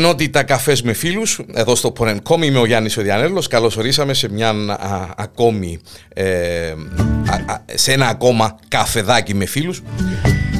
ενότητα 0.00 0.42
καφές 0.42 0.82
με 0.82 0.92
φίλους. 0.92 1.40
Εδώ 1.52 1.74
στο 1.74 1.90
Πονενκόμ 1.90 2.42
είμαι 2.42 2.58
ο 2.58 2.66
Γιάννης 2.66 2.96
Οδιανέλο. 2.96 3.44
Καλώς 3.50 3.76
ορίσαμε 3.76 4.14
σε, 4.14 4.28
μια, 4.28 4.54
ακόμη, 5.16 5.78
ε, 6.14 6.74
σε 7.74 7.92
ένα 7.92 8.06
ακόμα 8.06 8.58
καφεδάκι 8.68 9.34
με 9.34 9.46
φίλους. 9.46 9.82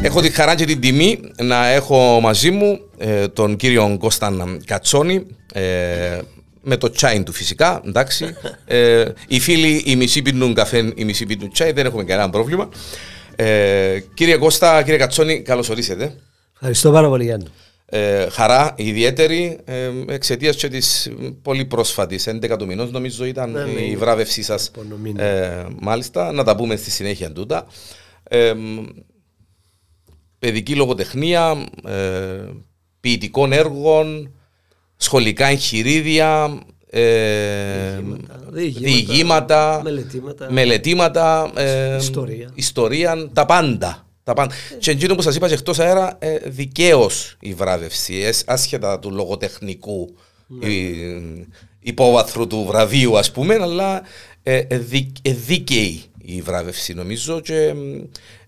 Έχω 0.02 0.20
τη 0.20 0.30
χαρά 0.30 0.54
και 0.54 0.64
την 0.64 0.80
τιμή 0.80 1.20
να 1.36 1.66
έχω 1.66 2.20
μαζί 2.22 2.50
μου 2.50 2.80
ε, 2.98 3.28
τον 3.28 3.56
κύριο 3.56 3.96
Κώσταν 3.98 4.62
Κατσόνη. 4.66 5.26
Ε, 5.52 6.18
με 6.62 6.76
το 6.76 6.90
τσάι 6.90 7.22
του 7.22 7.32
φυσικά, 7.32 7.82
εντάξει. 7.86 8.34
ε, 8.64 9.04
οι 9.28 9.40
φίλοι, 9.40 9.82
οι 9.86 9.96
μισοί 9.96 10.22
πίνουν 10.22 10.54
καφέ, 10.54 10.92
οι 10.94 11.04
μισοί 11.04 11.26
πίνουν 11.26 11.52
τσάι, 11.52 11.72
δεν 11.72 11.86
έχουμε 11.86 12.04
κανένα 12.04 12.30
πρόβλημα. 12.30 12.68
Ε, 13.36 13.98
κύριε 14.14 14.36
Κώστα, 14.36 14.82
κύριε 14.82 14.98
Κατσόνη, 14.98 15.42
καλώς 15.42 15.68
ορίσατε. 15.68 16.14
Ευχαριστώ 16.54 16.90
πάρα 16.90 17.08
πολύ, 17.08 17.24
Γιάννη. 17.24 17.46
Ε, 17.92 18.28
χαρά 18.30 18.74
ιδιαίτερη 18.76 19.58
ε, 19.64 19.90
εξαιτίας 20.08 20.56
και 20.56 20.68
της 20.68 21.10
πολύ 21.42 21.64
πρόσφατης 21.64 22.28
11 22.28 22.56
του 22.58 22.66
μηνός, 22.66 22.90
νομίζω 22.90 23.24
ήταν 23.24 23.50
ναι, 23.50 23.64
ναι, 23.64 23.80
η 23.80 23.96
βράβευσή 23.96 24.42
σας. 24.42 24.70
Ε, 25.16 25.64
μάλιστα, 25.80 26.32
να 26.32 26.44
τα 26.44 26.56
πούμε 26.56 26.76
στη 26.76 26.90
συνέχεια 26.90 27.32
τούτα. 27.32 27.66
Ε, 28.22 28.54
παιδική 30.38 30.74
λογοτεχνία, 30.74 31.66
ε, 31.84 32.40
ποιητικών 33.00 33.52
έργων, 33.52 34.34
σχολικά 34.96 35.46
εγχειρίδια, 35.46 36.60
ε, 36.90 38.00
διηγήματα, 38.52 39.80
μελετήματα, 39.84 40.52
μελετήματα 40.52 41.50
ε, 41.54 41.96
ιστορία. 41.96 42.50
ιστορία, 42.54 43.28
τα 43.32 43.46
πάντα. 43.46 44.04
Τα 44.30 44.36
πάντα. 44.36 44.54
Ε. 44.54 44.76
Και 44.76 44.90
εκείνο 44.90 45.14
που 45.14 45.22
σας 45.22 45.36
είπα 45.36 45.48
και 45.48 45.54
εκτός 45.54 45.78
αέρα, 45.78 46.16
ε, 46.18 46.36
δικαίως 46.44 47.36
η 47.40 47.54
βράβευση, 47.54 48.14
ε, 48.14 48.30
άσχετα 48.46 48.98
του 48.98 49.10
λογοτεχνικού 49.10 50.16
ναι. 50.46 50.68
υπόβαθρου 51.80 52.46
του 52.46 52.64
βραβείου, 52.64 53.18
ας 53.18 53.32
πούμε, 53.32 53.54
αλλά 53.54 54.02
ε, 54.42 54.56
ε, 54.56 54.78
δίκαιη 55.32 56.02
η 56.18 56.40
βράβευση 56.40 56.94
νομίζω. 56.94 57.40
Και 57.40 57.74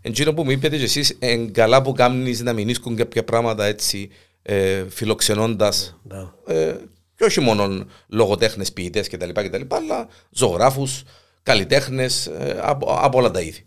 εκείνο 0.00 0.32
που 0.32 0.44
μου 0.44 0.50
είπατε 0.50 0.76
και 0.76 0.84
εσείς, 0.84 1.18
καλά 1.52 1.82
που 1.82 1.92
κάνεις 1.92 2.40
να 2.40 2.52
μην 2.52 2.68
ίσκουν 2.68 2.96
κάποια 2.96 3.24
πράγματα 3.24 3.64
έτσι 3.64 4.10
ε, 4.42 4.84
φιλοξενώντας 4.88 5.96
ναι, 6.02 6.16
ναι. 6.46 6.60
ε, 6.60 6.76
και 7.16 7.24
όχι 7.24 7.40
μόνο 7.40 7.86
λογοτέχνες, 8.08 8.72
ποιητές 8.72 9.08
κτλ, 9.08 9.30
αλλά 9.68 10.08
ζωγράφους, 10.30 11.02
καλλιτέχνες 11.42 12.26
ε, 12.26 12.58
από, 12.62 12.98
από, 13.00 13.18
όλα 13.18 13.30
τα 13.30 13.40
είδη. 13.40 13.64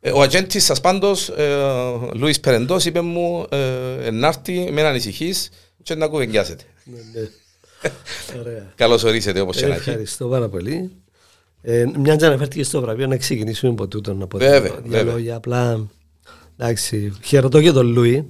Ε, 0.00 0.10
ο 0.10 0.20
ατζέντης 0.20 0.64
σας 0.64 0.80
πάντως, 0.80 1.28
ε, 1.28 1.56
Λούι 2.14 2.40
Περεντός, 2.40 2.84
είπε 2.84 3.00
μου 3.00 3.46
ε, 3.48 4.06
ενάρτη 4.06 4.68
με 4.72 4.82
να 4.82 4.88
ανησυχεί 4.88 5.34
και 5.82 5.94
να 5.94 6.06
κουβεντιάσετε. 6.08 6.64
Ναι, 6.84 7.28
Καλώς 8.74 9.04
ορίσατε 9.04 9.40
όπως 9.40 9.56
και 9.56 9.66
να 9.66 9.74
έχει. 9.74 9.88
Ευχαριστώ 9.88 10.26
πάρα 10.26 10.48
πολύ. 10.48 10.90
Ε, 11.62 11.84
μια 11.98 12.16
και 12.16 12.26
αναφέρθηκε 12.26 12.62
στο 12.64 12.80
βραβείο, 12.80 13.06
να 13.06 13.16
ξεκινήσουμε 13.16 13.72
από 13.72 13.88
τούτο 13.88 14.14
να 14.14 14.26
πω 14.26 14.38
δύο 14.38 15.04
λόγια. 15.04 15.36
Απλά 15.36 15.86
εντάξει, 16.56 17.12
χαιρετώ 17.22 17.60
και 17.60 17.72
τον 17.72 17.86
Λούι 17.86 18.26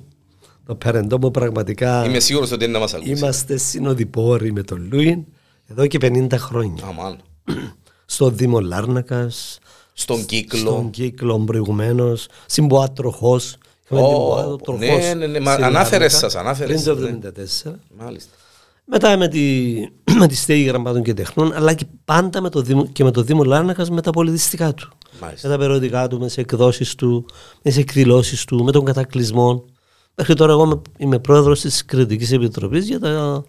το 0.67 0.75
Περεντό 0.75 1.19
μου 1.19 1.31
πραγματικά. 1.31 2.05
Είμαι 2.05 2.21
σίγουρος 2.21 2.53
ότι 2.53 2.65
είναι 2.65 2.73
να 2.73 2.79
μας 2.79 2.95
ακούσει. 2.95 3.11
Είμαστε 3.11 3.57
συνοδοιπόροι 3.57 4.53
με 4.53 4.63
τον 4.63 4.89
Λούιν 4.93 5.25
εδώ 5.67 5.87
και 5.87 5.99
50 6.03 6.27
χρόνια. 6.39 6.85
Αμάν. 6.87 7.19
Στο 8.07 8.31
Δήμο 8.31 8.61
Λάρνακας. 8.61 9.59
Στον 10.01 10.27
κύκλο. 10.27 10.59
Στον 10.59 10.91
κύκλο 10.91 11.39
προηγουμένως. 11.39 12.27
Συμποάτροχο. 12.47 13.41
Oh, 13.91 14.79
ναι, 14.79 15.15
ναι, 15.15 15.27
ναι. 15.27 15.51
Ανάφερες 15.51 16.17
σας, 16.17 16.35
ανάφερες. 16.35 16.83
Πριν 16.83 17.21
το 17.21 17.31
1974. 17.65 17.73
Μάλιστα. 17.99 18.33
Μετά 18.85 19.17
με 19.17 19.29
τη, 19.29 19.75
με 20.19 20.27
τη 20.27 20.35
στέγη 20.37 20.63
γραμμάτων 20.63 21.03
και 21.03 21.15
τεχνών, 21.15 21.53
αλλά 21.53 21.75
και 21.75 21.87
πάντα 22.05 22.41
με 22.41 22.49
το 22.49 22.61
Δήμο, 22.61 22.87
και 22.87 23.05
με 23.05 23.11
το 23.11 23.23
Δήμο 23.23 23.45
Λάρνακας 23.45 23.91
με 23.91 24.01
τα 24.01 24.11
πολιτιστικά 24.11 24.75
του. 24.75 24.89
Μάλιστα. 25.21 25.49
Με 25.49 25.55
τα 25.55 25.61
περιοδικά 25.61 26.09
του, 26.09 26.19
με 26.19 26.27
τις 26.27 26.37
εκδόσεις 26.37 26.95
του, 26.95 27.27
με 27.63 27.71
τις 27.71 27.77
εκδηλώσεις 27.77 28.45
του, 28.45 28.65
με 28.65 28.73
τον 28.73 28.85
κατακλυσμό. 28.85 29.65
Μέχρι 30.15 30.35
τώρα 30.35 30.53
εγώ 30.53 30.83
είμαι 30.99 31.19
πρόεδρος 31.19 31.61
της 31.61 31.85
Κριτικής 31.85 32.33
Επιτροπής 32.33 32.87
για 32.87 33.01
τα 33.01 33.45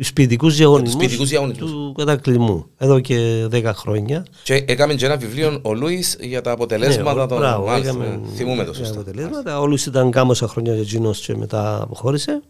σπιτικούς 0.00 0.56
διαγωνισμούς 0.56 1.16
του 1.56 1.94
κατακλειμού. 1.96 2.66
Εδώ 2.76 3.00
και 3.00 3.46
10 3.52 3.70
χρόνια. 3.74 4.26
Και 4.42 4.54
έκαμε 4.54 4.94
και 4.94 5.06
ένα 5.06 5.16
βιβλίο 5.16 5.60
ο 5.62 5.74
Λούις 5.74 6.16
για 6.20 6.40
τα 6.40 6.50
αποτελέσματα 6.50 7.14
ναι, 7.14 7.26
των 7.26 7.38
μπράβο, 7.38 7.72
έκαμε, 7.72 8.20
Θυμούμε 8.34 8.64
το 8.64 8.72
σωστά. 8.72 9.00
Αποτελέσματα. 9.00 9.60
Ο 9.60 9.68
ήταν 9.86 10.10
κάμωσα 10.10 10.48
χρόνια 10.48 10.72
για 10.72 10.82
εκείνος 10.82 11.20
και 11.20 11.36
μετά 11.36 11.82
αποχώρησε. 11.82 12.42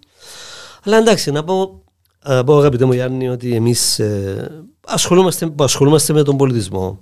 Αλλά 0.85 0.97
εντάξει, 0.97 1.31
να 1.31 1.45
πω, 1.45 1.83
να 2.25 2.45
πω 2.45 2.59
αγαπητέ 2.59 2.85
μου 2.85 2.93
Γιάννη 2.93 3.29
ότι 3.29 3.55
εμείς 3.55 3.99
ε, 3.99 4.67
ασχολούμαστε, 4.87 5.55
ασχολούμαστε 5.59 6.13
με 6.13 6.23
τον 6.23 6.37
πολιτισμό. 6.37 7.01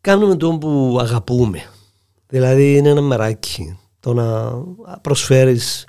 Κάνουμε 0.00 0.36
τον 0.36 0.58
που 0.58 0.98
αγαπούμε. 1.00 1.62
Δηλαδή 2.28 2.76
είναι 2.76 2.88
ένα 2.88 3.00
μεράκι 3.00 3.78
το 4.00 4.14
να 4.14 4.52
προσφέρεις 5.00 5.86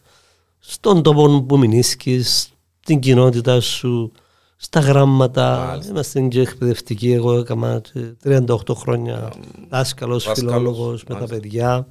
στον 0.69 1.03
τόπο 1.03 1.41
που 1.47 1.57
μηνίσκεις, 1.57 2.49
την 2.85 2.99
κοινότητα 2.99 3.59
σου, 3.59 4.11
στα 4.57 4.79
γράμματα. 4.79 5.65
Μάλιστα. 5.67 5.91
Είμαστε 5.91 6.21
και 6.21 6.41
εκπαιδευτικοί. 6.41 7.11
Εγώ 7.11 7.33
έκανα 7.33 7.81
38 8.23 8.75
χρόνια 8.75 9.31
δάσκαλος, 9.69 10.31
φιλόλογος 10.35 11.03
με 11.07 11.15
τα 11.15 11.25
παιδιά. 11.25 11.87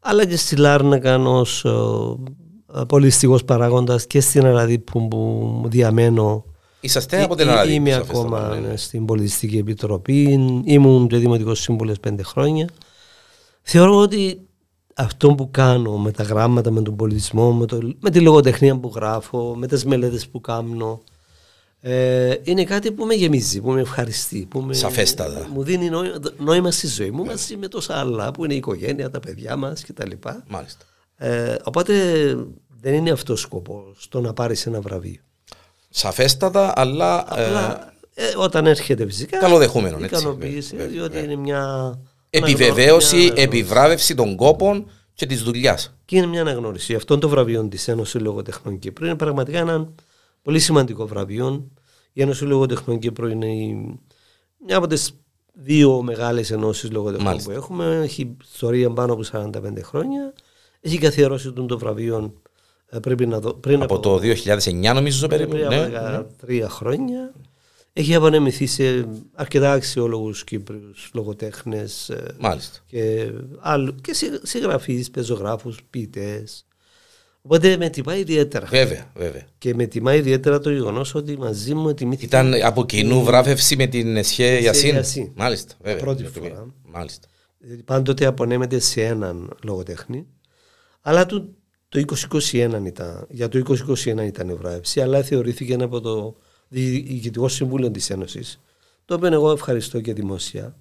Αλλά 0.00 0.26
και 0.26 0.36
στη 0.36 0.56
Λάρνακα 0.56 1.18
ως 1.18 1.66
πολιστικός 2.88 3.44
παράγοντας 3.44 4.06
και 4.06 4.20
στην 4.20 4.46
Αραδίπου 4.46 5.08
που 5.08 5.62
διαμένω. 5.66 6.44
Είσαστε 6.80 7.22
από 7.22 7.34
την 7.34 7.48
Αραδίπου. 7.48 7.74
Είμαι 7.74 7.94
ακόμα 7.94 8.58
ναι. 8.58 8.76
στην 8.76 9.04
Πολιτιστική 9.04 9.56
Επιτροπή. 9.56 10.22
Ήμουν 10.64 11.08
και 11.08 11.16
Δημοτικός 11.16 11.60
Σύμβουλος 11.60 12.00
πέντε 12.00 12.22
χρόνια. 12.22 12.68
Θεωρώ 13.62 13.96
ότι 13.98 14.48
αυτό 14.94 15.34
που 15.34 15.50
κάνω 15.50 15.98
με 15.98 16.10
τα 16.10 16.22
γράμματα, 16.22 16.70
με 16.70 16.82
τον 16.82 16.96
πολιτισμό, 16.96 17.52
με, 17.52 17.66
το, 17.66 17.78
με 18.00 18.10
τη 18.10 18.20
λογοτεχνία 18.20 18.76
που 18.76 18.92
γράφω, 18.94 19.54
με 19.56 19.66
τις 19.66 19.84
μελέτες 19.84 20.28
που 20.28 20.40
κάνω, 20.40 21.02
ε, 21.80 22.34
είναι 22.42 22.64
κάτι 22.64 22.92
που 22.92 23.04
με 23.04 23.14
γεμίζει, 23.14 23.60
που 23.60 23.70
με 23.70 23.80
ευχαριστεί. 23.80 24.46
Που 24.50 24.60
με, 24.60 24.74
Σαφέστατα. 24.74 25.48
Μου 25.52 25.62
δίνει 25.62 25.90
νόημα 26.38 26.70
στη 26.70 26.86
ζωή 26.86 27.10
μου 27.10 27.24
μαζί 27.24 27.56
με 27.56 27.68
τόσα 27.68 27.94
άλλα 27.94 28.30
που 28.30 28.44
είναι 28.44 28.54
η 28.54 28.56
οικογένεια, 28.56 29.10
τα 29.10 29.20
παιδιά 29.20 29.56
μας 29.56 29.84
κτλ. 29.84 30.10
Μάλιστα. 30.48 30.84
Ε, 31.16 31.54
οπότε 31.62 31.94
δεν 32.80 32.94
είναι 32.94 33.10
αυτός 33.10 33.38
ο 33.38 33.46
σκοπός 33.46 34.06
το 34.08 34.20
να 34.20 34.32
πάρεις 34.32 34.66
ένα 34.66 34.80
βραβείο. 34.80 35.20
Σαφέστατα, 35.88 36.72
αλλά. 36.76 37.20
Απλά, 37.20 37.94
ε, 38.14 38.26
ε, 38.26 38.32
όταν 38.36 38.66
έρχεται 38.66 39.06
φυσικά. 39.06 39.38
Καλοδεχούμενο. 39.38 39.98
Ικανοποίηση, 40.04 40.76
διότι 40.76 41.18
είναι 41.18 41.36
μια 41.36 41.98
επιβεβαίωση, 42.38 43.32
επιβράβευση 43.34 44.14
των 44.14 44.36
κόπων 44.36 44.86
και 45.14 45.26
της 45.26 45.42
δουλειάς. 45.42 45.94
Και 46.04 46.16
είναι 46.16 46.26
μια 46.26 46.40
αναγνώριση. 46.40 46.94
Αυτό 46.94 47.18
το 47.18 47.28
βραβείο 47.28 47.68
της 47.68 47.88
Ένωσης 47.88 48.20
Λογοτεχνών 48.20 48.78
Κύπρου 48.78 49.04
είναι 49.04 49.16
πραγματικά 49.16 49.58
ένα 49.58 49.88
πολύ 50.42 50.58
σημαντικό 50.58 51.06
βραβείο. 51.06 51.70
Η 52.12 52.22
Ένωση 52.22 52.44
Λογοτεχνών 52.44 52.98
Κύπρου 52.98 53.28
είναι 53.28 53.46
η... 53.46 53.98
μια 54.66 54.76
από 54.76 54.86
τις 54.86 55.14
δύο 55.52 56.02
μεγάλες 56.02 56.50
ενώσεις 56.50 56.90
λογοτεχνών 56.90 57.36
που 57.44 57.50
έχουμε. 57.50 58.00
Έχει 58.02 58.36
ιστορία 58.52 58.90
πάνω 58.90 59.12
από 59.12 59.22
45 59.32 59.50
χρόνια. 59.82 60.32
Έχει 60.80 60.98
καθιερώσει 60.98 61.52
τον 61.52 61.66
το 61.66 61.78
βραβείο 61.78 62.32
ε, 62.94 62.98
πρέπει 62.98 63.26
να 63.26 63.40
δω, 63.40 63.54
πριν 63.54 63.82
από, 63.82 63.94
από 63.94 64.02
το 64.02 64.20
2009 64.64 64.94
νομίζω 64.94 65.26
περίπου. 65.26 65.50
Πριν 65.50 65.66
από 65.66 66.26
ναι. 66.46 66.62
13 66.62 66.66
χρόνια. 66.68 67.32
Έχει 67.96 68.14
απονεμηθεί 68.14 68.66
σε 68.66 69.08
αρκετά 69.34 69.72
αξιόλογους 69.72 70.44
Κύπριους 70.44 71.10
λογοτέχνες. 71.14 72.08
Ε, 72.08 72.34
Μάλιστα. 72.38 72.78
Και, 72.86 73.30
άλλου, 73.60 73.94
και 73.94 74.12
συγγραφείς, 74.42 75.10
πεζογράφους, 75.10 75.78
ποιητές. 75.90 76.66
Οπότε 77.42 77.76
με 77.76 77.88
τιμά 77.88 78.16
ιδιαίτερα. 78.16 78.66
Βέβαια, 78.66 79.10
βέβαια. 79.14 79.46
Και 79.58 79.74
με 79.74 79.86
τιμά 79.86 80.14
ιδιαίτερα 80.14 80.60
το 80.60 80.70
γεγονός 80.70 81.14
ότι 81.14 81.38
μαζί 81.38 81.74
μου 81.74 81.88
ετοιμήθηκε. 81.88 82.26
Ήταν 82.26 82.54
από 82.62 82.86
κοινού 82.86 83.24
βράβευση 83.24 83.76
με 83.76 83.86
την 83.86 84.16
Εσχέ 84.16 84.58
Γιασίν. 84.58 85.32
Μάλιστα, 85.34 85.74
βέβαια. 85.82 86.02
Πρώτη 86.02 86.24
φορά. 86.24 86.74
Μάλιστα. 86.82 87.28
Πάντοτε 87.84 88.26
απονέμεται 88.26 88.78
σε 88.78 89.04
έναν 89.04 89.56
λογοτέχνη. 89.62 90.26
Αλλά 91.00 91.26
το, 91.26 91.48
το 91.88 92.04
2021 92.30 92.82
ήταν, 92.86 93.26
για 93.30 93.48
το 93.48 93.62
2021 94.04 94.04
ήταν 94.26 94.48
η 94.48 94.54
βράβευση, 94.54 95.00
αλλά 95.00 95.22
θεωρήθηκε 95.22 95.74
από 95.74 96.00
το 96.00 96.36
Διοικητικό 96.74 97.48
Συμβούλιο 97.48 97.90
της 97.90 98.10
Ένωσης, 98.10 98.60
το 99.04 99.14
οποίο 99.14 99.32
εγώ 99.32 99.50
ευχαριστώ 99.50 100.00
και 100.00 100.12
δημόσια, 100.12 100.76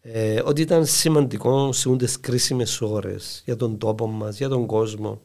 ε, 0.00 0.40
ότι 0.44 0.60
ήταν 0.60 0.86
σημαντικό 0.86 1.72
σε 1.72 1.96
τις 1.96 2.20
κρίσιμες 2.20 2.80
ώρες 2.80 3.42
για 3.44 3.56
τον 3.56 3.78
τόπο 3.78 4.06
μας, 4.06 4.36
για 4.36 4.48
τον 4.48 4.66
κόσμο, 4.66 5.20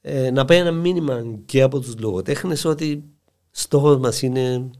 ε, 0.00 0.30
να 0.30 0.44
πάει 0.44 0.58
ένα 0.58 0.72
μήνυμα 0.72 1.24
και 1.46 1.62
από 1.62 1.80
τους 1.80 1.94
λογοτέχνες 1.98 2.64
ότι 2.64 3.04
στόχος 3.50 3.98
μας 3.98 4.22
είναι 4.22 4.70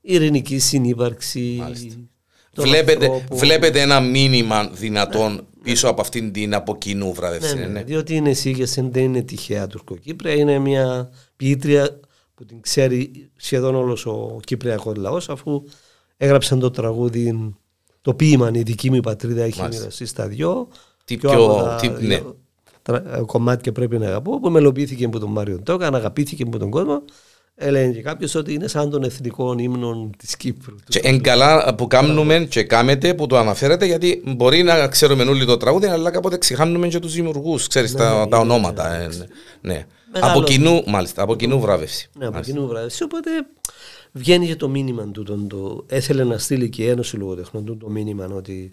η 0.00 0.14
ειρηνική 0.14 0.58
συνύπαρξη. 0.58 1.62
Βλέπετε, 2.56 3.24
βλέπετε 3.30 3.80
ένα 3.80 4.00
μήνυμα 4.00 4.68
δυνατόν 4.68 5.46
πίσω 5.62 5.88
από 5.88 6.00
αυτήν 6.00 6.32
την 6.32 6.54
από 6.54 6.76
κοινού 6.76 7.12
βράδευση. 7.12 7.54
Ναι, 7.54 7.60
Ναι, 7.60 7.66
ναι, 7.66 7.72
ναι. 7.72 7.82
διότι 7.82 8.14
είναι 8.14 8.32
Σίγεσεν 8.32 8.92
δεν 8.92 9.02
είναι 9.02 9.22
τυχαία 9.22 9.66
Τουρκοκύπρια, 9.66 10.32
είναι 10.34 10.58
μια 10.58 11.10
ποιήτρια 11.36 12.00
που 12.38 12.44
την 12.44 12.60
ξέρει 12.60 13.30
σχεδόν 13.36 13.74
όλος 13.74 14.06
ο 14.06 14.38
Κυπριακός 14.44 14.96
λαός 14.96 15.28
αφού 15.28 15.62
έγραψαν 16.16 16.58
το 16.58 16.70
τραγούδι, 16.70 17.54
το 18.02 18.14
ποίημα 18.14 18.50
«Η 18.54 18.62
δική 18.62 18.90
μου 18.90 18.96
η 18.96 19.00
πατρίδα 19.00 19.42
έχει 19.42 19.60
Μάλιστα. 19.60 19.80
μοιραστεί 19.80 20.06
στα 20.06 20.26
δυο». 20.28 20.68
Τι 21.04 21.16
Πιο 21.16 21.30
πιο- 21.30 21.44
από 21.44 21.62
τα 21.62 21.74
τι- 21.74 21.88
δυο 21.88 22.08
ναι. 22.08 22.20
τρα- 22.82 23.16
ε, 23.16 23.20
κομμάτια 23.26 23.72
πρέπει 23.72 23.98
να 23.98 24.06
αγαπώ 24.06 24.40
που 24.40 24.50
μελοποιήθηκε 24.50 25.04
από 25.04 25.18
τον 25.18 25.30
Μάριο 25.30 25.60
Τόκα, 25.62 25.86
αγαπήθηκε 25.86 26.42
από 26.42 26.58
τον 26.58 26.70
κόσμο. 26.70 27.02
Έλεγε 27.54 27.92
και 27.92 28.02
κάποιος 28.02 28.34
ότι 28.34 28.52
είναι 28.54 28.68
σαν 28.68 28.90
τον 28.90 29.02
εθνικό 29.02 29.54
ύμνο 29.58 30.10
της 30.18 30.36
Κύπρου. 30.36 30.74
Και 30.88 30.98
εν 31.02 31.20
καλά 31.22 31.74
που 31.74 31.86
κάνουμε 31.86 32.46
και 32.50 32.62
κάμετε 32.62 33.14
που 33.14 33.26
το 33.26 33.36
αναφέρετε 33.38 33.86
γιατί 33.86 34.22
μπορεί 34.36 34.62
να 34.62 34.88
ξέρουμε 34.88 35.22
όλοι 35.22 35.44
το 35.46 35.56
τραγούδι 35.56 35.86
αλλά 35.86 36.10
κάποτε 36.10 36.38
ξεχάνουμε 36.38 36.88
και 36.88 36.98
τους 36.98 37.12
δημιουργούς, 37.14 37.66
ξέρεις 37.66 37.92
τα, 37.92 38.18
ναι, 38.24 38.26
τα 38.28 38.36
ναι, 38.36 38.42
ονόματα. 38.42 38.94
ε, 38.94 39.06
ναι. 39.06 39.24
ναι. 39.60 39.86
Μεγάλο. 40.12 40.32
Από 40.32 40.42
κοινού, 40.42 40.82
μάλιστα, 40.86 41.22
από 41.22 41.36
κοινού 41.36 41.60
βράβευση. 41.60 42.10
Ναι, 42.18 42.24
από 42.24 42.32
Μάλιστα. 42.34 42.54
κοινού 42.54 42.68
βράδυ. 42.68 43.02
Οπότε 43.04 43.30
βγαίνει 44.12 44.46
και 44.46 44.56
το 44.56 44.68
μήνυμα 44.68 45.10
του. 45.10 45.22
Τον, 45.22 45.48
το, 45.48 45.84
έθελε 45.88 46.24
να 46.24 46.38
στείλει 46.38 46.68
και 46.68 46.82
η 46.82 46.88
Ένωση 46.88 47.16
Λογοτεχνών 47.16 47.64
του 47.64 47.76
το 47.76 47.88
μήνυμα 47.88 48.26
ότι 48.26 48.72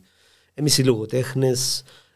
εμείς 0.54 0.78
οι 0.78 0.84
λογοτέχνε 0.84 1.52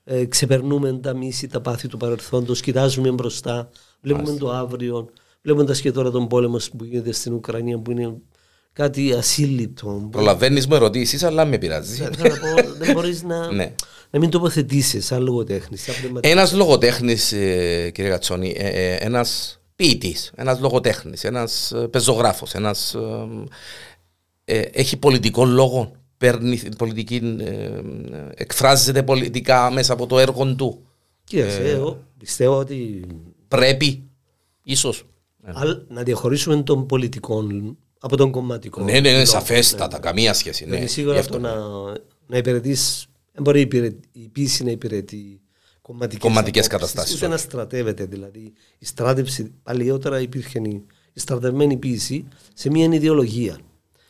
ε, 0.04 0.26
ξεπερνούμε 0.26 0.94
τα 0.94 1.14
μίση, 1.14 1.48
τα 1.48 1.62
πάθη 1.62 1.88
του 1.88 1.98
παρελθόντος, 1.98 2.62
κοιτάζουμε 2.62 3.12
μπροστά, 3.12 3.70
βλέπουμε 4.02 4.38
το 4.38 4.52
αύριο, 4.52 5.10
βλέποντας 5.42 5.82
και 5.82 5.92
τώρα 5.92 6.12
τον 6.12 6.28
πόλεμο 6.28 6.58
που 6.78 6.84
γίνεται 6.84 7.12
στην 7.12 7.34
Ουκρανία 7.34 7.78
που 7.80 7.92
είναι 7.92 8.14
κάτι 8.74 9.14
ασύλληπτο. 9.14 10.08
Προλαβαίνεις 10.12 10.68
με 10.68 10.76
ερωτήσεις 10.76 11.24
αλλά 11.24 11.46
με 11.46 11.58
πειράζει. 11.58 11.96
Θέλω 11.96 12.36
να 12.36 12.62
πω, 12.62 12.74
δεν 12.78 12.94
μπορείς 12.94 13.24
να, 13.24 13.52
Ναι. 13.52 13.74
Να 14.10 14.20
μην 14.20 14.30
τοποθετήσεις 14.30 15.06
σαν 15.06 15.24
λογοτέχνης. 15.24 15.82
σαν 15.84 15.96
πνευματική. 16.00 16.32
Ένας 16.34 16.54
λογοτέχνης, 16.54 17.32
ε, 17.32 17.90
κύριε 17.94 18.10
Κατσόνη, 18.10 18.56
ε, 18.58 18.68
ε, 18.68 18.96
ένας 18.96 19.60
ποιητής, 19.76 20.32
ένας 20.36 20.60
λογοτέχνης, 20.60 21.24
ένας 21.24 21.72
ε, 21.72 21.88
πεζογράφος, 21.88 22.54
ένας 22.54 22.94
ε, 22.94 23.28
ε, 24.46 24.60
έχει 24.60 24.98
πολιτικό 24.98 25.46
λόγο, 25.46 25.92
παίρνει 26.18 26.60
πολιτική, 26.78 27.38
ε, 27.40 27.70
εκφράζεται 28.36 29.04
πολιτικά 29.04 29.72
μέσα 29.72 29.94
από 29.94 30.08
το 30.08 30.20
έργο 30.20 30.56
του. 30.56 30.84
Κοίταξε, 31.24 31.62
Ε. 31.64 31.70
εγώ 31.72 32.04
πιστεύω 32.18 32.58
ότι 32.58 33.06
Πρέπει, 33.48 34.04
ίσως. 34.64 35.04
Αλ- 35.44 35.82
να 35.88 36.04
διαχωρίσουμε 36.04 36.62
τον 36.64 36.86
πολιτικό 36.86 37.44
από 38.00 38.18
τον 38.18 38.32
κομματικό. 38.32 38.82
Ναι, 38.84 38.92
ναι, 38.92 39.00
ναι, 39.00 39.12
λόγο. 39.12 39.26
σαφέστατα, 39.26 40.00
καμία 40.00 40.34
σχέση. 40.34 40.64
Ναι, 40.64 40.70
Γιατί 40.70 40.86
Γι' 40.86 40.92
σίγουρα 40.92 41.20
αυτό. 41.20 41.34
το 41.34 41.40
να, 41.40 41.54
να 42.28 42.38
υπηρετείς, 42.38 43.06
δεν 43.40 43.42
μπορεί 43.44 43.60
η 43.60 43.62
υπηρε- 43.62 43.94
η 44.12 44.28
πίση 44.28 44.64
να 44.64 44.72
υπηρετεί 44.72 45.42
κομματικές, 45.82 46.20
Κομματικές 46.22 46.66
απόψεις, 46.66 46.88
καταστάσεις, 46.92 47.16
Ούτε 47.16 47.28
να 47.28 47.38
στρατεύεται. 47.38 48.06
Δηλαδή, 48.06 48.54
η 48.80 48.86
στράτευση, 48.86 49.52
παλιότερα 49.64 50.20
υπήρχε 50.22 50.60
η, 50.60 50.84
η 51.14 51.20
στρατευμένη 51.20 51.78
πίση 51.78 52.28
σε 52.54 52.70
μια 52.70 52.86
ιδεολογία. 52.94 53.58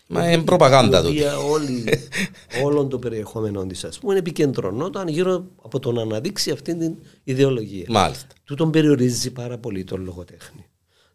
Μα 0.08 0.32
είναι 0.32 0.44
προπαγάνδα 0.44 1.00
η 1.00 1.02
του. 1.02 1.08
οποία 1.10 1.38
όλη, 1.38 1.84
όλων 2.66 2.90
των 2.90 3.00
περιεχόμενων 3.00 3.68
της 3.68 3.84
ας 3.84 4.00
πούμε 4.00 4.18
επικεντρωνόταν 4.18 5.08
γύρω 5.08 5.46
από 5.62 5.80
το 5.80 5.92
να 5.92 6.02
αναδείξει 6.02 6.52
αυτή 6.52 6.76
την 6.78 6.96
ιδεολογία. 7.24 7.86
Μάλιστα. 7.90 8.28
Τούτον 8.44 8.72
περιορίζει 8.72 9.32
πάρα 9.32 9.58
πολύ 9.58 9.84
τον 9.84 10.04
λογοτέχνη. 10.04 10.66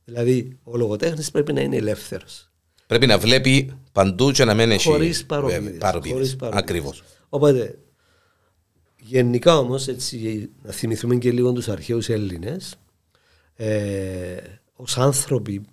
Δηλαδή, 0.04 0.58
ο 0.62 0.76
λογοτέχνης 0.76 1.30
πρέπει 1.30 1.52
να 1.52 1.60
είναι 1.60 1.76
ελεύθερος. 1.76 2.50
Πρέπει 2.86 3.06
να 3.06 3.18
βλέπει 3.18 3.72
παντού 3.92 4.30
και 4.30 4.44
να 4.44 4.54
μην 4.54 4.70
έχει 4.70 4.88
Χωρίς 4.88 5.24
παροπίδες. 5.26 5.62
βέβαια, 5.62 5.78
παροπίδες. 5.78 6.12
Χωρίς 6.16 6.36
παροπίδες. 6.36 6.62
Ακριβώς. 6.62 7.02
Οπότε, 7.28 7.78
γενικά 9.06 9.58
όμως, 9.58 9.88
έτσι, 9.88 10.50
να 10.62 10.72
θυμηθούμε 10.72 11.16
και 11.16 11.32
λίγο 11.32 11.52
τους 11.52 11.68
αρχαίους 11.68 12.08
Έλληνες, 12.08 12.74
ε, 13.54 14.36
ως 14.72 14.98
άνθρωποι, 14.98 15.64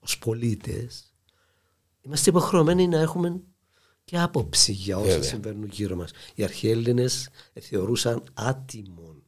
ως 0.00 0.18
πολίτες, 0.18 1.12
είμαστε 2.02 2.30
υποχρεωμένοι 2.30 2.88
να 2.88 2.98
έχουμε 3.00 3.40
και 4.04 4.18
άποψη 4.18 4.72
για 4.72 4.96
όσα 4.96 5.06
Βέβαια. 5.06 5.22
συμβαίνουν 5.22 5.68
γύρω 5.72 5.96
μας. 5.96 6.10
Οι 6.34 6.44
αρχαίοι 6.44 6.70
Έλληνες 6.70 7.28
θεωρούσαν 7.60 8.22
άτιμον, 8.34 9.22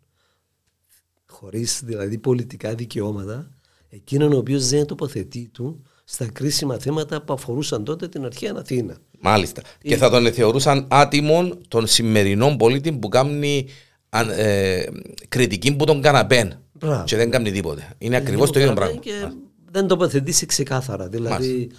χωρίς 1.26 1.80
δηλαδή 1.84 2.18
πολιτικά 2.18 2.74
δικαιώματα, 2.74 3.50
εκείνον 3.88 4.32
ο 4.32 4.36
οποίος 4.36 4.68
δεν 4.68 4.86
τοποθετεί 4.86 5.48
του 5.48 5.82
στα 6.04 6.26
κρίσιμα 6.28 6.78
θέματα 6.78 7.22
που 7.22 7.32
αφορούσαν 7.32 7.84
τότε 7.84 8.08
την 8.08 8.24
αρχαία 8.24 8.54
Αθήνα. 8.56 8.98
Μάλιστα. 9.20 9.62
Και 9.82 9.96
θα 9.96 10.11
τον 10.11 10.32
θεωρούσαν 10.32 10.87
άτιμον 10.90 11.61
τον 11.69 11.87
σημερινό 11.87 12.56
πολίτη 12.58 12.93
που 12.93 13.08
κάνει 13.08 13.67
αν- 14.08 14.31
ε, 14.31 14.84
κριτική 15.28 15.76
που 15.76 15.84
τον 15.84 16.00
καναπέν. 16.02 16.55
Μπράβο. 16.72 17.05
Και 17.05 17.17
δεν 17.17 17.31
κάνει 17.31 17.50
τίποτε. 17.50 17.94
Είναι 17.99 18.17
ακριβώς 18.17 18.50
το 18.50 18.61
ίδιο 18.61 18.72
πράγμα. 18.72 19.00
Και 19.00 19.28
δεν 19.70 19.87
τοποθετήσει 19.87 20.46
ξεκάθαρα. 20.46 21.08
Δηλαδή 21.08 21.70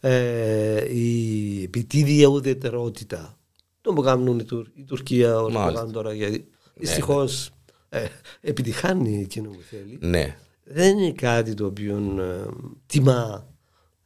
ε, 0.00 0.94
η 0.94 1.62
επιτίδια 1.62 2.26
ουδετερότητα. 2.26 3.34
Το 3.80 3.92
που 3.92 4.02
κάνουν 4.02 4.38
η, 4.38 4.44
Τουρ- 4.44 4.68
η 4.78 4.84
Τουρκία 4.84 5.36
όλα 5.40 5.46
που 5.46 5.52
Μάλιστα. 5.52 5.78
κάνουν 5.78 5.92
τώρα. 5.92 6.12
Γιατί 6.14 6.46
δυστυχώς 6.74 7.50
ε, 7.88 8.04
επιτυχάνει 8.40 9.20
εκείνο 9.20 9.48
που 9.50 9.60
θέλει. 9.70 9.98
Ναι. 10.00 10.36
Δεν 10.64 10.98
είναι 10.98 11.12
κάτι 11.12 11.54
το 11.54 11.64
οποίο 11.66 11.96
ε, 12.20 12.48
τιμά 12.86 13.46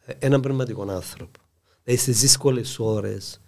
ε, 0.07 0.13
έναν 0.19 0.41
πνευματικό 0.41 0.83
άνθρωπο. 0.91 1.41
Δηλαδή 1.85 2.03
στι 2.03 2.13
δύσκολες 2.13 2.79
ώρες 2.79 3.41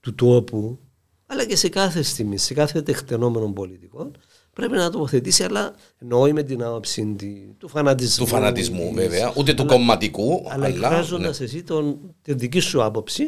του 0.00 0.14
τόπου, 0.14 0.78
αλλά 1.26 1.44
και 1.44 1.56
σε 1.56 1.68
κάθε 1.68 2.02
στιγμή, 2.02 2.38
σε 2.38 2.54
κάθε 2.54 2.82
τεκτενόμενο 2.82 3.52
πολιτικό, 3.52 4.10
πρέπει 4.52 4.72
να 4.72 4.90
τοποθετήσει, 4.90 5.42
αλλά 5.44 5.74
εννοεί 5.98 6.32
με 6.32 6.42
την 6.42 6.62
άποψη 6.62 7.14
τη- 7.18 7.46
του 7.58 7.68
φανατισμού. 7.68 8.24
Του 8.24 8.30
φανατισμού 8.30 8.86
της- 8.86 8.94
βέβαια. 8.94 9.32
Ούτε 9.36 9.54
του 9.54 9.64
κομματικού. 9.66 10.42
αλλά 10.48 10.64
Αλλά. 10.66 10.66
εκφράζοντας 10.86 11.38
ναι. 11.38 11.44
εσύ 11.44 11.62
τον, 11.62 12.14
τη 12.22 12.34
δική 12.34 12.60
σου 12.60 12.82
άποψη, 12.84 13.22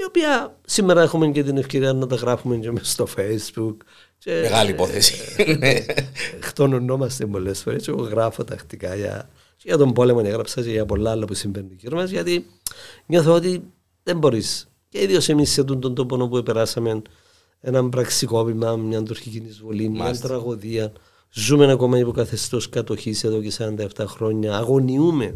η 0.00 0.04
οποία 0.06 0.56
σήμερα 0.66 1.02
έχουμε 1.02 1.28
και 1.30 1.42
την 1.42 1.56
ευκαιρία 1.56 1.92
να 1.92 2.06
τα 2.06 2.16
γράφουμε 2.16 2.56
και 2.56 2.70
μέσα 2.70 2.84
στο 2.92 3.06
facebook. 3.16 3.76
Και, 4.18 4.30
Μεγάλη 4.42 4.70
υπόθεση. 4.70 5.14
Ναι. 5.58 5.72
Χτονωνόμαστε 6.48 7.26
πολλές 7.26 7.60
φορές. 7.62 7.88
Εγώ 7.88 8.02
γράφω 8.02 8.44
τακτικά 8.44 8.94
για, 8.94 9.28
και 9.58 9.64
για 9.68 9.76
τον 9.76 9.92
πόλεμο, 9.92 10.20
έγραψα 10.24 10.62
και 10.62 10.70
για 10.70 10.86
πολλά 10.86 11.10
άλλα 11.10 11.24
που 11.24 11.34
συμβαίνουν 11.34 11.70
γύρω 11.76 11.96
μας, 11.96 12.10
γιατί 12.10 12.46
νιώθω 13.06 13.32
ότι 13.34 13.62
δεν 14.02 14.18
μπορείς. 14.18 14.68
Και 14.88 15.02
ιδίως 15.02 15.28
εμείς 15.28 15.50
σε 15.50 15.60
αυτόν 15.60 15.80
τον 15.80 15.94
τόπο 15.94 16.28
που 16.28 16.42
περάσαμε 16.42 17.02
ένα 17.60 17.88
πραξικόπημα, 17.88 18.76
μια 18.76 19.02
τουρκική 19.02 19.42
εισβολή, 19.48 19.88
μια 19.88 20.02
Μάλιστα. 20.02 20.28
τραγωδία. 20.28 20.92
Ζούμε 21.30 21.72
ακόμα 21.72 21.98
υπό 21.98 22.10
καθεστώς 22.10 22.68
κατοχής 22.68 23.24
εδώ 23.24 23.40
και 23.42 23.52
47 23.58 23.86
χρόνια. 24.06 24.56
Αγωνιούμε 24.56 25.34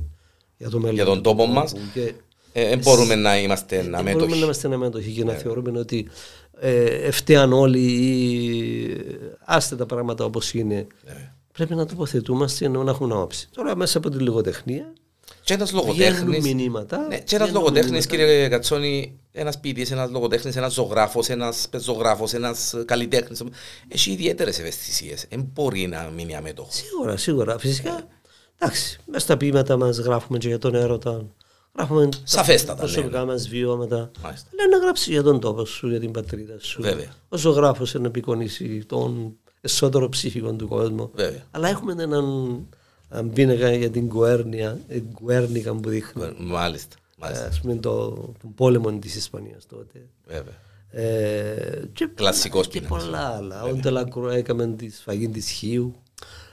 για 0.57 0.71
το 0.71 0.79
μέλλον. 0.79 0.95
Για 0.95 1.05
τον 1.05 1.15
του 1.17 1.21
τόπο 1.21 1.43
τόπου. 1.43 1.53
μας. 1.53 1.73
Και 1.95 2.13
Ε, 2.53 2.69
Δεν 2.69 2.79
μπορούμε 2.79 3.15
να 3.15 3.39
είμαστε 3.41 3.77
δεν 3.77 3.85
μπορούμε 3.91 4.03
να 4.03 4.11
αμέτωχοι. 4.11 4.43
είμαστε 4.43 4.75
αμέτωχοι 4.75 5.11
και 5.13 5.25
να 5.25 5.33
θεωρούμε 5.33 5.79
ότι 5.79 6.09
ε, 6.61 6.85
ευταίαν 6.85 7.53
όλοι 7.53 7.79
ή 7.81 8.97
άστε 9.45 9.77
τα 9.77 9.87
πράγματα 9.87 10.25
όπως 10.25 10.53
είναι. 10.55 10.87
Πρέπει 11.53 11.75
να 11.75 11.87
τοποθετούμαστε 11.87 12.65
ενώ 12.65 12.83
να 12.83 12.91
έχουμε 12.91 13.15
άποψη. 13.15 13.49
Τώρα 13.55 13.77
μέσα 13.77 13.99
από 13.99 14.11
τη 14.11 14.19
λογοτεχνία 14.19 14.93
Και 15.45 15.55
ένας 15.55 15.71
βγαίνουν 15.71 15.87
λογοτέχνης. 15.87 16.55
μηνύματα. 16.55 16.99
Ναι, 16.99 17.19
και 17.19 17.35
ένας 17.37 17.49
βγαίνουν 17.49 17.63
λογοτέχνης, 17.63 18.07
μηνύματα. 18.07 18.17
κύριε 18.17 18.49
Κατσόνη, 18.49 19.19
ένας 19.33 19.61
ποιητής, 19.61 19.91
ένας 19.91 20.11
λογοτέχνης, 20.11 20.57
ένας 20.57 20.73
ζωγράφος, 20.73 21.29
ένας 21.29 21.67
πεζογράφος, 21.71 22.33
ένας 22.33 22.75
καλλιτέχνης. 22.85 23.43
Έχει 23.89 24.11
ιδιαίτερες 24.11 24.59
ευαισθησίες. 24.59 25.27
Δεν 25.31 25.49
μπορεί 25.53 25.87
να 25.87 26.11
μείνει 26.15 26.37
αμέτωχος. 26.37 26.75
Σίγουρα, 26.75 27.17
σίγουρα. 27.17 27.59
Φυσικά, 27.59 28.07
εντάξει, 28.59 28.99
μέσα 29.07 29.25
στα 29.25 29.37
ποίηματα 29.37 29.77
μας 29.77 29.99
γράφουμε 29.99 30.39
και 30.39 30.49
για 30.49 30.59
τον 30.59 30.75
έρωτα. 30.75 31.25
Γράφουμε 31.77 32.07
τα 32.09 32.19
Σαφέστατα, 32.25 32.79
προσωπικά 32.79 33.19
ναι, 33.19 33.25
μας 33.25 33.49
βιώματα. 33.49 34.11
Μάλιστα. 34.23 34.49
Αλλά 34.53 34.77
να 34.77 34.85
γράψει 34.85 35.11
για 35.11 35.23
τον 35.23 35.41
τόπο 35.41 35.65
σου, 35.65 35.89
για 35.89 36.01
την 36.01 36.11
πατρίδα 36.11 36.55
σου. 36.61 36.83
Βέβαια. 36.83 37.09
Ο 37.29 37.37
ζωγράφος 37.37 37.95
να 37.95 38.07
απεικονίσει 38.07 38.85
τον 38.87 39.37
εσωτερικό 39.63 40.09
ψυχικό 40.11 40.53
του 40.53 40.69
κόσμου. 40.69 41.11
Βέβαια. 41.15 41.43
Αλλά 41.51 41.69
έχουμε 41.69 41.93
έναν 42.03 42.67
έναν 43.13 43.31
πίνακα 43.33 43.73
για 43.75 43.91
την 43.91 44.09
Κουέρνια, 44.09 44.79
την 44.89 45.13
Κουέρνικα 45.13 45.75
που 45.75 45.89
δείχνει. 45.89 46.35
Μάλιστα. 46.39 46.97
Μάλιστα. 47.19 47.47
Ας 47.47 47.61
πούμε 47.61 47.75
το, 47.77 48.11
τον 48.41 48.55
πόλεμο 48.55 48.93
της 48.93 49.15
Ισπανίας 49.15 49.67
τότε. 49.67 50.07
Βέβαια. 50.27 50.55
Ε, 50.91 51.83
και, 51.93 52.09
Κλασικός 52.15 52.69
και 52.69 52.81
πίνακας. 52.81 53.05
πολλά 53.05 53.29
άλλα. 53.29 53.63
Ο 53.63 53.75
Τελακρό 53.75 54.29
έκαμε 54.31 54.67
τη 54.67 54.91
σφαγή 54.91 55.29
της 55.29 55.51
Χίου. 55.51 55.95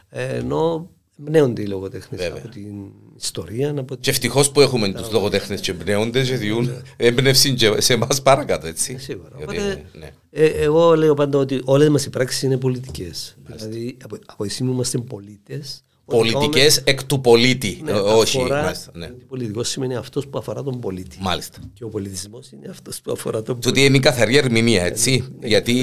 Ε, 0.10 0.36
ενώ 0.36 0.90
εμπνέονται 1.20 1.62
οι 1.62 1.66
λογοτέχνες 1.66 2.22
Βέβαια. 2.22 2.38
από 2.38 2.48
την 2.48 2.92
ιστορία. 3.18 3.74
Από 3.78 3.96
Και 3.96 4.10
ευτυχώς 4.10 4.52
που 4.52 4.62
έχουμε 4.62 4.92
τους 4.92 5.12
λογοτέχνες 5.12 5.62
και 5.62 5.72
εμπνέονται 5.72 6.24
και 6.24 6.36
διούν 6.36 6.70
έμπνευση 6.98 7.54
και 7.54 7.82
σε 7.82 7.94
εμάς 7.94 8.22
παρακάτω, 8.22 8.68
έτσι. 8.68 8.94
Ναι. 8.94 9.00
Σίγουρα. 9.00 9.30
Γιατί, 9.38 9.58
Οπότε, 9.58 9.86
ναι. 9.94 10.10
ε, 10.30 10.46
εγώ 10.46 10.96
λέω 10.96 11.14
πάντα 11.14 11.38
ότι 11.38 11.62
όλες 11.64 11.90
μας 11.90 12.06
οι 12.06 12.10
πράξεις 12.10 12.42
είναι 12.42 12.58
πολιτικές. 12.58 13.38
Δηλαδή, 13.44 13.98
από, 14.04 14.18
από 14.26 14.44
εσύ 14.44 14.64
που 14.64 14.72
είμαστε 14.72 14.98
πολίτες, 14.98 15.84
Πολιτικές 16.18 16.78
εκ 16.78 17.04
του 17.04 17.22
πολίτη. 17.22 17.82
Ναι, 17.84 17.92
Ε, 17.92 17.94
όχι. 17.94 18.38
αφορά- 18.38 18.62
Μάλιστα. 18.64 18.92
Ναι. 18.94 19.08
Πολιτικό 19.08 19.64
σημαίνει 19.64 19.96
αυτός 19.96 20.28
που 20.28 20.38
αφορά 20.38 20.64
τον 20.64 20.80
πολίτη. 20.80 21.18
Μάλιστα. 21.22 21.58
Και 21.74 21.84
ο 21.84 21.90
πολιτισμός 21.90 22.52
είναι 22.52 22.68
αυτός 22.70 23.02
που 23.02 23.12
αφορά 23.12 23.42
τον 23.42 23.46
Το 23.46 23.54
πολίτη. 23.54 23.70
ότι 23.70 23.86
είναι 23.86 23.98
η 23.98 24.00
καθαρή 24.00 24.38
ερμηνεία, 24.38 24.84
έτσι. 24.84 25.28
Γιατί. 25.44 25.74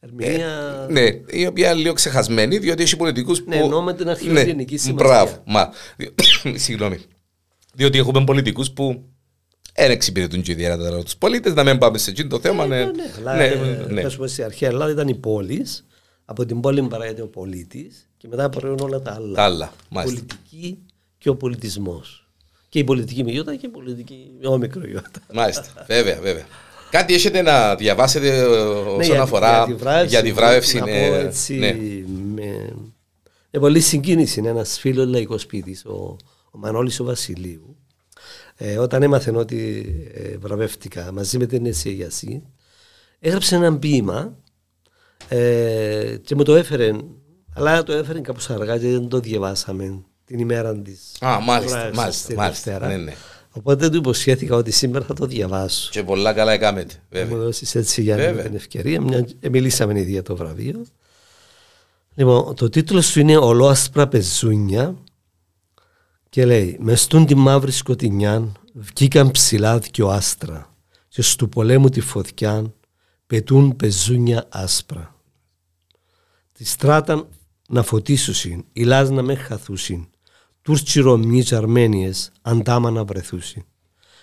Ερμηνεία- 0.00 0.86
ε, 0.88 0.92
ναι, 0.92 1.08
η 1.30 1.46
οποία 1.46 1.70
είναι 1.70 1.80
λίγο 1.80 1.92
ξεχασμένη, 1.94 2.58
διότι 2.58 2.82
έχει 2.82 2.96
πολιτικούς 2.96 3.42
που. 3.42 3.48
Ναι, 3.48 3.56
εννοώ 3.56 3.82
με 3.82 3.94
την 3.94 4.08
αρχαιοελληνική 4.08 4.76
σημασία. 4.76 5.06
Μπράβο. 5.08 5.42
Μα, 5.46 5.70
δι- 5.96 6.12
συγγνώμη. 6.64 6.98
Διότι 7.74 7.98
έχουμε 7.98 8.24
πολιτικούς 8.24 8.70
που 8.70 9.02
δεν 9.74 9.90
εξυπηρετούν 9.90 10.42
και 10.42 10.52
ιδιαίτερα 10.52 11.02
τους 11.02 11.16
πολίτες, 11.16 11.54
να 11.54 11.64
μην 11.64 11.78
πάμε 11.78 11.98
σε 11.98 12.10
εκείνο 12.10 12.28
το 12.28 12.40
θέμα. 12.40 12.66
Ναι, 12.66 12.76
Ναι, 12.76 12.84
ναι. 12.84 13.10
Αλλά 13.18 13.36
ναι, 13.36 13.44
ε, 13.44 13.86
ναι. 13.92 14.02
να 14.02 14.08
σου 14.08 14.18
πω, 14.18 14.26
στην 14.26 14.44
αρχαία 14.44 14.68
Ελλάδα 14.68 14.90
ήταν 14.92 15.08
η 15.08 15.14
πόλης. 15.14 15.86
Από 16.24 16.46
την 16.46 16.60
πόλη 16.60 16.82
παράγεται 16.82 17.22
ο 17.22 17.28
πολίτης 17.28 18.08
και 18.22 18.28
μετά 18.28 18.48
προέρχονται 18.48 18.82
όλα 18.82 19.02
τα 19.02 19.14
άλλα. 19.14 19.34
Τα 19.34 19.42
άλλα. 19.42 19.72
Μάλιστα. 19.88 20.18
πολιτική 20.20 20.78
και 21.18 21.28
ο 21.28 21.36
πολιτισμός. 21.36 22.28
Και 22.68 22.78
η 22.78 22.84
πολιτική 22.84 23.24
με 23.24 23.32
ιώτα 23.32 23.56
και 23.56 23.66
η 23.66 23.68
πολιτική 23.68 24.30
με 24.40 24.48
όμικρο 24.48 24.86
ιώτα. 24.86 25.10
Μάλιστα. 25.32 25.84
Βέβαια, 25.86 26.20
βέβαια. 26.20 26.46
Κάτι 26.90 27.14
έχετε 27.14 27.42
να 27.42 27.74
διαβάσετε 27.74 28.36
ε, 28.38 28.42
όσον 28.42 28.96
Ναι, 28.96 29.04
για- 29.04 29.22
αφορά 29.22 29.64
για 29.64 29.66
τη 29.66 29.74
βράβευση, 29.82 30.08
για 30.08 30.22
τη 30.22 30.32
βράβευση. 30.32 30.78
Να 30.78 30.84
ναι, 30.84 31.08
πω 31.08 31.14
έτσι, 31.14 31.54
ναι. 31.54 31.72
με, 32.34 32.74
με 33.50 33.60
πολύ 33.60 33.80
συγκίνηση 33.80 34.38
είναι 34.40 34.48
ένας 34.48 34.78
φίλος 34.78 35.06
λαϊκός 35.06 35.46
ποιητής, 35.46 35.84
ο, 35.84 36.16
ο 36.50 36.58
Μανώλης 36.58 37.00
ο 37.00 37.04
Βασιλείου. 37.04 37.76
Ε, 38.56 38.78
όταν 38.78 39.02
έμαθε 39.02 39.30
ότι 39.36 39.84
ε, 40.14 40.36
βραβεύτηκα 40.36 41.12
μαζί 41.12 41.38
με 41.38 41.46
την 41.46 41.66
Εσιαγιασή, 41.66 42.42
έγραψε 43.18 43.54
ένα 43.56 43.78
ποίημα 43.78 44.36
ε, 45.28 46.16
και 46.24 46.34
μου 46.34 46.42
το 46.42 46.54
έφερε, 46.54 46.92
αλλά 47.54 47.82
το 47.82 47.92
έφερε 47.92 48.20
κάπως 48.20 48.50
αργά 48.50 48.78
και 48.78 48.88
δεν 48.88 49.08
το 49.08 49.20
διαβάσαμε 49.20 50.02
την 50.24 50.38
ημέρα 50.38 50.78
της 50.78 51.16
Α, 51.20 51.40
μάλιστα, 51.40 51.76
βράβευσης 51.76 51.98
μάλιστα, 52.02 52.28
τη 52.28 52.34
μάλιστα. 52.34 52.70
Δευτέρα. 52.70 52.96
Ναι, 52.96 53.02
ναι. 53.02 53.14
Οπότε 53.50 53.90
του 53.90 53.96
υποσχέθηκα 53.96 54.56
ότι 54.56 54.70
σήμερα 54.70 55.04
θα 55.04 55.14
το 55.14 55.26
διαβάσω. 55.26 55.90
Και 55.90 56.02
πολλά 56.02 56.32
καλά 56.32 56.52
έκαμετε. 56.52 56.94
Θα 56.94 57.00
Βέβαια. 57.10 57.36
μου 57.36 57.42
δώσεις 57.42 57.74
έτσι 57.74 58.02
για 58.02 58.16
Βέβαια. 58.16 58.42
την 58.44 58.54
ευκαιρία. 58.54 59.00
Μια... 59.00 59.26
ε, 59.40 59.48
μιλήσαμε 59.48 60.00
ήδη 60.00 60.10
για 60.10 60.22
το 60.22 60.36
βραβείο. 60.36 60.84
Λοιπόν, 62.14 62.54
το 62.54 62.68
τίτλος 62.68 63.12
του 63.12 63.20
είναι 63.20 63.36
Ολόασπρα 63.36 64.08
πεζούνια 64.08 64.94
και 66.28 66.44
λέει 66.44 66.76
«Μες 66.80 67.00
στούν 67.00 67.26
τη 67.26 67.34
μαύρη 67.34 67.70
σκοτεινιά 67.72 68.52
βγήκαν 68.72 69.30
ψηλά 69.30 69.78
δυο 69.78 70.08
άστρα 70.08 70.74
και 71.08 71.22
στους 71.22 71.48
πολέμου 71.48 71.88
τη 71.88 72.00
φωτιά 72.00 72.72
πετούν 73.26 73.76
πεζούνια 73.76 74.46
άσπρα. 74.48 75.14
Τη 76.52 76.64
στράταν 76.64 77.28
να 77.68 77.82
φωτίσουσιν, 77.82 78.64
οι 78.72 78.82
λάς 78.82 79.10
να 79.10 79.22
με 79.22 79.34
χαθούσιν, 79.34 80.06
Τούρτσι 80.62 81.00
Ρωμιείς 81.00 81.52
Αρμένιες 81.52 82.32
αντάμα 82.42 82.90
να 82.90 83.04
βρεθούσιν. 83.04 83.62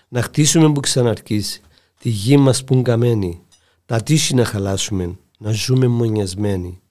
Να 0.07 0.21
χτίσουμε 0.21 0.71
που 0.71 0.79
ξαναρκίσει, 0.79 1.61
τη 1.99 2.09
γη 2.09 2.37
μας 2.37 2.63
που 2.63 2.81
καμένη, 2.81 3.41
τα 3.85 4.03
τύχη 4.03 4.35
να 4.35 4.45
χαλάσουμε, 4.45 5.17
να 5.37 5.51
ζούμε 5.51 5.87
μονιασμένοι. 5.87 6.81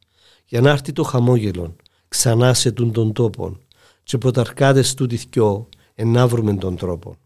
Για 0.47 0.61
να 0.61 0.71
έρθει 0.71 0.93
το 0.93 1.03
χαμόγελο, 1.03 1.77
ξανά 2.09 2.55
σε 2.55 2.73
τούν 2.73 2.93
των 2.93 3.13
τόπων, 3.13 3.61
και 4.03 4.19
ποταρκάδες 4.19 4.95
του 4.95 5.09
θκιό, 5.09 5.69
ενάβρουμε 5.95 6.55
τον 6.55 6.77
τρόπο. 6.77 7.17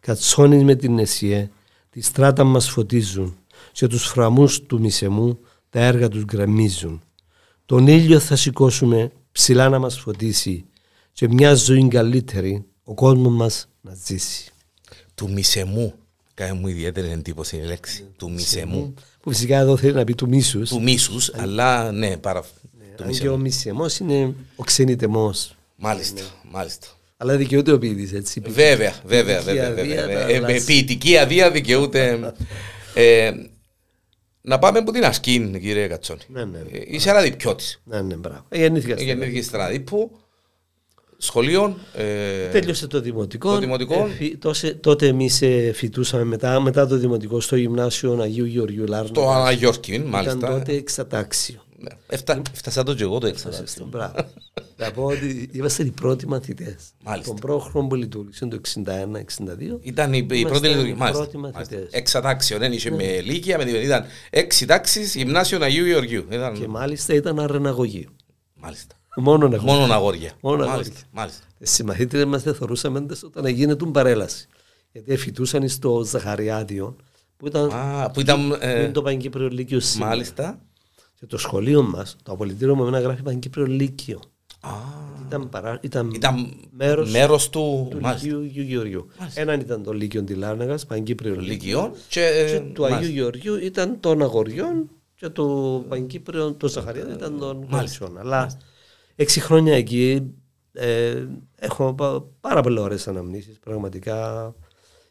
Κατσόνεις 0.00 0.62
με 0.62 0.74
την 0.74 0.98
εσιέ, 0.98 1.50
τη 1.90 2.00
στράτα 2.00 2.44
μας 2.44 2.70
φωτίζουν, 2.70 3.36
και 3.72 3.86
τους 3.86 4.06
φραμμούς 4.06 4.62
του 4.62 4.80
μισεμού 4.80 5.38
τα 5.70 5.80
έργα 5.80 6.08
τους 6.08 6.24
γκρεμίζουν. 6.24 7.00
Τον 7.66 7.86
ήλιο 7.86 8.18
θα 8.20 8.36
σηκώσουμε 8.36 9.10
ψηλά 9.32 9.68
να 9.68 9.78
μας 9.78 9.98
φωτίσει 9.98 10.64
και 11.12 11.28
μια 11.28 11.54
ζωή 11.54 11.88
καλύτερη 11.88 12.64
ο 12.84 12.94
κόσμος 12.94 13.32
μας 13.34 13.68
να 13.80 13.94
ζήσει. 14.04 14.50
Του 15.14 15.30
μισεμού. 15.32 15.94
Κάνει 16.34 16.58
μου 16.58 16.68
ιδιαίτερη 16.68 17.10
εντύπωση 17.10 17.56
η 17.56 17.60
λέξη. 17.60 18.04
Του 18.16 18.30
μισεμού. 18.30 18.94
Που 19.20 19.30
φυσικά 19.30 19.58
εδώ 19.58 19.76
θέλει 19.76 19.92
να 19.92 20.04
πει 20.04 20.14
του 20.14 20.28
μίσους. 20.28 20.68
Του 20.68 20.82
μίσους, 20.82 21.32
αλλά 21.34 21.92
ναι, 21.92 22.16
παρα. 22.16 22.40
του 22.42 22.48
Αν 22.88 22.96
και 22.96 23.04
μισεμού. 23.06 23.32
ο 23.32 23.36
μισεμός 23.36 23.98
είναι 23.98 24.34
ο 24.56 24.64
ξενιτεμός. 24.64 25.56
Μάλιστα, 25.76 26.22
μάλιστα. 26.50 26.86
Αλλά 27.16 27.36
δικαιούται 27.36 27.72
ο 27.72 27.78
ποιητής 27.78 28.12
έτσι. 28.12 28.40
Βέβαια, 28.46 28.94
βέβαια, 29.04 29.42
Ποιητική 29.42 29.58
βέβαια. 29.58 29.68
αδεία 29.82 30.06
βέβαια. 30.06 30.24
να 30.26 30.32
Ε, 30.32 30.40
με 30.40 30.46
αλλάζει. 30.46 30.64
ποιητική 30.64 31.16
αδεία 31.18 31.50
δικαιούται. 31.50 32.32
ε, 32.94 33.30
να 34.46 34.58
πάμε 34.58 34.78
από 34.78 34.92
την 34.92 35.04
ασκή, 35.04 35.50
κύριε 35.60 35.86
Κατσόνη. 35.86 36.20
Ναι, 36.28 36.44
ναι. 36.44 36.58
Ε, 36.58 36.80
Είσαι 36.86 37.12
ραδιπιώτης. 37.12 37.80
Ναι, 37.84 38.00
ναι, 38.00 38.14
μπράβο. 38.14 38.44
Ε, 38.48 38.58
Γεννήθηκα 38.58 38.94
στην 38.94 39.06
Γεννήθηκες 39.06 39.44
στην 39.44 39.58
Ραδίπου, 39.58 40.10
σχολείο. 41.18 41.76
ε, 41.94 42.48
Τέλειωσε 42.48 42.86
το 42.86 43.00
δημοτικό. 43.00 43.52
Το 43.52 43.58
δημοτικό. 43.58 43.94
Ε, 43.94 44.14
φι- 44.16 44.38
τόσε- 44.40 44.80
τότε 44.80 45.06
εμείς 45.06 45.42
φοιτούσαμε 45.74 46.24
μετά, 46.24 46.60
μετά 46.60 46.86
το 46.86 46.96
δημοτικό 46.96 47.40
στο 47.40 47.56
γυμνάσιο 47.56 48.18
Αγίου 48.22 48.44
Γεωργίου 48.44 48.86
Λάρνα. 48.86 49.10
Το 49.10 49.30
Αναγιόρκιν, 49.30 49.94
Ήταν 49.94 50.08
μάλιστα. 50.08 50.48
τότε 50.48 50.72
εξατάξιο. 50.72 51.60
Ναι. 51.78 51.90
Έφτα- 52.06 52.42
Έφτασα 52.52 52.82
το 52.82 52.94
και 52.94 53.02
εγώ 53.02 53.18
το 53.18 53.26
εξετάστημα. 53.26 53.86
Μπράβο. 53.90 54.14
Να 54.76 54.90
πω 54.90 55.04
ότι 55.04 55.48
είμαστε 55.52 55.82
οι 55.82 55.90
πρώτοι 55.90 56.26
μαθητές. 56.28 56.74
Μάλιστα. 57.04 57.30
Τον 57.30 57.40
πρόχρονο 57.40 57.86
που 57.88 57.94
λειτουργήσε 57.94 58.46
το 58.46 58.56
61-62. 58.56 59.78
Ήταν 59.80 60.12
η, 60.12 60.16
η 60.16 60.26
Είμαστε 60.30 60.48
πρώτη 60.48 60.66
οι 60.66 60.70
λειτουργία. 60.70 60.96
Μάλιστα. 60.96 61.22
πρώτοι 61.22 61.38
μαθητές. 61.38 61.68
Ναι. 61.70 61.76
μάλιστα. 61.76 61.98
Εξατάξεων, 61.98 62.60
δεν 62.60 62.72
είχε 62.72 62.90
με 62.90 63.20
λύκεια, 63.20 63.58
με 63.58 63.64
την 63.64 63.74
ήταν 63.74 64.04
έξι 64.30 64.66
τάξεις, 64.66 65.14
γυμνάσιο 65.14 65.58
Αγίου 65.62 65.84
Γεωργίου. 65.86 66.24
Ήταν... 66.30 66.54
Και 66.58 66.68
μάλιστα 66.68 67.14
ήταν 67.14 67.40
αρεναγωγείο. 67.40 68.08
Μάλιστα. 68.54 68.94
Μόνο 69.16 69.44
αγωγείο. 69.46 69.72
Μόνο 69.72 69.92
αγόρια. 69.94 70.32
Μόνο 70.40 70.56
μάλιστα. 70.56 70.74
αγόρια. 70.82 71.06
μάλιστα. 71.10 71.42
Οι 71.58 71.66
συμμαθήτρε 71.66 72.24
μας 72.24 72.42
δεν 72.42 72.54
θεωρούσαμε 72.54 73.06
όταν 73.24 73.44
έγινε 73.44 73.74
του 73.74 73.90
παρέλαση. 73.90 74.48
Γιατί 74.92 75.16
φοιτούσαν 75.16 75.68
στο 75.68 76.02
Ζαχαριάδιο 76.04 76.96
που 77.36 77.46
ήταν, 77.46 77.70
Α, 77.72 78.10
που 78.10 78.20
ήταν. 78.20 78.48
που 78.48 78.56
ε, 78.60 78.78
είναι 78.82 78.92
το 78.92 79.02
Παγκύπριο 79.02 79.48
Λύκειο 79.48 79.80
σήμερα. 79.80 80.10
μάλιστα. 80.10 80.60
Και 81.18 81.26
το 81.26 81.38
σχολείο 81.38 81.82
μας, 81.82 82.16
το 82.22 82.32
απολυτήριο 82.32 82.74
μου, 82.74 82.82
εμένα 82.82 83.00
γράφει 83.00 83.22
Παγκύπριο 83.22 83.66
Λύκειο. 83.66 84.20
Α, 84.60 84.70
Ήταν, 85.26 85.48
παρά, 85.48 85.78
ήταν, 85.82 86.10
ήταν 86.14 86.54
μέρος 86.70 87.10
μέρος 87.10 87.50
του, 87.50 87.88
του 87.90 88.00
μάλιστα, 88.00 88.26
Λυκείου 88.26 88.40
Αγίου 88.42 88.62
Γεωργίου. 88.62 89.06
Έναν 89.34 89.60
ήταν 89.60 89.82
το 89.82 89.92
Λύκειο 89.92 90.22
της 90.22 90.36
Λάρναγας, 90.36 90.86
Παγκύπριο 90.86 91.34
Λύκειο. 91.34 91.46
Λυκειών 91.52 91.92
και, 92.08 92.20
ε, 92.24 92.50
Και 92.50 92.60
του 92.60 92.84
Αγίου 92.84 92.94
μάλιστα. 92.96 93.14
Γεωργίου 93.14 93.56
ήταν 93.56 94.00
των 94.00 94.22
Αγοριών 94.22 94.90
και 95.14 95.28
το 95.28 95.84
Παγκύπριο, 95.88 96.52
το 96.52 96.68
Ζαχαριάδιο 96.68 97.14
ήταν 97.14 97.38
των 97.38 97.66
Μάλιστα. 97.68 98.12
Αλλά 98.18 98.58
έξι 99.16 99.40
χρόνια 99.40 99.74
εκεί 99.74 100.22
ε, 100.72 101.24
έχω 101.56 101.94
πα- 101.94 102.24
πάρα 102.40 102.60
πολλές 102.60 102.82
ωραίες 102.82 103.08
αναμνήσεις. 103.08 103.58
Πραγματικά 103.58 104.54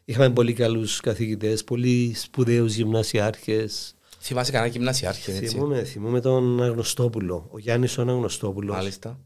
είχαμε 0.04 0.30
πολύ 0.30 0.52
καλούς 0.52 1.00
καθηγητές, 1.00 1.64
πολύ 1.64 2.12
σπουδαίους 2.14 2.74
γυμνασιάρχες. 2.74 3.94
Θυμάσαι 4.26 4.52
κανένα 4.52 4.72
γυμνασιάρχη, 4.72 5.30
έτσι; 5.30 5.46
Θυμούμαι, 5.46 5.84
θυμούμαι 5.84 6.20
τον 6.20 6.62
Αγνωστόπουλο, 6.62 7.48
ο 7.50 7.58
Γιάννης 7.58 7.98
ο 7.98 8.02
Αγνωστόπουλος. 8.02 8.76
Μάλιστα. 8.76 9.20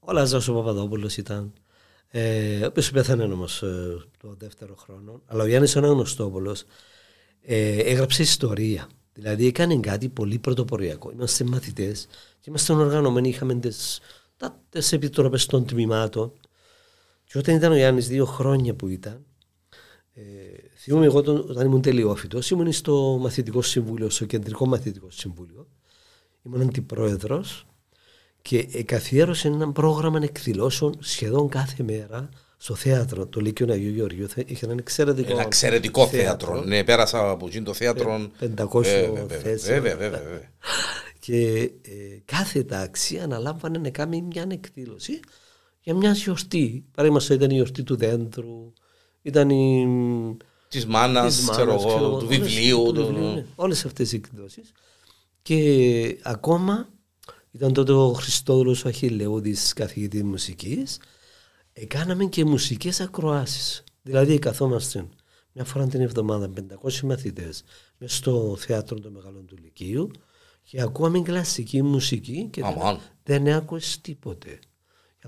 Ο 0.00 0.12
Λάζαρος 0.12 0.48
ο 0.48 0.54
Παπαδόπουλος 0.54 1.16
ήταν, 1.16 1.52
ε, 2.08 2.62
ο 2.62 2.66
οποίος 2.66 2.90
πέθανε 2.90 3.24
όμως 3.24 3.62
ε, 3.62 3.96
το 4.18 4.34
δεύτερο 4.38 4.74
χρόνο. 4.76 5.22
Αλλά 5.26 5.42
ο 5.42 5.46
Γιάννης 5.46 5.76
ο 5.76 5.78
Αγνωστόπουλος 5.78 6.64
ε, 7.40 7.78
έγραψε 7.78 8.22
ιστορία. 8.22 8.88
Δηλαδή 9.12 9.46
έκανε 9.46 9.76
κάτι 9.76 10.08
πολύ 10.08 10.38
πρωτοποριακό. 10.38 11.10
Είμαστε 11.10 11.44
μαθητές 11.44 12.06
και 12.40 12.46
είμαστε 12.48 12.72
οργανωμένοι, 12.72 13.28
είχαμε 13.28 13.54
τις, 13.54 14.00
τα, 14.36 14.60
τις 14.68 14.92
επιτροπές 14.92 15.46
των 15.46 15.66
τμήματων. 15.66 16.32
Και 17.24 17.38
όταν 17.38 17.54
ήταν 17.54 17.72
ο 17.72 17.76
Γιάννης 17.76 18.08
δύο 18.08 18.24
χρόνια 18.24 18.74
που 18.74 18.88
ήταν, 18.88 19.24
ε, 20.14 20.22
θυμούμαι 20.88 21.06
εγώ 21.06 21.22
τον, 21.22 21.46
όταν 21.50 21.66
ήμουν 21.66 21.82
τελειόφυτος, 21.82 22.50
ήμουν 22.50 22.72
στο 22.72 23.18
μαθητικό 23.20 23.62
συμβούλιο, 23.62 24.10
στο 24.10 24.24
κεντρικό 24.24 24.66
μαθητικό 24.66 25.06
συμβούλιο. 25.10 25.66
Ήμουν 26.46 26.60
αντιπρόεδρος 26.60 27.66
και 28.42 28.68
ε, 28.72 28.82
καθιέρωσε 28.82 29.48
ένα 29.48 29.72
πρόγραμμα 29.72 30.20
εκδηλώσεων 30.22 30.94
σχεδόν 30.98 31.48
κάθε 31.48 31.82
μέρα 31.82 32.28
στο 32.56 32.74
θέατρο, 32.74 33.26
το 33.26 33.40
Λύκειο 33.40 33.72
Αγίου 33.72 33.92
Γεωργίου. 33.92 34.28
Θε- 34.28 34.50
Είχε 34.50 34.64
ένα 34.66 34.74
εξαιρετικό, 34.78 35.30
Ένα 35.32 35.42
εξαιρετικό 35.42 36.06
θέατρο. 36.06 36.62
Ναι, 36.64 36.84
πέρασα 36.84 37.30
από 37.30 37.46
εκείνο 37.46 37.64
το 37.64 37.72
θέατρο. 37.74 38.30
500 38.56 38.84
Ε, 38.84 39.10
βέβαια, 39.10 39.38
θέσεων. 39.38 39.80
Βέβαια, 39.82 39.96
βέβαια, 39.96 40.22
βέβαια. 40.22 40.52
Και 41.18 41.58
ε, 41.82 42.18
κάθε 42.24 42.62
τάξη 42.64 43.18
αναλάμβανε 43.18 43.78
να 43.78 43.90
κάνει 43.90 44.22
μια 44.22 44.46
εκδήλωση 44.50 45.20
για 45.80 45.94
μια 45.94 46.10
γιορτή. 46.12 46.84
Παραδείγματο 46.94 47.34
ήταν 47.34 47.50
η 47.50 47.54
γιορτή 47.54 47.82
του 47.82 47.96
δέντρου, 47.96 48.72
ήταν 49.22 49.50
η. 49.50 49.86
Της 50.68 50.86
μάνας, 50.86 51.36
της 51.36 51.44
μάνας, 51.44 51.56
ξέρω 51.56 51.76
ξέρω 51.78 51.90
εγώ, 51.96 52.04
εγώ, 52.06 52.18
του 52.18 52.26
όλες- 52.28 52.38
βιβλίου. 52.38 52.82
του 52.84 52.92
του- 52.92 53.06
βιβλίου, 53.06 53.34
ναι. 53.34 53.46
Όλες 53.54 53.84
αυτές 53.84 54.12
οι 54.12 54.16
εκδόσεις. 54.16 54.72
Και 55.42 56.18
ακόμα 56.22 56.88
ήταν 57.50 57.72
τότε 57.72 57.92
ο 57.92 58.12
Χριστόδουλος 58.12 58.84
ο 58.84 58.88
Αχιλεούδης 58.88 59.72
καθηγητής 59.72 60.22
μουσικής. 60.22 61.00
Έκαναμε 61.72 62.24
και 62.24 62.44
μουσικές 62.44 63.00
ακροάσεις. 63.00 63.84
Δηλαδή 64.02 64.38
καθόμαστε 64.38 65.08
μια 65.52 65.64
φορά 65.64 65.86
την 65.86 66.00
εβδομάδα 66.00 66.48
500 66.48 67.02
μαθητές 67.06 67.62
μέσα 67.98 68.14
στο 68.16 68.56
θέατρο 68.58 69.00
των 69.00 69.12
Μεγαλών 69.12 69.46
του 69.46 69.56
Λυκείου 69.62 70.10
και 70.62 70.80
ακούαμε 70.80 71.20
κλασική 71.20 71.82
μουσική 71.82 72.48
και 72.52 72.62
δεν, 72.62 72.70
Αμάν. 72.72 73.00
δεν 73.22 73.48
άκουσες 73.48 74.00
τίποτε. 74.00 74.58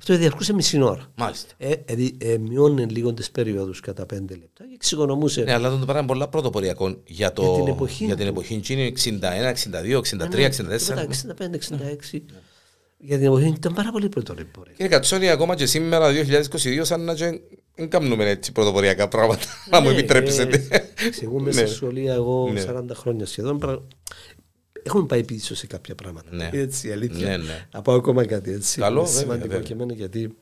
Αυτό 0.01 0.17
διαρκούσε 0.17 0.53
μισή 0.53 0.83
ώρα. 0.83 1.07
Μάλιστα. 1.15 1.53
Ε, 1.59 1.73
δηλαδή, 1.87 2.17
ε, 2.21 2.39
μειώνε 2.39 2.87
λίγο 2.91 3.15
τι 3.15 3.29
περιόδου 3.33 3.73
κατά 3.83 4.07
πέντε 4.07 4.35
λεπτά 4.35 4.65
και 4.65 4.75
εξοικονομούσε. 4.75 5.43
Ναι, 5.43 5.53
αλλά 5.53 5.71
το 5.71 5.77
πράγμα 5.77 5.99
είναι 5.99 6.07
πολλά 6.07 6.29
πρωτοποριακό 6.29 6.97
για, 7.07 7.33
το, 7.33 7.43
Για 7.43 7.53
την 7.65 7.67
εποχή 7.73 8.05
για 8.05 8.17
την 8.17 8.25
του. 8.25 8.31
εποχή. 8.31 8.57
Και 8.61 8.73
είναι 8.73 8.93
61, 9.05 9.53
62, 9.93 10.01
63, 10.01 10.51
64. 10.51 11.07
65-66. 12.13 12.21
Για 12.99 13.17
την 13.17 13.27
εποχή 13.27 13.47
ήταν 13.49 13.73
πάρα 13.75 13.91
πολύ 13.91 14.09
πρωτοποριακό. 14.09 14.71
Κύριε 14.77 14.89
Κατσόνη, 14.89 15.29
ακόμα 15.29 15.55
και 15.55 15.67
σήμερα, 15.67 16.11
2022, 16.13 16.81
σαν 16.83 17.01
να 17.05 17.15
και 17.15 17.41
δεν 17.75 17.89
κάνουμε 17.89 18.29
έτσι 18.29 18.53
πρωτοποριακά 18.53 19.09
πράγματα. 19.09 19.45
Να 19.71 19.81
μου 19.81 19.89
Ναι, 19.89 19.95
επιτρέψετε. 19.99 20.67
ε, 20.71 20.79
Εξηγούμε 21.07 21.45
Ναι. 21.47 21.53
στα 21.53 21.67
σχολεία 21.67 22.15
εγώ 22.15 22.51
Ναι. 22.53 22.61
40 22.61 22.85
χρόνια 22.95 23.27
σχεδόν. 23.27 23.87
Πρα- 24.91 24.97
Έχουμε 24.97 25.07
πάει 25.07 25.25
πίσω 25.25 25.55
σε 25.55 25.67
κάποια 25.67 25.95
πράγματα. 25.95 26.35
Ναι. 26.35 26.51
Έτσι, 26.53 26.89
η 26.89 26.93
αλήθεια. 26.93 27.29
Ναι, 27.29 27.37
ναι. 27.37 27.67
Να 27.73 27.83
πω 27.83 27.93
ακόμα 27.93 28.25
κάτι 28.27 28.53
έτσι. 28.53 28.81
Καλό, 28.81 28.99
Είναι 29.01 29.09
βέβαια, 29.09 29.21
σημαντικό 29.23 29.49
βέβαια. 29.49 29.63
και 29.67 29.73
εμένα 29.73 29.93
γιατί 29.93 30.37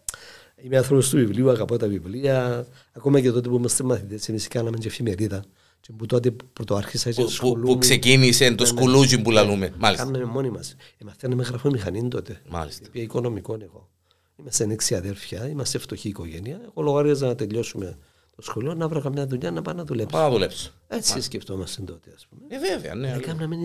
είμαι 0.62 0.76
άνθρωπος 0.76 1.08
του 1.08 1.16
βιβλίου, 1.16 1.50
αγαπώ 1.50 1.76
τα 1.76 1.86
βιβλία. 1.88 2.66
Ακόμα 2.92 3.20
και 3.20 3.30
τότε 3.30 3.48
που 3.48 3.56
είμαστε 3.56 3.82
μαθητές, 3.84 4.28
εμείς 4.28 4.48
κάναμε 4.48 4.76
και 4.76 4.86
εφημερίδα. 4.86 5.44
Και 5.80 5.92
που 5.96 6.06
τότε 6.06 6.30
που 6.30 6.64
το 6.64 6.76
άρχισα 6.76 7.10
και 7.10 7.14
Που, 7.16 7.22
που, 7.22 7.28
ασχολούμαι. 7.28 7.72
που 7.72 7.78
ξεκίνησε 7.78 8.44
το 8.44 8.50
Ναι, 8.50 8.60
ναι. 8.60 8.66
σκουλούτσι 8.66 9.20
που 9.22 9.30
λαλούμε. 9.30 9.72
Μάλιστα. 9.78 10.04
Κάναμε 10.04 10.24
μόνοι 10.24 10.50
μας. 10.50 10.76
Μαθαίναμε 11.04 11.42
γραφομηχανή 11.42 12.08
τότε. 12.08 12.40
Μάλιστα. 12.48 12.86
Είπε 12.86 13.00
οικονομικό 13.00 13.56
εγώ. 13.62 13.88
Είμαστε 14.36 14.64
έξι 14.70 14.94
αδέρφια, 14.94 15.48
είμαστε 15.48 15.78
φτωχή 15.78 16.08
οικογένεια. 16.08 16.60
Εγώ 16.64 16.82
λογάριαζα 16.82 17.26
να 17.26 17.34
τελειώσουμε 17.34 17.98
το 18.36 18.42
σχολείο, 18.42 18.74
να 18.74 18.88
βρω 18.88 19.00
καμιά 19.00 19.26
δουλειά 19.26 19.50
να 19.50 19.62
πάω 19.62 19.74
να 19.74 19.84
δουλέψω. 19.84 20.16
Πάω 20.16 20.26
να 20.26 20.30
δουλέψω. 20.32 20.72
Έτσι 20.88 21.20
σκεφτόμαστε 21.20 21.82
τότε, 21.82 22.10
ας 22.14 22.26
πούμε. 22.28 22.42
Ε, 22.48 22.58
βέβαια, 22.58 22.94
ναι. 22.94 23.06
αλλά- 23.08 23.16
Έκαναμε 23.16 23.56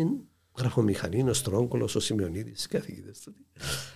γραφομηχανή, 0.58 1.30
ο 1.30 1.34
Στρόγκολο, 1.34 1.90
ο 1.96 2.00
Σιμεωνίδης, 2.00 2.64
οι 2.64 2.68
καθηγητές 2.68 3.20
τότε. 3.24 3.38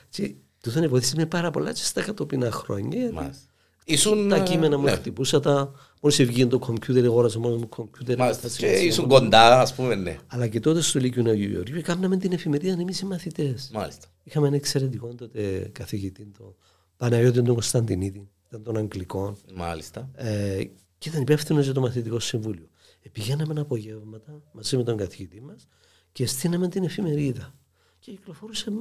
Και 0.09 0.35
τους 0.61 0.73
δεν 0.73 0.89
βοήθησε 0.89 1.15
με 1.15 1.25
πάρα 1.25 1.51
πολλά 1.51 1.73
και 1.73 1.81
στα 1.83 2.01
κατοπινά 2.01 2.51
χρόνια. 2.51 2.99
γιατί 2.99 3.13
Μάλιστα. 3.13 3.45
Ήσουν. 3.89 4.29
Τα 4.29 4.39
κείμενα 4.39 4.77
μου 4.77 4.83
ναι. 4.83 4.91
χτυπούσα 4.91 5.39
τα. 5.39 5.71
Μόλις 6.01 6.23
βγήκε 6.23 6.45
το 6.45 6.59
κομπιούτερ, 6.59 7.05
αγόρασα 7.05 7.39
μόνο 7.39 7.55
μου 7.55 7.69
κομπιούτερ. 7.69 8.17
Μάλιστα. 8.17 8.41
τα 8.41 8.47
Και 8.47 8.53
σημασία 8.53 8.81
ήσουν 8.81 9.03
μου. 9.07 9.09
κοντά, 9.09 9.61
ας 9.61 9.73
πούμε, 9.73 9.95
ναι. 9.95 10.17
Αλλά 10.27 10.47
και 10.47 10.59
τότε 10.59 10.81
στο 10.81 10.99
Λύκειο 10.99 11.29
Αγίου 11.29 11.49
Γεωργίου 11.49 11.81
κάναμε 11.81 12.17
την 12.17 12.31
εφημερίδα 12.31 12.73
εμεί 12.81 12.93
οι 13.03 13.05
μαθητές. 13.05 13.69
Μάλιστα. 13.73 14.07
Είχαμε 14.23 14.47
ένα 14.47 14.55
εξαιρετικό 14.55 15.15
τότε 15.15 15.69
καθηγητή, 15.71 16.25
τον 16.37 16.55
Παναγιώτη 16.97 17.41
τον 17.41 17.53
Κωνσταντινίδη, 17.53 18.29
ήταν 18.47 18.63
των 18.63 18.77
Αγγλικών. 18.77 19.37
Μάλιστα. 19.55 20.09
Ε, 20.15 20.63
και 20.97 21.09
ήταν 21.09 21.21
υπεύθυνος 21.21 21.63
για 21.63 21.73
το 21.73 21.81
μαθητικό 21.81 22.19
συμβούλιο. 22.19 22.67
Ε, 23.01 23.09
πηγαίναμε 23.09 23.59
απογεύματα 23.59 24.41
μαζί 24.51 24.77
με 24.77 24.83
τον 24.83 24.97
καθηγητή 24.97 25.41
μας 25.41 25.67
και 26.17 26.25
στείναμε 26.25 26.67
την 26.67 26.83
εφημερίδα. 26.83 27.53
Και 27.99 28.11
κυκλοφορούσε 28.11 28.71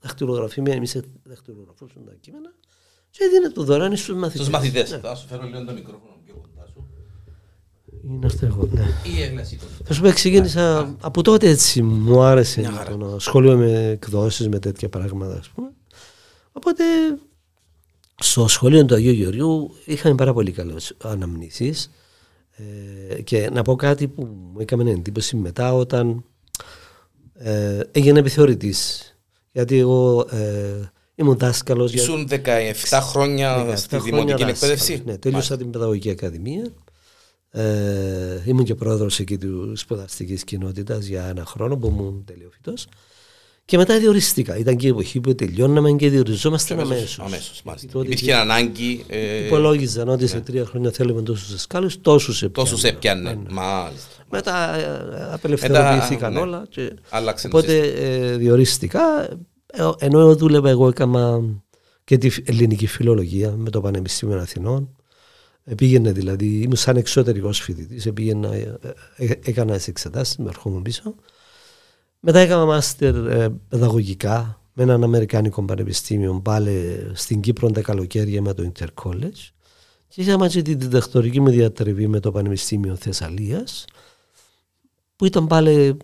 δαχτυλογραφημένα, 0.00 0.76
εμείς 0.76 1.00
δαχτυλογραφούσαμε 1.24 2.04
τα 2.06 2.14
κείμενα 2.20 2.52
και 3.10 3.24
έδινε 3.24 3.48
το 3.48 3.64
δωρεάν 3.64 3.96
στους 3.96 4.14
μαθητές. 4.14 4.40
Στους 4.46 4.48
μαθητές. 4.48 4.98
Θα 5.02 5.14
σου 5.14 5.26
φέρω 5.26 5.42
λίγο 5.42 5.64
το 5.64 5.72
μικρόφωνο 5.72 6.20
πιο 6.24 6.34
κοντά 6.34 6.66
σου. 6.66 6.88
Είναι 8.04 8.26
αυτό 8.26 8.46
εγώ, 8.46 8.68
ναι. 8.72 8.86
Ή 9.16 9.22
έγλαση. 9.22 9.58
Θα 9.84 9.94
σου 9.94 10.02
πω, 10.02 10.10
ξεκίνησα 10.10 10.96
από 11.00 11.22
τότε 11.22 11.48
έτσι. 11.48 11.82
Μου 11.82 12.20
άρεσε 12.22 12.60
Μια 12.60 12.70
χαρά. 12.70 12.90
το 12.90 12.96
να 12.96 13.14
ασχολούμαι 13.14 13.56
με 13.56 13.88
εκδόσεις, 13.88 14.48
με 14.48 14.58
τέτοια 14.58 14.88
πράγματα, 14.88 15.34
ας 15.34 15.48
πούμε. 15.48 15.72
Οπότε 16.52 16.84
στο 18.16 18.48
σχολείο 18.48 18.84
του 18.84 18.94
Αγίου 18.94 19.12
Γεωργίου 19.12 19.74
είχαμε 19.84 20.14
πάρα 20.14 20.32
πολύ 20.32 20.52
καλές 20.52 20.94
αναμνήσεις 21.02 21.90
ε, 23.10 23.22
και 23.22 23.50
να 23.52 23.62
πω 23.62 23.76
κάτι 23.76 24.08
που 24.08 24.22
μου 24.24 24.60
έκανε 24.60 24.90
εντύπωση 24.90 25.36
μετά 25.36 25.74
όταν 25.74 26.24
ε, 27.34 27.80
έγινα 27.92 28.18
επιθεωρητής 28.18 29.08
γιατί 29.52 29.78
εγώ 29.78 30.26
ε, 30.30 30.90
ήμουν 31.14 31.38
δάσκαλος 31.38 31.92
για 31.92 32.02
Ήσουν 32.02 32.28
17 32.30 32.98
χρόνια 33.02 33.66
17 33.66 33.76
στη 33.76 33.88
χρόνια 33.88 34.10
δημοτική 34.10 34.30
δάσκαλος. 34.30 34.50
εκπαίδευση; 34.52 35.02
Ναι, 35.04 35.18
τέλειωσα 35.18 35.56
την 35.56 35.70
παιδαγωγική 35.70 36.10
ακαδημία. 36.10 36.72
Ε, 37.50 38.42
ήμουν 38.44 38.64
και 38.64 38.74
πρόεδρος 38.74 39.18
εκεί 39.20 39.38
του 39.38 39.76
σπουδαστικής 39.76 40.44
κοινότητας 40.44 41.04
για 41.04 41.24
ένα 41.24 41.44
χρόνο 41.44 41.76
που 41.76 41.86
ήμουν 41.86 42.24
τελειοφυτός. 42.24 42.86
Και 43.66 43.76
μετά 43.76 43.98
διοριστήκα. 43.98 44.56
Ήταν 44.56 44.76
και 44.76 44.86
η 44.86 44.90
εποχή 44.90 45.20
που 45.20 45.34
τελειώναμε 45.34 45.92
και 45.92 46.10
διοριζόμαστε 46.10 46.74
αμέσως. 46.80 47.18
Αμέσως, 47.18 47.62
μάλιστα. 47.64 47.88
Τότε 47.92 48.06
Υπήρχε 48.06 48.34
ανάγκη. 48.34 49.04
ε, 49.08 49.46
Υπολόγιζαν 49.46 50.08
ότι 50.08 50.26
σε 50.26 50.40
τρία 50.40 50.64
χρόνια 50.64 50.90
θέλουμε 50.90 51.22
τόσους 51.22 51.50
δασκάλους, 51.50 52.00
τόσους 52.00 52.44
Τόσους 52.52 52.82
έπιανε. 52.84 53.38
Μάλιστα. 53.50 54.08
Μετά 54.30 54.74
ε, 54.74 55.32
απελευθερωθήκαν 55.32 56.32
ναι. 56.32 56.40
όλα. 56.40 56.66
Και... 56.68 56.92
Άλλαξε 57.08 57.48
το 57.48 57.58
Οπότε 57.58 57.78
ε, 57.78 58.36
διορίστηκα. 58.36 59.30
Ε, 59.66 59.90
ενώ 59.98 60.36
δούλευα, 60.36 60.70
εγώ 60.70 60.88
έκανα 60.88 61.40
και 62.04 62.18
τη 62.18 62.30
ελληνική 62.44 62.86
φιλολογία 62.86 63.50
με 63.56 63.70
το 63.70 63.80
Πανεπιστήμιο 63.80 64.38
Αθηνών. 64.38 64.96
Ε, 65.64 65.74
Πήγαινε 65.74 66.12
δηλαδή, 66.12 66.46
ήμουν 66.46 66.76
σαν 66.76 66.96
εξωτερικός 66.96 67.60
φοιτητής, 67.60 68.12
πήγαινα, 68.14 68.54
ε, 68.54 68.78
ε, 69.16 69.30
έκανα 69.44 69.76
τις 69.76 69.88
εξετάσεις, 69.88 70.36
με 70.36 70.48
ερχόμουν 70.48 70.82
πίσω. 70.82 71.14
Μετά 72.26 72.38
έκανα 72.38 72.64
μάστερ 72.64 73.14
ε, 73.14 73.48
παιδαγωγικά 73.68 74.60
με 74.72 74.82
έναν 74.82 75.04
Αμερικάνικο 75.04 75.64
πανεπιστήμιο 75.64 76.40
πάλι 76.40 77.06
στην 77.12 77.40
Κύπρο 77.40 77.70
τα 77.70 77.80
καλοκαίρια 77.80 78.42
με 78.42 78.54
το 78.54 78.72
Intercollege 78.72 79.50
και 80.08 80.20
είχαμε 80.20 80.48
και 80.48 80.62
την 80.62 80.78
διδακτορική 80.78 81.40
μου 81.40 81.50
διατριβή 81.50 82.06
με 82.06 82.20
το 82.20 82.32
Πανεπιστήμιο 82.32 82.96
Θεσσαλίας 82.96 83.84
που 85.16 85.24
ήταν 85.24 85.46
πάλι 85.46 85.96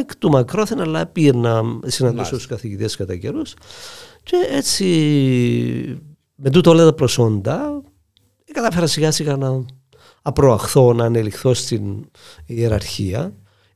εκ 0.00 0.16
του 0.16 0.30
μακρόθεν 0.30 0.80
αλλά 0.80 1.06
πήγαινα 1.06 1.62
συναντούσα 1.86 2.30
τους 2.30 2.46
καθηγητές 2.46 2.96
κατά 2.96 3.16
καιρούς. 3.16 3.54
Και 4.22 4.36
έτσι 4.50 4.86
με 6.34 6.50
τούτο 6.50 6.70
όλα 6.70 6.84
τα 6.84 6.92
προσόντα 6.92 7.82
κατάφερα 8.52 8.86
σιγά 8.86 9.10
σιγά 9.10 9.36
να 9.36 9.64
απροαχθώ, 10.22 10.92
να 10.92 11.04
ανελιχθώ 11.04 11.54
στην 11.54 12.10
ιεραρχία. 12.46 13.32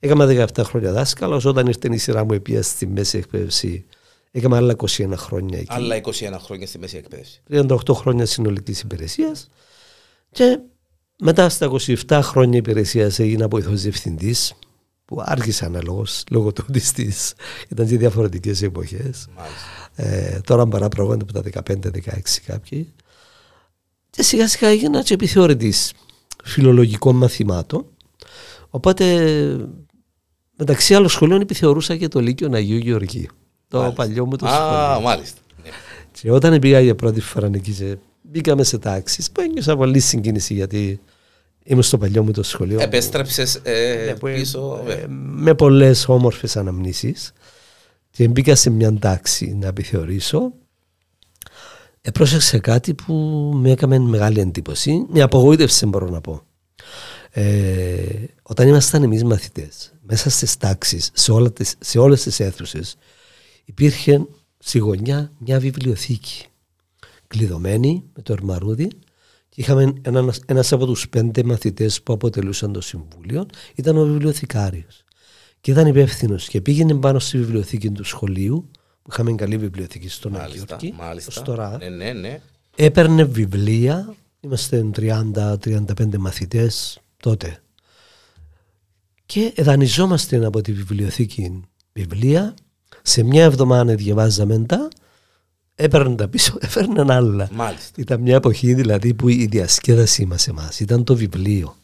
Έκανα 0.07 0.47
17 0.55 0.63
χρόνια 0.65 0.93
δάσκαλος, 0.93 1.45
όταν 1.45 1.67
ήρθε 1.67 1.89
η 1.91 1.97
σειρά 1.97 2.25
μου 2.25 2.33
επία 2.33 2.63
στη 2.63 2.87
μέση 2.87 3.19
εκπαίδευση 3.19 3.85
έκανα 4.31 4.57
άλλα 4.57 4.75
21 4.77 5.13
χρόνια 5.17 5.59
εκεί. 5.59 5.67
Άλλα 5.71 6.01
21 6.03 6.11
χρόνια 6.39 6.67
στη 6.67 6.79
μέση 6.79 6.97
εκπαίδευση. 6.97 7.43
38 7.51 7.95
χρόνια 7.95 8.27
συνολικής 8.27 8.81
υπηρεσίας 8.81 9.49
και 10.31 10.59
μετά 11.19 11.49
στα 11.49 11.71
27 12.09 12.21
χρόνια 12.23 12.59
υπηρεσίας 12.59 13.19
έγινα 13.19 13.49
βοηθός 13.49 13.83
διευθυντής 13.83 14.55
που 15.05 15.23
άρχισα 15.25 15.67
αναλόγως 15.67 16.25
λόγω 16.31 16.53
του 16.53 16.65
ότι 16.69 16.81
στις 16.81 17.35
ήταν 17.69 17.87
και 17.87 17.99
διαφορετικές 17.99 18.63
εποχές. 18.63 19.27
Μάλιστα. 19.37 19.67
Ε, 19.95 20.41
τώρα 20.41 20.67
παραπραγόνται 20.67 21.25
από 21.29 21.33
τα 21.33 21.65
15-16 21.65 22.43
κάποιοι. 22.47 22.93
Και 24.11 24.23
σιγά 24.23 24.49
σιγά 24.49 24.69
έγινα 24.69 25.03
και 25.03 25.15
επιθεωρητής 25.15 25.93
φιλολογικών 26.45 27.17
μαθημάτων. 27.17 27.87
Οπότε 28.71 29.05
μεταξύ 30.57 30.95
άλλων 30.95 31.09
σχολείων 31.09 31.41
επιθεωρούσα 31.41 31.97
και 31.97 32.09
το 32.09 32.21
Λύκειο 32.21 32.51
Αγίου 32.53 32.77
Γεωργίου. 32.79 33.29
Το 33.69 33.79
Μάλιστα. 33.79 34.03
παλιό 34.03 34.27
μου 34.27 34.37
το 34.37 34.47
Α, 34.47 34.51
σχολείο. 34.53 35.01
μάλιστα. 35.01 35.41
Ναι. 35.65 35.71
Και 36.21 36.31
όταν 36.31 36.59
πήγα 36.59 36.81
για 36.81 36.95
πρώτη 36.95 37.21
φορά 37.21 37.51
εκεί 37.55 37.73
και 37.73 37.97
μπήκαμε 38.23 38.63
σε 38.65 38.79
τάξεις, 38.79 39.31
που 39.31 39.41
ένιωσα 39.41 39.77
πολύ 39.77 39.99
συγκίνηση 40.01 40.55
γιατί 40.55 41.01
ήμουν 41.65 41.83
στο 41.83 41.99
παλιό 41.99 42.23
μου 42.23 42.31
το 42.31 42.43
σχολείο. 42.43 42.81
Επέστρεψες 42.81 43.61
Ναι, 44.07 44.15
που, 44.15 44.27
ε, 44.27 44.35
πίσω. 44.35 44.81
ε, 44.83 44.87
βέβαια. 44.87 45.07
με 45.37 45.55
πολλές 45.55 46.09
όμορφες 46.09 46.57
αναμνήσεις 46.57 47.33
και 48.11 48.29
μπήκα 48.29 48.55
σε 48.55 48.71
μια 48.71 48.95
τάξη 48.99 49.57
να 49.61 49.67
επιθεωρήσω. 49.67 50.53
Επρόσεξα 52.01 52.59
κάτι 52.59 52.95
που 52.95 53.15
με 53.55 53.71
έκανε 53.71 53.99
μεγάλη 53.99 54.41
εντύπωση. 54.41 55.07
Με 55.09 55.23
απογοήτευσε, 55.23 55.87
μπορώ 55.87 56.09
να 56.09 56.21
πω. 56.21 56.43
Ε, 57.39 58.25
όταν 58.43 58.69
ήμασταν 58.69 59.03
εμείς 59.03 59.25
μαθητές, 59.25 59.95
μέσα 60.03 60.31
στις 60.31 60.57
τάξεις, 60.57 61.11
σε, 61.15 61.33
όλα 61.33 61.53
τις, 61.53 61.75
σε 61.79 61.99
όλες 61.99 62.23
τις 62.23 62.41
αίθουσες, 62.41 62.97
υπήρχε 63.65 64.27
στη 64.59 64.79
γωνιά 64.79 65.33
μια 65.39 65.59
βιβλιοθήκη 65.59 66.47
κλειδωμένη 67.27 68.05
με 68.15 68.23
το 68.23 68.33
ερμαρούδι 68.33 68.89
και 69.49 69.61
είχαμε 69.61 69.93
ένα, 70.03 70.35
ένας 70.47 70.73
από 70.73 70.87
τους 70.87 71.09
πέντε 71.09 71.43
μαθητές 71.43 72.03
που 72.03 72.13
αποτελούσαν 72.13 72.73
το 72.73 72.81
συμβούλιο 72.81 73.47
ήταν 73.75 73.97
ο 73.97 74.05
βιβλιοθηκάριος 74.05 75.05
και 75.61 75.71
ήταν 75.71 75.87
υπεύθυνος 75.87 76.49
και 76.49 76.61
πήγαινε 76.61 76.95
πάνω 76.95 77.19
στη 77.19 77.39
βιβλιοθήκη 77.39 77.91
του 77.91 78.05
σχολείου 78.05 78.71
που 79.03 79.11
είχαμε 79.13 79.35
καλή 79.35 79.59
βιβλιοθήκη 79.59 80.09
στον 80.09 80.33
Μάλιστα. 80.33 80.75
Αγιόρκη 80.75 80.95
Μάλιστα. 80.99 81.33
ως 81.37 81.43
τώρα 81.43 81.77
Ναι, 81.79 81.89
ναι, 81.89 82.13
ναι. 82.13 82.41
έπαιρνε 82.77 83.25
βιβλία 83.25 84.15
είμαστε 84.41 84.91
30-35 84.97 86.17
μαθητές 86.19 87.01
τότε 87.31 87.59
και 89.27 89.53
δανειζόμαστε 89.59 90.45
από 90.45 90.61
τη 90.61 90.73
βιβλιοθήκη 90.73 91.61
βιβλία 91.93 92.55
σε 93.03 93.23
μια 93.23 93.45
εβδομάδα 93.45 93.95
διαβάζαμε 93.95 94.59
τα 94.59 94.89
έπαιρνε 95.75 96.15
τα 96.15 96.29
πίσω, 96.29 96.57
έφερναν 96.67 97.11
άλλα 97.11 97.49
Μάλιστα. 97.53 98.01
ήταν 98.01 98.21
μια 98.21 98.35
εποχή 98.37 98.75
δηλαδή 98.75 99.15
που 99.15 99.29
η 99.29 99.47
διασκέδασή 99.47 100.25
μας 100.25 100.49
εμάς 100.49 100.81
ήταν 100.81 101.05
το 101.05 101.17
βιβλίο 101.17 101.77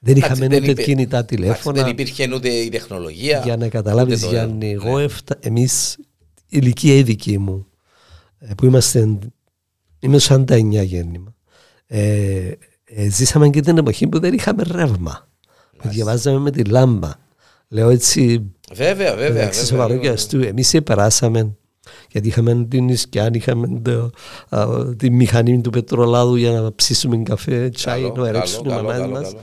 δεν 0.00 0.16
Εντάξει, 0.16 0.32
είχαμε 0.32 0.48
δεν 0.48 0.62
ούτε 0.62 0.70
υπή- 0.70 0.84
κινητά 0.84 1.16
Εντάξει, 1.18 1.36
τηλέφωνα 1.36 1.82
Δεν 1.82 1.90
υπήρχε 1.90 2.34
ούτε 2.34 2.48
η 2.48 2.68
τεχνολογία. 2.68 3.40
για 3.44 3.56
να 3.56 3.68
καταλάβεις 3.68 4.16
ούτε 4.16 4.24
το- 4.26 4.32
Γιάννη, 4.32 4.70
εγώ 4.70 4.96
ναι. 4.98 5.02
έφτα, 5.04 5.36
εμείς 5.40 5.94
η 5.94 6.04
ηλικία 6.48 6.94
η 6.94 7.02
δική 7.02 7.38
μου 7.38 7.66
ε, 8.38 8.54
που 8.56 8.64
είμαστε 8.64 9.18
Είμαι 9.98 10.18
49 10.20 10.84
γέννημα. 10.84 11.34
Ε, 11.86 12.00
ε, 12.46 12.58
ζήσαμε 13.08 13.48
και 13.48 13.60
την 13.60 13.78
εποχή 13.78 14.06
που 14.06 14.18
δεν 14.18 14.34
είχαμε 14.34 14.62
ρεύμα. 14.70 15.28
Που 15.76 15.88
διαβάζαμε 15.88 16.38
με 16.38 16.50
τη 16.50 16.64
λάμπα. 16.64 17.10
Λέω 17.68 17.88
έτσι. 17.88 18.52
Βέβαια, 18.74 19.14
βέβαια. 19.14 19.42
Εντάξει, 19.42 20.28
του. 20.28 20.42
Εμείς 20.42 20.76
περάσαμε. 20.84 21.56
Γιατί 22.10 22.28
είχαμε 22.28 22.66
την 22.70 22.88
Ισκιάν, 22.88 23.34
είχαμε 23.34 23.80
το, 23.82 24.10
α, 24.48 24.94
τη 24.96 25.10
μηχανή 25.10 25.60
του 25.60 25.70
πετρολάδου 25.70 26.34
για 26.34 26.50
να 26.50 26.74
ψήσουμε 26.74 27.16
καφέ, 27.16 27.68
τσάι, 27.68 28.12
να 28.14 28.28
ερέξουμε 28.28 28.72
οι 28.72 28.74
μανάδες 28.74 29.06
μας. 29.06 29.34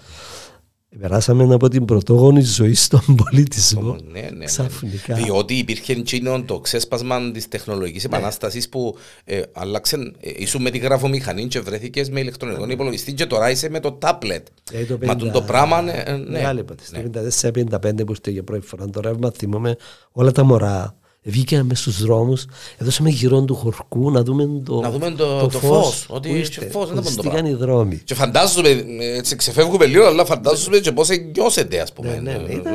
Περάσαμε 0.99 1.53
από 1.53 1.67
την 1.67 1.85
πρωτόγονη 1.85 2.41
ζωή 2.41 2.73
στον 2.73 3.15
πολιτισμό. 3.23 3.95
Ναι, 4.11 4.21
ναι, 4.21 4.29
ναι. 4.37 4.45
Ξαφνικά. 4.45 5.15
Διότι 5.15 5.53
υπήρχε 5.53 5.93
εκείνο 5.93 6.43
το 6.43 6.59
ξέσπασμα 6.59 7.31
της 7.31 7.47
τεχνολογικής 7.47 8.03
ναι. 8.03 8.17
επανάστασης 8.17 8.69
που 8.69 8.97
ε, 9.23 9.41
άλλαξε. 9.53 10.13
Ε, 10.19 10.31
ήσουν 10.35 10.61
με 10.61 10.69
τη 10.69 10.77
γραφομηχανή 10.77 11.47
και 11.47 11.59
βρέθηκες 11.59 12.09
με 12.09 12.19
ηλεκτρονικό 12.19 12.65
ναι. 12.65 12.73
υπολογιστή 12.73 13.13
και 13.13 13.25
τώρα 13.25 13.49
είσαι 13.49 13.69
με 13.69 13.79
το 13.79 13.91
τάπλετ. 13.91 14.47
Ε, 14.71 14.85
το 14.85 14.97
50, 15.01 15.05
Μα 15.05 15.15
το 15.15 15.41
πράγμα. 15.41 15.81
Ναι, 15.81 16.03
ναι. 16.07 16.29
Μεγάλη 16.29 16.65
ναι. 16.91 17.29
Στο 17.29 17.49
54-55 17.49 18.05
που 18.05 18.11
είστε 18.11 18.31
για 18.31 18.43
πρώτη 18.43 18.65
φορά 18.67 18.89
το 18.89 18.99
ρεύμα, 19.01 19.31
θυμάμαι 19.37 19.75
όλα 20.11 20.31
τα 20.31 20.43
μωρά 20.43 20.95
Βγήκαμε 21.25 21.63
μέσα 21.63 21.81
στους 21.81 22.01
δρόμους, 22.01 22.45
έδωσαμε 22.77 23.09
γύρω 23.09 23.41
του 23.43 23.55
χορκού 23.55 24.11
να 24.11 24.23
δούμε 24.23 24.61
το, 24.65 24.79
να 24.79 24.91
δούμε 24.91 25.11
το, 25.11 25.39
το, 25.39 25.47
το 25.47 25.59
φως, 25.59 26.05
ότι 26.09 26.29
είστε, 26.29 26.69
φως, 26.69 26.89
δεν 26.89 27.31
το 27.31 27.47
οι 27.47 27.53
δρόμοι. 27.53 28.01
Και 28.03 28.15
φαντάζομαι, 28.15 28.85
έτσι 28.99 29.35
ξεφεύγουμε 29.35 29.85
λίγο, 29.85 30.05
αλλά 30.05 30.25
φαντάζομαι 30.25 30.77
και 30.79 30.91
πώς 30.91 31.09
νιώσετε, 31.33 31.79
ας 31.79 31.93
πούμε. 31.93 32.09
Ναι, 32.09 32.31
ναι, 32.31 32.37
ναι, 32.37 32.53
ήταν... 32.53 32.73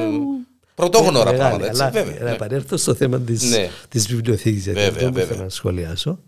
Πρωτόγνωρα 0.75 1.33
πράγματα, 1.35 1.67
έτσι, 1.67 1.83
αλλά, 1.83 1.91
βέβαια. 1.91 2.23
Να 2.23 2.31
επανέλθω 2.31 2.77
στο 2.77 2.95
θέμα 2.95 3.21
της, 3.21 3.51
ναι. 3.51 3.71
της 3.89 4.07
βιβλιοθήκης, 4.07 4.65
γιατί 4.65 4.81
βέβαια, 4.81 5.09
αυτό 5.09 5.21
θέλω 5.21 5.43
να 5.43 5.49
σχολιάσω. 5.49 6.19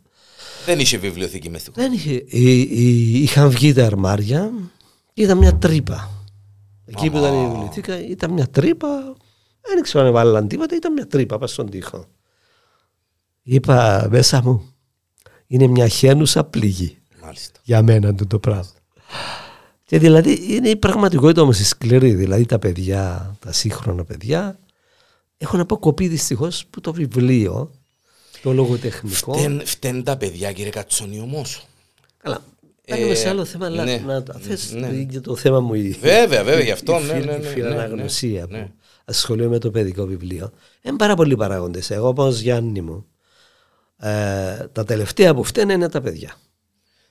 Δεν 0.67 0.79
είχε 0.79 0.97
βιβλιοθήκη 0.97 1.51
μέσα 1.51 1.71
Δεν 1.75 1.93
είχε. 1.93 2.25
Είχαν 3.23 3.51
βγει 3.51 3.73
τα 3.73 3.87
αρμάρια 3.87 4.51
και 5.15 5.23
ήταν 5.23 5.39
μια 5.39 5.55
τρύπα. 5.55 6.11
Εκεί 6.87 7.11
που 7.11 7.19
ήταν 7.19 7.35
η 7.35 7.47
βιβλιοθήκα 7.47 8.07
ήταν 8.07 8.33
μια 8.33 8.47
τρύπα 8.47 9.17
δεν 9.61 9.83
ξέρω 9.83 10.01
αν 10.01 10.09
έβαλαν 10.09 10.49
τίποτα, 10.49 10.77
ήταν 10.77 10.93
μια 10.93 11.07
τρύπα 11.07 11.35
πάνω 11.35 11.47
στον 11.47 11.71
τοίχο. 11.71 12.07
Είπα 13.43 14.07
μέσα 14.11 14.43
μου, 14.43 14.75
είναι 15.47 15.67
μια 15.67 15.89
χένουσα 15.89 16.45
πληγή. 16.45 16.99
Μάλιστα. 17.23 17.61
Για 17.63 17.83
μένα 17.83 18.15
το, 18.15 18.27
το 18.27 18.39
πράγμα. 18.39 18.73
Και 19.85 19.99
δηλαδή 19.99 20.55
είναι 20.55 20.69
η 20.69 20.77
πραγματικότητα 20.77 21.43
όμως 21.43 21.59
η 21.59 21.65
σκληρή. 21.65 22.15
Δηλαδή 22.15 22.47
τα 22.47 22.59
παιδιά, 22.59 23.37
τα 23.39 23.53
σύγχρονα 23.53 24.05
παιδιά, 24.05 24.59
έχουν 25.39 25.61
αποκοπεί 25.61 26.09
δυστυχώς 26.09 26.67
που 26.71 26.81
το 26.81 26.93
βιβλίο, 26.93 27.71
το 28.43 28.53
λογοτεχνικό. 28.53 29.33
Φταίν, 29.33 29.63
φταίν 29.65 30.05
τα 30.05 30.17
παιδιά, 30.17 30.53
κύριε 30.53 30.71
Κατσόνη, 30.71 31.21
όμως. 31.21 31.67
Καλά. 32.17 32.45
Πάμε 32.87 33.15
σε 33.15 33.29
άλλο 33.29 33.45
θέμα, 33.45 33.67
αλλά 33.67 33.85
ναι, 33.85 34.03
να 34.07 34.23
θες 34.41 34.73
ναι. 34.73 35.21
το 35.21 35.37
θέμα 35.37 35.61
μου. 35.61 35.73
Βέβαια, 36.01 36.45
βέβαια, 36.45 36.65
γι' 36.65 36.71
αυτό. 36.71 36.99
ναι, 36.99 37.13
ναι, 37.13 37.21
ναι, 37.21 37.39
ναι, 37.57 37.87
ναι, 37.87 38.47
ναι 38.49 38.71
ασχολούμαι 39.11 39.49
με 39.49 39.59
το 39.59 39.71
παιδικό 39.71 40.07
βιβλίο. 40.07 40.51
Είναι 40.83 40.97
πάρα 40.97 41.15
πολλοί 41.15 41.37
παράγοντες. 41.37 41.91
Εγώ, 41.91 42.09
όπω 42.09 42.29
Γιάννη 42.29 42.81
μου, 42.81 43.07
ε, 43.97 44.67
τα 44.73 44.85
τελευταία 44.85 45.35
που 45.35 45.45
φταίνε 45.45 45.73
είναι 45.73 45.89
τα 45.89 46.01
παιδιά. 46.01 46.37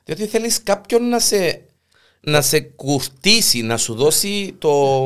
Διότι 0.03 0.27
θέλεις 0.27 0.63
κάποιον 0.63 1.09
να 1.09 1.19
σε, 1.19 1.62
να 2.21 2.41
σε 2.41 2.59
κουρτίσει, 2.59 3.62
να 3.62 3.77
σου 3.77 3.93
δώσει 3.93 4.55
το, 4.57 5.05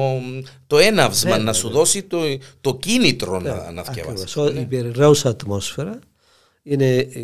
το 0.67 0.77
έναυσμα, 0.77 1.37
να 1.37 1.53
σου 1.53 1.69
δώσει 1.69 2.03
το, 2.03 2.19
το 2.61 2.75
κίνητρο 2.75 3.39
να, 3.39 3.71
να 3.71 3.81
διαβάσει. 3.81 4.41
Ναι. 4.41 4.59
Η 4.59 4.65
περιραίουσα 4.65 5.29
ατμόσφαιρα 5.29 5.99
είναι 6.63 6.95
η, 6.95 7.23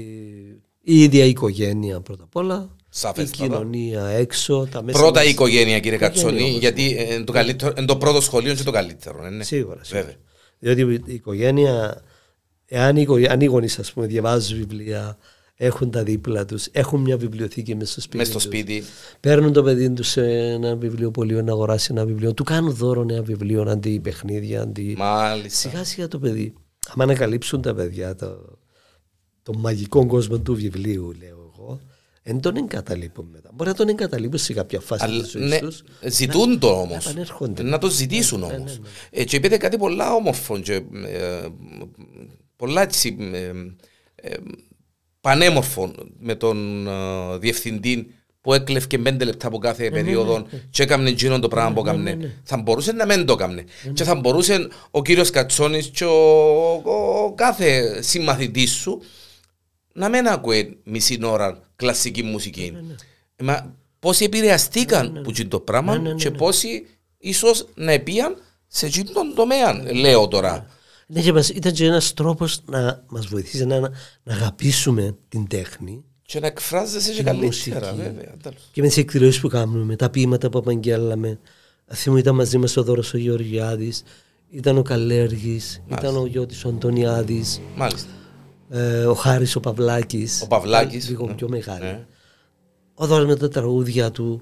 η 0.82 1.04
ίδια 1.04 1.26
οικογένεια 1.26 2.02
πρώτα 2.02 2.24
απ' 2.24 2.36
όλα. 2.36 2.76
Σαφέστατα. 2.90 3.44
Η 3.44 3.48
κοινωνία 3.48 4.06
έξω, 4.06 4.68
τα 4.72 4.84
μέσα 4.84 5.00
Πρώτα 5.00 5.24
η 5.24 5.30
οικογένεια, 5.30 5.80
κύριε 5.80 5.98
Κατσονή, 5.98 6.50
γιατί 6.50 6.90
είναι 6.90 7.24
το, 7.24 7.32
καλύτερο, 7.32 7.74
είναι 7.78 7.86
το 7.86 7.98
πρώτο 7.98 8.22
σχολείο 8.22 8.54
και 8.54 8.64
το 8.64 8.72
καλύτερο. 8.72 9.30
Ναι. 9.30 9.44
Σίγουρα. 9.44 9.84
σίγουρα. 9.84 10.14
Διότι 10.60 10.82
η 11.06 11.14
οικογένεια, 11.14 12.02
εάν 12.66 12.98
οι, 12.98 13.28
αν 13.30 13.42
οι 13.42 13.46
γονείς 13.46 13.80
ας 13.80 13.94
πούμε, 13.94 14.06
διαβάζουν 14.06 14.58
βιβλία, 14.58 15.18
έχουν 15.62 15.92
τα 15.92 16.04
δίπλα 16.04 16.46
τους, 16.46 16.68
έχουν 16.72 17.02
μια 17.02 17.18
βιβλιοθήκη 17.18 17.76
μέσα 17.76 17.92
στο 17.92 18.02
σπίτι. 18.02 18.18
Μέσα 18.18 18.32
στο 18.32 18.40
σπίτι. 18.40 18.84
Παίρνουν 19.20 19.54
το 19.54 19.64
παιδί 19.64 19.90
τους 19.92 20.08
σε 20.08 20.22
ένα 20.32 20.76
βιβλιοπωλείο 20.76 21.42
να 21.42 21.52
αγοράσει 21.52 21.88
ένα 21.92 22.06
βιβλίο. 22.06 22.34
Του 22.34 22.44
κάνουν 22.44 22.74
δώρο 22.74 23.06
ένα 23.10 23.22
βιβλίο 23.22 23.62
αντί 23.62 24.00
παιχνίδια. 24.00 24.62
Αντί... 24.62 24.96
Μάλιστα. 24.98 25.70
Σιγά 25.70 25.84
σιγά 25.84 26.08
το 26.08 26.20
παιδί. 26.20 26.54
Αν 26.96 27.02
ανακαλύψουν 27.02 27.62
τα 27.62 27.74
παιδιά 27.74 28.16
το, 28.16 28.60
το 29.44 29.54
μαγικό 29.58 30.06
κόσμο 30.06 30.40
του 30.40 30.56
βιβλίου, 30.56 31.14
λέω 31.20 31.30
εγώ, 31.30 31.39
δεν 32.24 32.40
τον 32.40 32.56
εγκαταλείπουν 32.56 33.28
μετά. 33.32 33.50
Μπορεί 33.54 33.70
να 33.70 33.76
τον 33.76 33.88
εγκαταλείπουν 33.88 34.40
σε 34.40 34.54
κάποια 34.54 34.80
φάση 34.80 35.08
της 35.08 35.30
ζωής 35.30 35.50
ναι, 35.50 35.60
τους. 35.60 35.84
Ζητούν 36.04 36.50
να, 36.50 36.58
το 36.58 36.68
όμως. 36.68 37.14
Να, 37.40 37.64
να, 37.64 37.78
το 37.78 37.90
ζητήσουν 37.90 38.40
ναι, 38.40 38.46
όμως. 38.46 38.80
Ναι, 38.80 38.84
ναι, 38.84 39.22
ε, 39.22 39.24
και 39.24 39.36
είπετε 39.36 39.58
κάτι 39.58 39.78
πολλά 39.78 40.14
όμορφο 40.14 40.60
και 40.60 40.74
ε, 40.74 41.48
πολλά 42.56 42.82
έτσι 42.82 43.18
ε, 43.34 43.52
ε, 44.16 44.36
πανέμορφο 45.22 45.92
με 46.20 46.36
τον 46.36 46.88
ε, 46.88 47.38
διευθυντή 47.38 48.14
που 48.42 48.54
έκλευκε 48.54 48.98
πέντε 48.98 49.26
λεπτά 49.26 49.48
από 49.48 49.58
κάθε 49.58 49.84
ναι, 49.84 49.90
περίοδο 49.90 50.46
και 50.70 50.84
έκαμε 50.84 51.10
εκείνο 51.10 51.40
το 51.40 51.48
πράγμα 51.48 51.74
που 51.74 51.80
έκαμε. 51.80 52.36
Θα 52.44 52.58
μπορούσε 52.58 52.92
να 52.92 53.06
μην 53.06 53.26
το 53.26 53.34
έκανε. 53.34 53.64
Και 53.94 54.04
θα 54.04 54.16
μπορούσε 54.16 54.68
ο 54.92 55.02
κύριος 55.02 55.30
Κατσόνης 55.30 55.88
και 55.88 56.06
ο, 56.06 56.72
ο, 56.72 57.34
κάθε 57.36 58.02
συμμαθητής 58.02 58.72
σου 58.72 59.02
να 60.00 60.10
μην 60.10 60.28
ακούει 60.28 60.78
μισή 60.84 61.20
ώρα 61.24 61.60
κλασική 61.76 62.24
μουσική. 62.24 62.72
Ναι, 62.74 62.80
ναι. 62.80 62.96
Μα 63.44 63.76
πόσοι 64.00 64.24
επηρεαστήκαν 64.24 65.12
ναι, 65.12 65.22
που 65.22 65.32
το 65.48 65.60
πράγμα 65.60 66.16
και 66.18 66.32
πόσοι 66.32 66.86
ίσως 67.18 67.68
να 67.76 67.92
επίαν 67.92 68.36
σε 68.68 68.86
εκείνον 68.86 69.14
τον 69.14 69.34
τομέα, 69.36 69.94
λέω 69.94 70.28
τώρα. 70.28 70.68
Ναι, 71.08 71.22
και 71.22 71.34
μας, 71.34 71.50
ήταν 71.50 71.74
και 71.74 71.86
ένας 71.86 72.14
τρόπος 72.14 72.62
να 72.66 73.04
μας 73.08 73.26
βοηθήσει 73.26 73.66
να, 73.66 73.80
να 74.24 74.34
αγαπήσουμε 74.34 75.16
την 75.30 75.48
τέχνη 75.48 76.04
και 76.22 76.40
να 76.40 76.48
εκφράζεσαι 76.48 77.12
και 77.12 77.24
καλύτερα, 77.24 77.94
βέβαια. 77.94 78.36
Και 78.72 78.82
με 78.82 78.88
τις 78.88 78.98
εκδηλώσεις 78.98 79.42
που 79.42 79.48
κάνουμε, 79.48 79.84
με 79.84 79.96
τα 79.96 80.10
ποίηματα 80.10 80.50
που 80.50 80.58
απαγγέλαμε. 80.58 81.40
Θυμώ 81.94 82.18
ήταν 82.18 82.36
μαζί 82.36 82.58
μας 82.58 82.78
ο 82.78 82.84
Δώρος 82.84 83.14
ο 83.14 83.18
Γεωργιάδης, 83.18 84.04
ήταν 84.50 84.78
ο 84.78 84.82
Καλέργης, 84.82 85.82
ήταν 85.92 86.18
ο 86.18 86.26
Γιώτης 86.26 86.66
ο 86.66 86.70
Αντωνιάδης. 86.70 87.62
Μάλιστα 87.76 88.19
ε, 88.70 89.06
ο 89.06 89.14
Χάρης 89.14 89.56
ο 89.56 89.60
Παυλάκης. 89.60 90.42
Ο 90.42 90.48
Παυλάκης. 90.48 91.10
Λίγο 91.10 91.28
ναι. 91.28 91.34
πιο 91.34 91.50
μεγάλη. 91.50 91.84
Ναι. 91.84 92.06
Ο 92.94 93.08
Δώρος 93.08 93.28
με 93.28 93.36
τα 93.36 93.48
τραγούδια 93.48 94.12
του, 94.12 94.42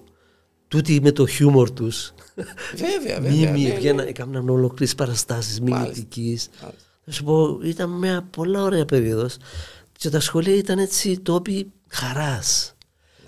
τούτοι 0.68 1.02
με 1.02 1.12
το 1.12 1.28
χιούμορ 1.28 1.72
τους. 1.72 2.14
Βέβαια, 2.76 3.20
βέβαια. 3.22 3.52
Μίμη, 3.52 3.80
ναι, 3.82 3.92
ναι. 3.92 4.04
έκαναν 4.04 4.50
ολοκλήρες 4.50 4.96
παραστάσεις 4.96 5.62
μιμητικής. 5.62 6.50
Θα 7.06 7.12
σου 7.12 7.24
πω, 7.24 7.60
ήταν 7.64 7.90
μια 7.90 8.28
πολλά 8.30 8.64
ωραία 8.64 8.86
περίοδος 8.86 9.38
και 9.98 10.10
τα 10.10 10.20
σχολεία 10.20 10.56
ήταν 10.56 10.80
έτσι 10.80 11.20
τόποι 11.20 11.72
χαράς. 11.88 12.77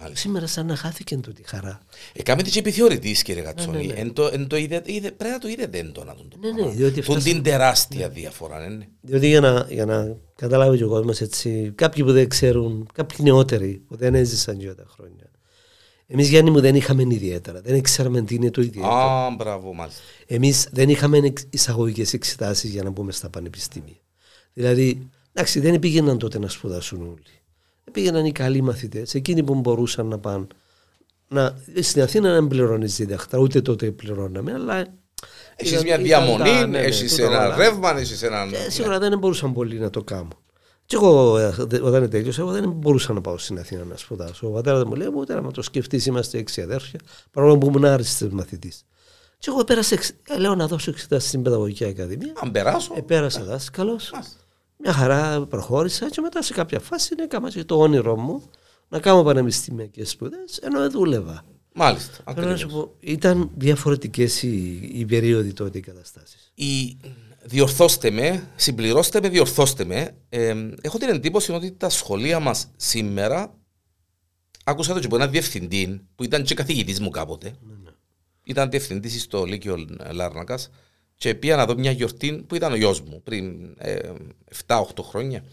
Μάλιστα. 0.02 0.20
Σήμερα 0.20 0.48
σαν 0.48 0.66
να 0.66 0.76
χάθηκε 0.76 1.18
τούτη 1.18 1.44
χαρά. 1.46 1.82
Έκαμε 2.14 2.42
και 2.42 2.60
επιθεωρητή, 2.60 3.12
κύριε 3.24 3.42
Κατσόνη. 3.42 3.78
Ναι, 3.78 3.84
ναι, 3.84 3.94
ναι. 3.94 4.00
Εν 4.00 4.14
το, 4.14 4.30
εν 4.34 4.48
το 4.48 4.58
είδε, 4.58 4.82
είδε, 4.86 5.12
πρέπει 5.12 5.34
να 5.34 5.40
το 5.40 5.48
είδε 5.48 5.70
έντονα. 5.72 6.16
Το 6.16 6.38
ναι, 6.40 6.64
ναι, 6.64 6.70
διότι 6.70 7.02
φτάσα... 7.02 7.20
την 7.20 7.44
τεράστια 7.44 8.08
ναι. 8.08 8.14
διαφορά. 8.14 8.60
Ναι, 8.60 8.76
ναι. 8.76 8.88
Διότι 9.02 9.28
για 9.28 9.40
να, 9.40 9.68
για 9.70 9.86
να 9.86 10.16
καταλάβει 10.36 10.78
και 10.78 10.84
ο 10.84 10.88
κόσμος 10.88 11.22
έτσι, 11.22 11.72
κάποιοι 11.76 12.04
που 12.04 12.12
δεν 12.12 12.30
ξέρουν, 12.30 12.88
κάποιοι 12.94 13.18
νεότεροι 13.22 13.84
που 13.88 13.96
δεν 13.96 14.16
έζησαν 14.16 14.60
για 14.60 14.76
τα 14.76 14.86
χρόνια. 14.90 15.32
Εμείς 16.08 16.30
Γιάννη 16.30 16.52
μου 16.52 16.60
δεν 16.60 16.76
είχαμε 16.76 17.02
ιδιαίτερα. 17.02 17.62
Δεν 17.62 17.82
ξέραμε 17.82 18.22
τι 18.22 18.36
είναι 18.36 18.52
το 18.52 18.62
ιδιαίτερο. 18.62 18.94
Α, 18.94 19.36
μπράβο, 19.36 19.74
μάλιστα. 19.74 20.02
Εμείς 20.26 20.68
δεν 20.72 20.90
είχαμε 20.90 21.34
εισαγωγικές 21.50 22.14
εξετάσεις 22.14 22.70
για 22.70 22.84
να 22.84 22.90
μπούμε 22.90 23.12
στα 23.12 23.30
πανεπιστήμια. 23.30 24.00
Δηλαδή, 24.54 25.10
εντάξει, 25.34 25.60
δεν 25.60 25.80
πήγαιναν 25.80 26.18
τότε 26.18 26.40
να 26.40 26.48
σπουδάσουν 26.48 27.02
όλοι 27.02 27.39
πήγαιναν 27.90 28.26
οι 28.26 28.32
καλοί 28.32 28.62
μαθητές, 28.62 29.14
εκείνοι 29.14 29.44
που 29.44 29.56
μπορούσαν 29.56 30.08
να 30.08 30.20
πάνε. 30.20 30.48
Να, 31.28 31.56
στην 31.82 32.02
Αθήνα 32.02 32.34
δεν 32.34 32.48
πληρώνεις 32.48 32.96
δίδακτρα, 32.96 33.40
ούτε 33.40 33.62
τότε 33.62 33.92
πληρώναμε, 33.92 34.54
αλλά. 34.54 34.86
Έχεις 35.56 35.84
μια 35.84 35.98
διαμονή, 35.98 36.52
ναι, 36.52 36.66
ναι, 36.66 36.80
έχεις 36.80 37.20
ένα 37.20 37.56
ρεύμα, 37.56 38.00
έχεις 38.00 38.24
ένα. 38.24 38.48
Ε, 38.52 38.70
σίγουρα 38.70 39.00
δεν 39.00 39.18
μπορούσαν 39.18 39.54
πολλοί 39.54 39.80
να 39.80 39.90
το 39.90 40.04
κάνουν. 40.04 40.34
Και 40.86 40.96
εγώ 40.96 41.38
ε, 41.38 41.54
όταν 41.82 42.10
τέλειωσα, 42.10 42.42
εγώ 42.42 42.52
δεν 42.52 42.70
μπορούσα 42.70 43.14
να 43.14 43.22
πάω 43.22 43.38
στην 43.38 43.60
Αθήνα 43.60 43.84
να 43.84 43.98
σπουδάσω. 43.98 44.48
Ο 44.48 44.52
πατέρας 44.52 44.84
μου 44.84 44.96
λέει: 44.96 45.08
Ούτε 45.16 45.42
να 45.42 45.52
το 45.52 45.62
σκεφτείς, 45.62 46.06
είμαστε 46.06 46.38
έξι 46.38 46.62
αδέρφια, 46.62 47.00
παρόλο 47.32 47.58
που 47.58 47.68
ήμουν 47.68 47.86
άριστος 47.86 48.30
μαθητής. 48.30 48.86
Και 49.38 49.50
εγώ 49.50 49.64
πέρασα, 49.64 49.98
ε, 50.30 50.38
λέω 50.38 50.56
να 50.56 50.68
δώσω 50.68 50.90
εξετάσεις 50.92 51.28
στην 51.28 51.42
Παιδαγωγική 51.42 51.86
Ακαδημία. 51.86 52.34
Αν 52.36 52.52
περάσω. 52.52 52.94
Ε, 52.98 53.02
πέρασα 53.02 53.44
δάσκαλος. 53.44 54.12
Μια 54.82 54.94
χαρά 54.94 55.46
προχώρησα 55.46 56.10
και 56.10 56.22
μετά 56.22 56.42
σε 56.42 56.54
κάποια 56.54 56.80
φάση 56.80 57.16
έκανα 57.18 57.50
και 57.50 57.64
το 57.64 57.80
όνειρό 57.80 58.18
μου 58.18 58.50
να 58.90 59.00
κάνω 59.00 59.24
πανεπιστημιακές 59.24 60.10
σπουδές 60.10 60.58
ενώ 60.58 60.90
δούλευα. 60.90 61.44
Μάλιστα. 61.74 62.24
πω, 62.72 62.96
ήταν 63.00 63.50
διαφορετικές 63.56 64.44
οι, 64.44 64.90
οι 64.94 65.06
περίοδοι 65.06 65.54
τότε 65.54 65.78
οι 65.78 65.82
καταστάσεις. 65.82 66.52
Η... 66.56 66.98
Διορθώστε 67.44 68.10
με, 68.10 68.50
συμπληρώστε 68.56 69.22
με, 69.22 69.30
διορθώστε 69.30 69.86
με. 69.86 70.16
Ε, 70.30 70.56
έχω 70.82 70.98
την 70.98 71.10
εντύπωση 71.10 71.52
ότι 71.52 71.72
τα 71.72 71.90
σχολεία 71.90 72.40
μας 72.40 72.72
σήμερα 72.76 73.54
άκουσα 74.64 74.94
το 74.94 75.00
και 75.00 75.06
από 75.06 75.16
έναν 75.16 75.32
διευθυντή 75.32 76.02
που 76.16 76.24
ήταν 76.24 76.44
και 76.44 76.54
καθηγητής 76.54 77.00
μου 77.00 77.10
κάποτε. 77.10 77.54
Ήταν 78.44 78.70
διευθυντής 78.70 79.22
στο 79.22 79.44
Λύκειο 79.44 79.86
Λάρνακας 80.12 80.70
και 81.20 81.36
πήγα 81.36 81.56
να 81.56 81.66
δω 81.66 81.78
μια 81.78 81.92
γιορτή 81.92 82.44
που 82.48 82.56
ήταν 82.56 82.72
ο 82.72 82.76
γιος 82.76 83.02
μου 83.02 83.22
πριν 83.24 83.76
ε, 83.78 84.12
7-8 84.68 84.82
χρόνια. 85.02 85.44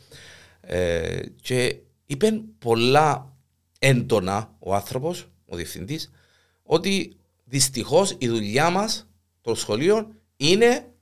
Ε, 0.60 1.20
και 1.42 1.76
είπε 2.06 2.40
πολλά 2.58 3.36
έντονα 3.78 4.54
ο 4.58 4.74
άνθρωπος, 4.74 5.28
ο 5.46 5.56
διευθυντής, 5.56 6.10
ότι 6.62 7.16
δυστυχώς 7.44 8.14
η 8.18 8.28
δουλειά 8.28 8.70
μας 8.70 9.08
των 9.40 9.56
σχολείων 9.56 10.14
είναι 10.36 10.92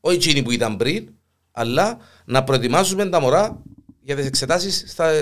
όχι 0.00 0.16
εκείνη 0.16 0.42
που 0.42 0.50
ήταν 0.50 0.76
πριν, 0.76 1.12
αλλά 1.50 1.98
να 2.24 2.44
προετοιμάσουμε 2.44 3.08
τα 3.08 3.20
μωρά 3.20 3.62
για 4.00 4.16
τις 4.16 4.26
εξετάσεις 4.26 4.84
στα, 4.86 5.12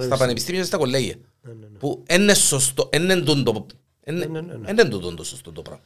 στα 0.00 0.16
πανεπιστήμια 0.16 0.60
και 0.60 0.66
στα 0.66 0.76
κολέγια. 0.76 1.14
Ναι, 1.40 1.52
ναι, 1.52 1.66
ναι. 1.66 1.78
Που 1.78 2.02
είναι 2.10 2.34
σωστό, 2.34 2.88
είναι 2.92 3.16
τούτο 3.16 3.66
είναι 4.06 4.26
ναι, 4.26 4.40
ναι, 4.40 4.54
ναι. 4.54 4.70
είναι 4.70 4.84
τούτο 4.84 5.14
το 5.14 5.24
σωστό 5.24 5.52
το 5.52 5.62
πράγμα. 5.62 5.84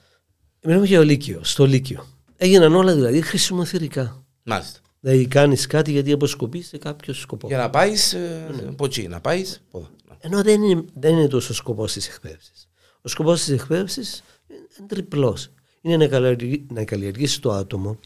Μιλάμε 0.64 0.86
για 0.86 0.98
το 0.98 1.04
Λύκειο, 1.04 1.40
στο 1.44 1.66
Λύκειο. 1.66 2.06
Έγιναν 2.36 2.74
όλα 2.74 2.94
δηλαδή 2.94 3.20
χρησιμοθυρικά. 3.20 4.24
Μάλιστα. 4.42 4.78
Δηλαδή 5.00 5.26
κάνεις 5.26 5.66
κάτι 5.66 5.90
γιατί 5.92 6.12
αποσκοπείς 6.12 6.66
σε 6.68 6.78
κάποιο 6.78 7.14
σκοπό. 7.14 7.46
Για 7.46 7.56
να 7.56 7.70
πάεις, 7.70 8.12
ε, 8.12 8.46
από 8.68 8.84
εκεί, 8.84 9.08
να 9.08 9.20
πάεις. 9.20 9.62
Ενώ 10.18 10.42
δεν 10.42 10.62
είναι, 10.62 10.84
δεν 10.94 11.12
είναι 11.16 11.28
τόσο 11.28 11.52
ο 11.52 11.54
σκοπός 11.54 11.92
της 11.92 12.08
εκπαίδευσης. 12.08 12.68
Ο 13.02 13.08
σκοπός 13.08 13.38
της 13.44 13.48
εκπαίδευσης 13.48 14.22
είναι 14.78 14.86
τριπλός. 14.88 15.50
Είναι 15.80 15.96
να 15.96 16.06
καλλιεργήσει, 16.08 16.66
να 16.72 16.84
καλλιεργήσεις 16.84 17.38
το 17.38 17.52
άτομο 17.52 17.98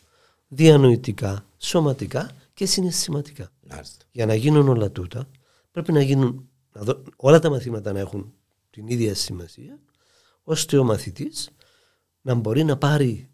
διανοητικά, 0.49 1.45
σωματικά 1.59 2.31
και 2.55 2.67
συναισθηματικά. 2.67 3.51
Μάλιστα. 3.71 4.05
Για 4.13 4.27
να 4.27 4.35
γίνουν 4.35 4.69
όλα 4.69 4.91
τούτα, 4.91 5.29
πρέπει 5.73 5.93
να 5.93 6.03
γίνουν 6.03 6.49
να 6.73 6.83
δω- 6.83 7.03
όλα 7.17 7.39
τα 7.39 7.51
μαθήματα 7.51 7.93
να 7.93 7.99
έχουν 7.99 8.33
την 8.71 8.87
ίδια 8.89 9.15
σημασία, 9.15 9.79
ώστε 10.43 10.79
ο 10.79 10.85
μαθητής 10.85 11.49
να 12.25 12.35
μπορεί 12.35 12.65
να 12.65 12.77
πάρει 12.77 13.29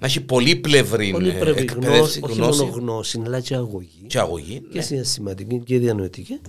Να 0.00 0.06
έχει 0.06 0.20
πολύπλευρη 0.20 1.10
πολύ 1.10 1.28
ε, 1.28 1.38
πρέπει 1.38 1.60
εκπαίδευση, 1.60 2.18
γνώση, 2.18 2.20
όχι 2.22 2.40
μόνο 2.40 2.54
γνώση 2.54 2.80
γνώση, 2.80 3.22
αλλά 3.24 3.40
και 3.40 3.54
αγωγή 3.54 4.06
και 4.06 4.18
αγωγή. 4.18 4.60
και 4.60 4.78
ναι. 4.78 4.82
συναισθηματική 4.82 5.58
και 5.58 5.78
διανοητική, 5.78 6.40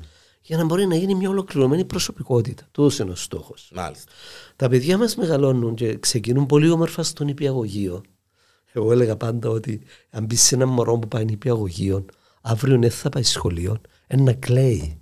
για 0.42 0.58
να 0.58 0.66
μπορεί 0.66 0.86
να 0.86 0.96
γίνει 0.96 1.16
μια 1.16 1.30
ολοκληρωμένη 1.30 1.86
προσωπικότητα. 1.86 2.68
Τούτο 2.72 3.04
είναι 3.04 3.12
ο 3.12 3.16
στόχος. 3.16 3.72
Μάλιστα. 3.76 4.12
Τα 4.56 4.70
παιδιά 4.70 4.98
μας 4.98 5.16
μεγαλώνουν 5.16 5.76
και 5.76 5.98
ξεκινούν 5.98 6.46
πολύ 6.46 6.70
όμορφα 6.70 7.04
στο 7.04 7.24
νηπιαγωγείο. 7.24 8.02
Εγώ 8.72 8.92
έλεγα 8.92 9.16
πάντα 9.16 9.50
ότι 9.50 9.82
αν 10.10 10.26
μπει 10.26 10.36
σε 10.36 10.56
ένα 10.56 10.66
μωρό 10.66 11.00
που 11.00 11.08
πάει 11.08 11.26
νηπιαγωγείο, 11.26 12.06
αύριο 12.42 12.80
δεν 12.80 12.92
θα 12.92 13.10
πάει 13.10 13.24
σχολείο, 13.24 13.82
ένα 14.08 14.34
κλαίει. 14.34 15.02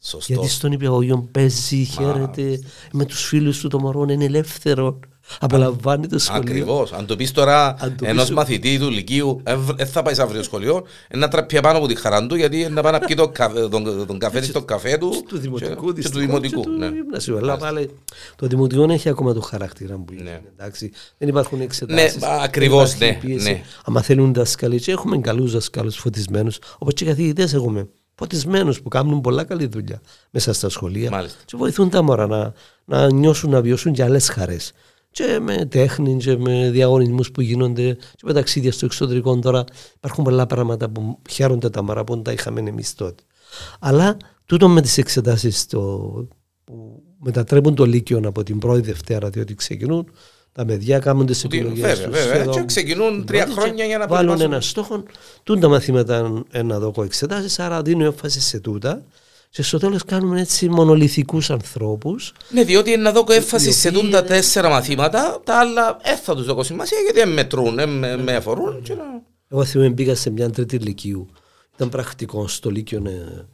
Σωστό. 0.00 0.32
Γιατί 0.32 0.48
στο 0.48 0.68
νηπιαγωγείο 0.68 1.28
παίζει, 1.32 1.84
χαίρεται 1.84 2.60
με 2.92 3.04
τους 3.04 3.24
φίλους 3.24 3.60
του 3.60 3.68
το 3.68 3.78
μωρό, 3.78 4.06
είναι 4.08 4.24
ελεύθερο. 4.24 5.00
Απολαμβάνει 5.40 6.06
το 6.06 6.18
σχολείο. 6.18 6.42
Ακριβώς. 6.42 6.92
Αν 6.92 7.06
το 7.06 7.16
πεις 7.16 7.32
τώρα 7.32 7.76
Αν 7.78 7.96
το 7.96 8.04
ενός 8.06 8.24
πεις- 8.24 8.34
μαθητή 8.34 8.78
του 8.78 8.90
Λυκείου, 8.90 9.42
δεν 9.76 9.86
θα 9.86 10.02
πάει 10.02 10.14
αύριο 10.20 10.42
σχολείο, 10.42 10.74
είναι 11.14 11.20
να 11.20 11.28
τραπεί 11.28 11.60
πάνω 11.60 11.78
από 11.78 11.86
τη 11.86 11.94
χαρά 11.94 12.26
του 12.26 12.34
γιατί 12.34 12.58
είναι 12.60 12.68
να 12.68 12.82
πάει 12.82 12.92
να 12.92 12.98
πιει 12.98 13.16
το 13.16 13.28
καφέ- 13.28 13.68
τον, 13.70 14.06
τον 14.06 14.18
καφέ 14.18 14.38
της 14.40 14.48
στο 14.48 14.62
καφέ 14.62 14.96
του. 14.98 15.24
του 15.28 15.38
δημοτικού, 15.38 15.70
και, 15.70 15.74
και 15.74 15.86
του 15.86 15.92
δυστυχώς, 15.92 16.26
δημοτικού. 16.26 16.60
και 16.60 16.66
του 16.68 16.76
ναι. 16.78 16.86
γυμνασίου. 16.88 17.36
Αλλά 17.36 17.56
πάλι 17.56 17.90
το 18.36 18.46
δημοτικό 18.46 18.92
έχει 18.92 19.08
ακόμα 19.08 19.32
το 19.32 19.40
χαρακτήρα 19.40 19.94
που 19.96 20.12
είναι. 20.12 20.22
Ναι. 20.22 20.40
Εντάξει. 20.56 20.90
Δεν 21.18 21.28
υπάρχουν 21.28 21.60
εξετάσεις. 21.60 22.16
Ναι, 22.20 22.28
ακριβώς, 22.42 22.98
ναι, 22.98 23.18
ναι. 23.42 23.62
Αν 23.84 24.02
θέλουν 24.02 24.32
δασκαλοί, 24.32 24.80
και 24.80 24.90
έχουμε 24.92 25.18
καλούς 25.18 25.52
δασκάλους 25.52 25.96
φωτισμένους, 25.96 26.58
όπως 26.78 26.94
και 26.94 27.04
καθηγητές 27.04 27.54
έχουμε. 27.54 27.88
Φωτισμένους 28.14 28.80
που 28.80 28.88
κάνουν 28.88 29.20
πολλά 29.20 29.44
καλή 29.44 29.66
δουλειά 29.66 30.00
μέσα 30.30 30.52
στα 30.52 30.68
σχολεία. 30.68 31.10
Μάλιστα. 31.10 31.38
Και 31.44 31.56
βοηθούν 31.56 31.90
τα 31.90 32.02
μωρά 32.02 32.26
να, 32.26 32.52
να 32.84 33.12
νιώσουν 33.12 33.50
να 33.50 33.60
βιώσουν 33.60 33.92
και 33.92 34.02
άλλες 34.02 34.28
χαρές. 34.28 34.72
Και 35.10 35.38
με 35.42 35.64
τέχνη 35.66 36.16
και 36.16 36.36
με 36.36 36.70
διαγωνισμούς 36.70 37.30
που 37.30 37.40
γίνονται 37.40 37.92
και 37.94 38.22
με 38.24 38.32
ταξίδια 38.32 38.72
στο 38.72 38.84
εξωτερικό 38.86 39.38
τώρα 39.38 39.64
υπάρχουν 39.96 40.24
πολλά 40.24 40.46
πράγματα 40.46 40.88
που 40.90 41.18
χαίρονται 41.30 41.70
τα 41.70 41.82
μωρά 41.82 42.04
που 42.04 42.14
δεν 42.14 42.22
τα 42.22 42.32
είχαμε 42.32 42.60
εμείς 42.60 42.94
τότε. 42.94 43.22
Αλλά 43.80 44.16
τούτο 44.46 44.68
με 44.68 44.80
τις 44.80 44.98
εξετάσεις 44.98 45.66
που 46.64 47.02
μετατρέπουν 47.18 47.74
το 47.74 47.84
Λύκειο 47.84 48.20
από 48.24 48.42
την 48.42 48.58
πρώτη 48.58 48.80
Δευτέρα, 48.80 49.30
διότι 49.30 49.54
ξεκινούν 49.54 50.10
τα 50.52 50.64
παιδιά 50.64 50.98
κάνουν 50.98 51.26
τι 51.26 51.40
Ότι- 51.44 51.58
επιλογές 51.58 52.00
βέβαια, 52.00 52.04
του. 52.06 52.10
βέβαια. 52.10 52.44
Και 52.46 52.64
ξεκινούν 52.64 53.24
τρία 53.26 53.46
χρόνια 53.46 53.84
για 53.84 53.98
να 53.98 54.06
βάλουν 54.06 54.24
προετοιμάσουν. 54.36 54.52
ένα 54.52 54.60
στόχο. 54.60 55.02
Τούν 55.42 55.60
τα 55.60 55.68
μαθήματα 55.68 56.42
ένα 56.50 56.78
δόκο 56.78 57.02
εξετάσεις, 57.02 57.58
άρα 57.58 57.82
δίνουν 57.82 58.02
έμφαση 58.02 58.40
σε 58.40 58.60
τούτα. 58.60 59.04
Και 59.50 59.62
στο 59.62 59.78
τέλο 59.78 59.98
κάνουμε 60.06 60.40
έτσι 60.40 60.68
μονολυθικούς 60.68 61.50
ανθρώπους. 61.50 62.32
Ναι, 62.50 62.64
διότι 62.64 62.96
να 62.96 63.12
δω 63.12 63.24
έμφαση 63.28 63.68
Οι 63.68 63.72
σε 63.72 63.88
οποίοι 63.88 64.00
τούν 64.00 64.10
τα 64.10 64.18
είναι- 64.18 64.26
τέσσερα 64.26 64.68
μαθήματα, 64.68 65.40
τα 65.44 65.54
άλλα 65.58 65.98
δεν 66.04 66.16
θα 66.16 66.34
τους 66.34 66.46
δω 66.46 66.62
σημασία 66.62 66.98
γιατί 67.00 67.18
δεν 67.18 67.28
μετρούν, 67.32 67.74
δεν 67.74 67.88
με, 67.88 68.16
με 68.16 68.34
αφορούν. 68.34 68.82
και 68.82 68.94
να- 68.94 69.22
Εγώ 69.48 69.64
θυμάμαι 69.64 69.90
μπήκα 69.90 70.14
σε 70.14 70.30
μια 70.30 70.50
τρίτη 70.50 70.76
ηλικίου. 70.76 71.28
Ήταν 71.74 71.88
πρακτικό 71.88 72.48
στο 72.48 72.70
Λύκειο 72.70 73.02
ε, 73.06 73.46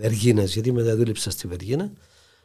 Βεργίνας, 0.00 0.52
γιατί 0.54 0.72
μετά 0.72 0.96
δούλεψα 0.96 1.30
στη 1.30 1.48
Βεργίνα. 1.48 1.90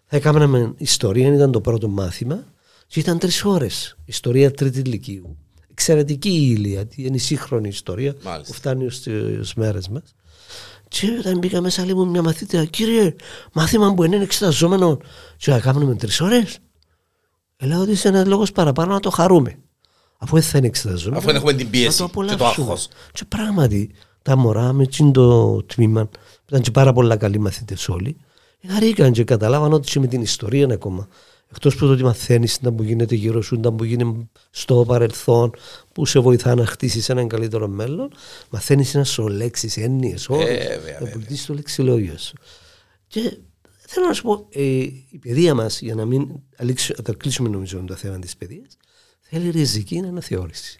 Θα 0.06 0.16
έκαναμε 0.18 0.74
ιστορία, 0.78 1.34
ήταν 1.34 1.52
το 1.52 1.62
πρώτο 1.62 1.88
μάθημα. 1.88 2.44
Και 2.88 3.00
ήταν 3.00 3.20
τρεις 3.20 3.46
ώρες. 3.46 3.98
Ιστορία 4.06 4.52
τρίτη 4.52 4.80
ηλικίου. 4.80 5.38
Εξαιρετική 5.72 6.30
η 6.30 6.48
ύλη, 6.58 6.88
είναι 6.96 7.16
η 7.16 7.20
σύγχρονη 7.20 7.68
ιστορία 7.68 8.16
Μάλιστα. 8.24 8.54
που 8.54 8.60
φτάνει 8.60 8.90
στι 8.92 9.12
μέρε 9.56 9.80
μας. 9.92 10.16
Και 10.88 11.16
όταν 11.20 11.38
μπήκα 11.38 11.62
μέσα, 11.62 11.86
λέει 11.86 11.94
μου 11.94 12.08
μια 12.08 12.22
μαθήτρια, 12.22 12.66
κύριε, 12.66 13.16
μάθημα 13.54 13.94
που 13.94 14.04
είναι 14.04 14.16
εξεταζόμενο. 14.16 14.98
Και 15.38 15.52
να 15.52 15.60
κάνουμε 15.60 15.96
τρεις 15.96 16.22
ώρες. 16.22 16.60
Λέω 17.60 17.82
ότι 17.82 17.92
είσαι 17.92 18.08
ένας 18.08 18.26
λόγος 18.26 18.52
παραπάνω 18.52 18.94
να 18.94 19.00
το 19.00 19.10
χαρούμε. 19.10 19.60
Αφού 20.18 20.34
δεν 20.36 20.44
θα 20.44 20.58
είναι 20.58 20.68
εξεταζόμενο. 20.68 21.18
Αφού 21.18 21.28
δεν 21.28 21.36
έχουμε 21.36 21.54
την 21.54 21.70
πίεση 21.70 21.86
να 21.86 21.92
και 21.92 21.98
το 21.98 22.06
απολαύσουμε. 22.06 22.48
άγχος. 22.48 22.88
Και 23.12 23.26
πράγματι, 23.26 23.92
τα 24.22 24.36
μωρά 24.36 24.74
με 24.74 24.88
τσιν 24.88 25.12
το 25.12 25.64
τμήμα, 25.64 26.06
που 26.06 26.20
ήταν 26.50 26.62
και 26.62 26.72
πάρα 26.72 26.94
πολλά 26.94 27.18
καλοί 27.18 27.40
μαθητές 27.40 27.90
όλοι, 27.90 28.18
χαρήκαν 28.68 29.12
και 29.12 29.24
καταλάβαν 29.24 29.74
ότι 29.74 29.92
και 29.92 30.00
με 30.00 30.08
την 30.08 30.22
ιστορία 30.22 30.64
είναι 30.64 30.74
ακόμα. 30.74 31.08
Εκτός 31.52 31.76
που 31.76 31.86
το 31.86 31.92
ότι 31.92 32.04
μαθαίνεις 32.04 32.60
τα 32.60 32.72
που 32.72 32.84
γίνεται 32.84 33.16
γύρω 33.16 33.42
σου, 33.42 33.60
τα 33.60 33.72
που 33.72 33.84
γίνεται 33.84 34.28
στο 34.50 34.84
παρελθόν, 34.88 35.52
που 35.94 36.06
σε 36.06 36.20
βοηθά 36.20 36.56
να 36.56 36.66
χτίσεις 36.66 37.10
έναν 37.10 37.28
καλύτερο 37.28 37.68
μέλλον, 37.68 38.10
μαθαίνεις 38.50 38.96
ένα 38.96 39.04
σωρό 39.04 39.34
λέξει, 39.34 39.72
έννοιε, 39.82 40.16
όρους. 40.28 40.44
βέβαια, 40.46 40.68
βέβαια. 40.80 41.00
να 41.00 41.08
πουλήσει 41.10 41.46
το 41.48 41.54
λεξιλόγιο 41.54 42.18
σου. 42.18 42.34
Και 43.08 43.38
θέλω 43.78 44.06
να 44.08 44.14
σου 44.14 44.22
πω, 44.24 44.48
ε, 44.52 44.62
η 44.62 45.18
παιδεία 45.22 45.54
μας, 45.56 45.82
για 45.82 45.96
να 45.96 46.06
μην 46.06 46.28
αλήξω- 46.58 46.98
να 46.98 47.04
τα 47.04 47.14
κλείσουμε 47.14 47.50
νομίζω 47.50 47.84
το 47.88 47.96
θέμα 47.96 48.20
της 48.20 48.38
παιδείας, 48.38 48.78
θέλει 49.22 49.50
ριζική 49.50 49.98
αναθεώρηση. 50.08 50.80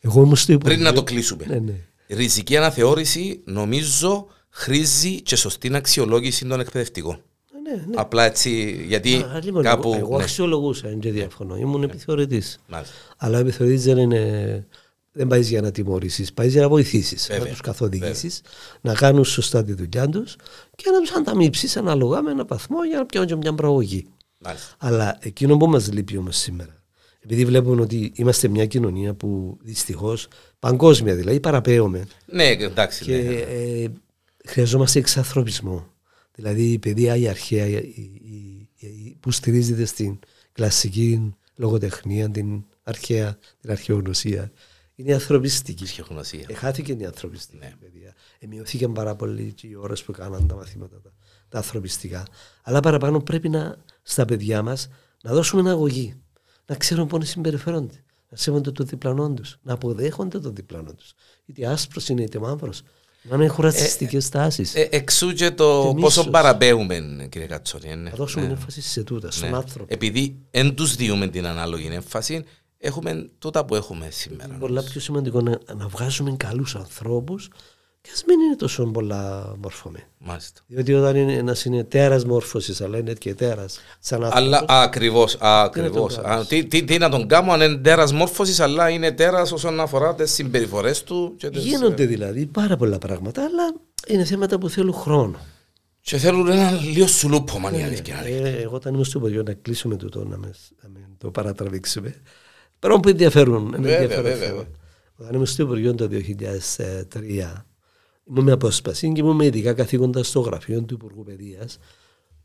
Εγώ 0.00 0.22
ήμουν 0.22 0.36
στο 0.36 0.58
Πριν 0.58 0.68
να 0.68 0.88
Υπουργείο- 0.88 0.92
το 0.92 1.02
κλείσουμε. 1.02 1.44
Ναι, 1.48 1.58
ναι. 1.58 1.74
Ριζική 2.08 2.56
αναθεώρηση 2.56 3.40
νομίζω 3.44 4.26
χρήζει 4.50 5.22
και 5.22 5.36
σωστή 5.36 5.74
αξιολόγηση 5.76 6.46
των 6.46 6.60
εκπαιδευτικών. 6.60 7.22
Ναι, 7.68 7.74
ναι. 7.86 7.94
Απλά 7.94 8.24
έτσι, 8.24 8.84
γιατί 8.86 9.14
Α, 9.16 9.40
λοιπόν, 9.42 9.62
κάπου. 9.62 9.88
εγώ, 9.88 9.98
εγώ 9.98 10.16
ναι, 10.16 10.22
αξιολογούσα, 10.22 10.88
δεν 10.88 10.98
και 11.00 11.10
διαφωνώ. 11.10 11.56
Ήμουν 11.56 11.82
επιθεωρητής. 11.82 12.58
μάλιστα. 12.68 12.94
Αλλά 13.16 13.36
ο 13.36 13.40
επιθεωρητής 13.40 13.84
δεν 13.84 13.98
είναι. 13.98 14.66
Δεν 15.18 15.26
πάει 15.26 15.40
για 15.40 15.60
να 15.60 15.70
τιμωρήσεις, 15.70 16.32
πάει 16.32 16.48
για 16.48 16.60
να 16.62 16.68
βοηθήσεις, 16.68 17.28
να 17.28 17.34
Βέβαια, 17.34 17.50
τους 17.50 17.60
καθοδηγήσεις, 17.60 18.40
να 18.80 18.94
κάνουν 18.94 19.24
σωστά 19.24 19.64
τη 19.64 19.72
δουλειά 19.72 20.08
τους 20.08 20.36
και 20.76 20.90
να 20.90 21.00
τους 21.00 21.10
ανταμείψεις 21.10 21.76
ανάλογα 21.76 22.22
με 22.22 22.30
ένα 22.30 22.44
βαθμό 22.44 22.84
για 22.84 22.98
να 22.98 23.06
πιάνουν 23.06 23.28
και 23.28 23.36
μια 23.36 23.54
προαγωγή. 23.54 24.06
μάλιστα. 24.40 24.74
Αλλά 24.78 25.18
εκείνο 25.20 25.56
που 25.56 25.66
μας 25.66 25.92
λείπει 25.92 26.16
όμως 26.16 26.36
σήμερα, 26.36 26.82
επειδή 27.20 27.44
βλέπουμε 27.44 27.80
ότι 27.82 28.12
είμαστε 28.14 28.48
μια 28.48 28.66
κοινωνία 28.66 29.14
που 29.14 29.58
δυστυχώς 29.62 30.28
παγκόσμια 30.58 31.14
δηλαδή 31.14 31.40
παραπέουμε 31.40 32.06
Ναι, 32.26 32.44
εντάξει. 32.44 33.04
και 33.04 33.16
ναι. 33.16 33.34
ε, 33.34 33.88
χρειαζόμαστε 34.46 34.98
εξανθρωπισμό. 34.98 35.86
Δηλαδή 36.36 36.72
η 36.72 36.78
παιδεία 36.78 37.16
η 37.16 37.28
αρχαία 37.28 37.66
η- 37.66 37.76
η- 37.76 38.68
η- 38.86 39.16
που 39.20 39.30
στηρίζεται 39.30 39.84
στην 39.84 40.18
κλασική 40.52 41.34
λογοτεχνία, 41.56 42.30
την 42.30 42.64
αρχαία, 42.82 43.38
την 43.60 43.70
αρχαιογνωσία, 43.70 44.52
είναι 44.94 45.10
η 45.10 45.12
ανθρωπιστική. 45.12 45.84
Ψυχογνωσία. 45.84 46.44
Εχάθηκε 46.48 46.92
η 46.92 47.04
ανθρωπιστική 47.04 47.64
Ναι. 47.64 47.74
παιδεία. 47.80 48.14
Εμειωθήκαν 48.38 48.92
πάρα 48.92 49.14
πολύ 49.16 49.52
και 49.52 49.66
οι 49.66 49.74
ώρες 49.74 50.02
που 50.02 50.12
κάναν 50.12 50.46
τα 50.46 50.54
μαθήματα 50.54 51.00
τα, 51.00 51.12
τα 51.48 51.56
ανθρωπιστικά. 51.58 52.26
Αλλά 52.62 52.80
παραπάνω 52.80 53.20
πρέπει 53.20 53.48
να, 53.48 53.76
στα 54.02 54.24
παιδιά 54.24 54.62
μας 54.62 54.88
να 55.22 55.32
δώσουμε 55.32 55.60
ένα 55.60 55.70
αγωγή. 55.70 56.14
Να 56.66 56.74
ξέρουν 56.74 57.06
πώ 57.06 57.18
να 57.18 57.24
συμπεριφέρονται. 57.24 58.04
Να 58.30 58.36
σέβονται 58.36 58.70
το 58.70 58.84
διπλανό 58.84 59.32
τους. 59.34 59.58
Να 59.62 59.72
αποδέχονται 59.72 60.38
το 60.38 60.50
διπλανό 60.50 60.94
τους. 60.94 61.12
Είτε 61.46 61.66
άσπρος 61.66 62.08
είναι 62.08 62.22
είτε 62.22 62.38
μαύρος. 62.38 62.82
Να 63.28 63.36
μην 63.36 63.46
έχουν 63.46 63.64
ρατσιστικές 63.64 64.28
τάσει. 64.28 64.66
Ε, 64.74 64.86
εξού 64.90 65.32
και 65.32 65.50
το 65.50 65.92
Και 65.94 66.00
πόσο 66.00 66.20
μίσος. 66.20 66.28
παραπέουμε, 66.30 67.26
κύριε 67.30 67.46
Κατσόνη. 67.46 67.88
ε, 67.90 67.94
Ναι. 67.94 68.10
να 68.10 68.16
δώσουμε 68.16 68.46
Ναι. 68.46 68.52
έμφαση 68.52 68.80
σε 68.82 69.02
τούτα, 69.02 69.30
στον 69.30 69.50
Ναι. 69.50 69.56
άνθρωπο. 69.56 69.94
Επειδή 69.94 70.36
δεν 70.50 70.74
τους 70.74 70.94
διούμε 70.96 71.26
την 71.28 71.46
ανάλογη 71.46 71.88
έμφαση, 71.92 72.44
έχουμε 72.78 73.30
τούτα 73.38 73.64
που 73.64 73.74
έχουμε 73.74 74.08
σήμερα. 74.10 74.48
Είναι 74.48 74.58
πολλά 74.58 74.82
πιο 74.82 75.00
σημαντικό 75.00 75.40
να, 75.40 75.58
να 75.76 75.86
βγάζουμε 75.88 76.34
καλούς 76.36 76.74
ανθρώπους 76.74 77.48
Και 78.06 78.12
ας 78.14 78.24
μην 78.26 78.40
είναι 78.40 78.56
τόσο 78.56 78.84
πολλά 78.84 79.54
μορφωμένοι. 79.62 80.04
Μάλιστα. 80.18 80.60
Διότι 80.66 80.94
όταν 80.94 81.16
είναι, 81.16 81.32
ένας 81.32 81.64
είναι 81.64 81.84
τέρας 81.84 82.24
μόρφωσης, 82.24 82.80
αλλά 82.80 82.98
είναι 82.98 83.12
και 83.12 83.34
τέρας 83.34 83.78
σαν 84.00 84.24
άνθρωπος, 84.24 84.46
Αλλά 84.46 84.64
ακριβώς. 84.68 85.36
Ακριβώς. 85.40 86.14
Τι 86.14 86.20
να 86.20 86.22
τον 86.22 86.24
κάνεις. 86.30 86.44
Α, 86.44 86.48
Τι, 86.48 86.64
τι, 86.66 86.84
τι 86.84 86.98
να 86.98 87.08
τον 87.08 87.26
κάνω 87.28 87.52
αν 87.52 87.60
είναι 87.60 87.76
τέρας 87.76 88.12
μόρφωσης, 88.12 88.60
αλλά 88.60 88.88
είναι 88.90 89.12
τέρας 89.12 89.52
όσον 89.52 89.80
αφορά 89.80 90.14
τις 90.14 90.30
συμπεριφορές 90.32 91.02
του. 91.02 91.34
Και, 91.36 91.50
τις- 91.50 91.64
γίνονται 91.64 92.06
δηλαδή 92.06 92.46
πάρα 92.46 92.76
πολλά 92.76 92.98
πράγματα, 92.98 93.42
αλλά 93.44 93.74
είναι 94.06 94.24
θέματα 94.24 94.58
που 94.58 94.68
θέλουν 94.68 94.92
χρόνο. 94.94 95.38
και 96.00 96.16
θέλουν 96.16 96.46
ένα 96.50 96.70
λίγο 96.70 97.06
σουλούπωμα 97.06 97.78
η 97.78 97.82
αλήθεια. 97.82 98.22
Ε, 98.24 98.48
εγώ 98.62 98.74
όταν 98.74 98.94
είμαι 98.94 99.04
στο 99.04 99.20
παιδιό 99.20 99.42
να 99.42 99.52
κλείσουμε 99.52 99.96
το 99.96 100.24
να, 100.24 100.36
μες, 100.36 100.72
να 100.82 100.88
με 100.88 101.00
το 101.18 101.30
παρατραβήξουμε. 101.30 102.14
Πράγμα 102.78 103.00
που 103.00 103.08
ενδιαφέρουν. 103.08 103.66
είναι 103.66 103.76
Βέβαια, 103.76 103.92
ενδιαφέρον 103.96 104.22
βέβαια, 104.24 104.46
θέμα. 104.46 104.56
βέβαια. 104.58 104.74
Όταν 105.16 105.34
ήμουν 105.34 105.46
στο 105.46 105.62
Υπουργείο 105.62 105.94
το 105.94 106.08
2003, 106.08 107.52
ήμουν 108.30 108.44
με 108.44 108.52
απόσπαση 108.52 109.12
και 109.12 109.20
ήμουν 109.20 109.36
με 109.36 109.44
ειδικά 109.44 109.72
καθήκοντα 109.72 110.22
στο 110.22 110.40
γραφείο 110.40 110.82
του 110.82 110.94
Υπουργού 110.94 111.24
Παιδείας, 111.24 111.78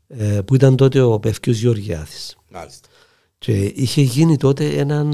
ε, 0.06 0.40
που 0.40 0.54
ήταν 0.54 0.76
τότε 0.76 1.00
ο 1.00 1.18
Πευκιός 1.18 1.58
Γεωργιάδης. 1.58 2.36
Μάλιστα. 2.50 2.88
Και 3.38 3.64
είχε 3.64 4.00
γίνει 4.00 4.36
τότε 4.36 4.66
έναν, 4.66 5.12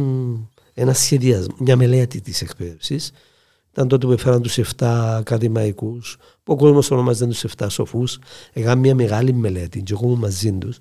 ένα 0.74 0.92
σχεδιασμό, 0.92 1.57
μια 1.59 1.76
μελέτη 1.76 2.20
της 2.20 2.42
εκπαίδευσης. 2.42 3.12
Ήταν 3.70 3.88
τότε 3.88 4.07
που 4.07 4.12
έφεραν 4.12 4.42
τους 4.42 4.59
7 4.59 5.16
ακαδημαϊκούς, 5.16 6.16
που 6.42 6.52
ο 6.52 6.57
κόσμος 6.57 6.90
ονομάζεται 6.90 7.31
τους 7.31 7.44
7 7.44 7.68
σοφούς. 7.68 8.18
Έκαναν 8.52 8.78
μια 8.78 8.94
μεγάλη 8.94 9.33
μελέτη 9.33 9.83
και 9.83 9.92
εγώ 9.92 10.07
ήμουν 10.07 10.18
μαζί 10.18 10.52
τους 10.52 10.78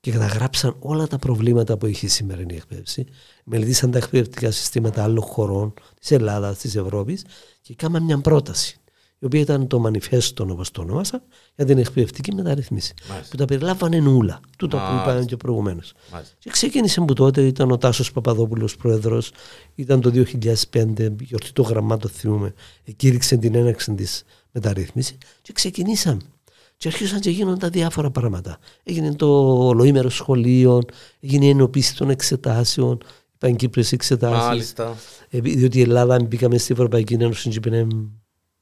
και 0.00 0.10
καταγράψαν 0.10 0.76
όλα 0.78 1.06
τα 1.06 1.18
προβλήματα 1.18 1.76
που 1.76 1.86
είχε 1.86 2.06
η 2.06 2.08
σημερινή 2.08 2.54
εκπαίδευση. 2.54 3.06
Μελετήσαν 3.44 3.90
τα 3.90 3.98
εκπαιδευτικά 3.98 4.50
συστήματα 4.50 5.02
άλλων 5.02 5.22
χωρών 5.22 5.74
της 6.00 6.10
Ελλάδας, 6.10 6.58
της 6.58 6.76
Ευρώπης 6.76 7.24
και 7.60 7.72
έκαναν 7.72 8.02
μια 8.02 8.20
πρόταση 8.20 8.78
η 9.24 9.26
οποία 9.26 9.40
ήταν 9.40 9.66
το 9.66 9.78
μανιφέστο 9.78 10.46
όπως 10.50 10.70
το 10.70 10.80
ονόμασα 10.80 11.22
για 11.56 11.64
την 11.64 11.78
εκπαιδευτική 11.78 12.34
μεταρρύθμιση 12.34 12.94
Μάλιστα. 13.08 13.30
που 13.30 13.36
τα 13.36 13.44
περιλάμβανε 13.44 14.08
όλα, 14.08 14.40
τούτα 14.58 14.76
που 14.76 14.82
Μάλιστα. 14.82 15.10
είπαμε 15.10 15.24
και 15.24 15.36
προηγουμένως. 15.36 15.92
Μάλιστα. 16.12 16.34
Και 16.38 16.50
ξεκίνησε 16.50 17.00
που 17.00 17.12
τότε 17.12 17.46
ήταν 17.46 17.70
ο 17.70 17.78
Τάσος 17.78 18.12
Παπαδόπουλος 18.12 18.76
πρόεδρος, 18.76 19.32
ήταν 19.74 20.00
το 20.00 20.10
2005, 20.10 21.16
γιορτή 21.20 21.52
το 21.52 21.62
γραμμάτο 21.62 22.08
θυμούμε, 22.08 22.54
κήρυξε 22.96 23.36
την 23.36 23.54
έναρξη 23.54 23.94
της 23.94 24.24
μεταρρύθμισης 24.52 25.16
και 25.42 25.52
ξεκινήσαμε. 25.52 26.20
Και 26.76 26.88
αρχίσαν 26.88 27.20
και 27.20 27.30
γίνονταν 27.30 27.70
διάφορα 27.70 28.10
πράγματα. 28.10 28.58
Έγινε 28.82 29.14
το 29.14 29.58
ολοήμερο 29.66 30.08
σχολείο, 30.08 30.82
έγινε 31.20 31.44
η 31.44 31.48
ενοποίηση 31.48 31.96
των 31.96 32.10
εξετάσεων, 32.10 32.98
οι 33.02 33.36
πανκύπριες 33.38 33.92
εξετάσεις. 33.92 34.46
Μάλιστα. 34.46 34.96
Ε, 35.28 35.40
διότι 35.40 35.78
η 35.78 35.82
Ελλάδα 35.82 36.22
μπήκαμε 36.22 36.58
στην 36.58 36.74
Ευρωπαϊκή 36.74 37.14
Ένωση 37.14 37.48
και 37.48 37.56
είπαμε, 37.56 37.86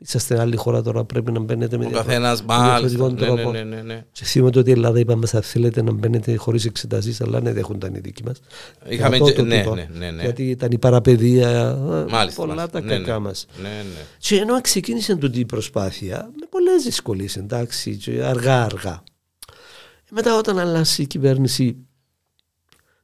είσαστε 0.04 0.40
άλλη 0.40 0.56
χώρα 0.56 0.82
τώρα 0.82 1.04
πρέπει 1.04 1.32
να 1.32 1.40
μπαίνετε 1.40 1.76
με 1.78 1.84
Ο 1.84 1.88
διαφορετικό 1.88 2.22
καθένας. 2.24 2.42
Μάλιστα. 2.42 3.06
Ναι, 3.08 3.12
ναι, 3.12 3.16
τρόπο. 3.20 3.50
ναι, 3.52 3.62
ναι, 3.62 3.82
ναι. 3.82 4.04
Και 4.12 4.24
θυμάμαι 4.24 4.52
ότι 4.58 4.68
η 4.68 4.72
Ελλάδα 4.72 4.98
είπαμε 4.98 5.26
θα 5.26 5.40
θέλετε 5.40 5.82
να 5.82 5.92
μπαίνετε 5.92 6.36
χωρίς 6.36 6.64
εξετάσεις, 6.64 7.20
αλλά 7.20 7.40
ναι, 7.40 7.52
δέχονταν 7.52 7.94
οι 7.94 7.98
δικοί 7.98 8.22
μας. 8.24 8.40
Είχαμε 8.88 9.18
και- 9.18 9.42
ναι, 9.42 9.64
ναι, 9.74 9.88
ναι, 9.98 10.10
ναι. 10.10 10.22
Γιατί 10.22 10.50
ήταν 10.50 10.70
η 10.70 10.78
παραπαιδεία, 10.78 11.48
ε, 11.48 12.10
Μάλιστα. 12.10 12.40
πολλά 12.42 12.54
μάλιστα. 12.54 12.80
τα 12.80 12.80
Ναι, 12.80 12.96
κακά 12.96 13.12
ναι. 13.12 13.18
μας. 13.18 13.46
Ναι, 13.62 13.68
ναι. 13.68 14.00
Και 14.18 14.36
ενώ 14.36 14.60
ξεκίνησε 14.60 15.16
τούτη 15.16 15.40
η 15.40 15.44
προσπάθεια, 15.46 16.30
με 16.40 16.46
πολλές 16.50 16.82
δυσκολίες, 16.82 17.36
εντάξει, 17.36 17.96
και 17.96 18.22
αργά-αργά. 18.24 19.02
Μετά, 20.10 20.36
όταν 20.38 20.58
αλλάσει 20.58 21.02
η 21.02 21.06
κυβέρνηση, 21.06 21.76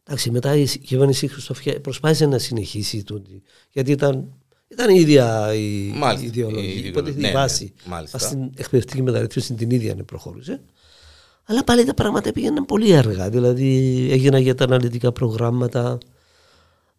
εντάξει, 0.05 0.31
μετά 0.31 0.57
η 0.57 0.65
κυβέρνηση 0.65 1.27
Χριστοφιά 1.29 1.81
προσπάθησε 1.81 2.27
να 2.27 2.39
συνεχίσει 2.39 3.05
τούτη, 3.05 3.43
γιατί 3.71 3.91
ήταν, 3.91 4.33
ήταν 4.69 4.91
η 4.95 5.01
ίδια 5.01 5.55
η, 5.55 5.93
Μάλιστα, 5.97 6.27
η 6.27 6.31
η 6.35 6.39
ιδεολογία. 6.39 6.63
ιδεολογία, 6.71 6.91
Οπότε 6.91 7.11
ναι, 7.11 7.17
η 7.17 7.21
ναι, 7.21 7.31
βάση 7.33 7.73
μάλιστα. 7.87 8.19
στην 8.19 8.51
εκπαιδευτική 8.57 9.03
μεταρρύθμιση 9.03 9.55
την 9.55 9.71
ίδια 9.71 9.95
ναι, 9.95 10.03
προχωρούσε. 10.03 10.61
Αλλά 11.45 11.65
πάλι 11.65 11.85
τα 11.85 11.95
πράγματα 11.95 12.33
πήγαιναν 12.33 12.65
πολύ 12.65 12.97
αργά. 12.97 13.29
Δηλαδή 13.31 14.09
έγιναν 14.11 14.41
για 14.43 14.55
τα 14.55 14.65
αναλυτικά 14.65 15.13
προγράμματα. 15.13 15.99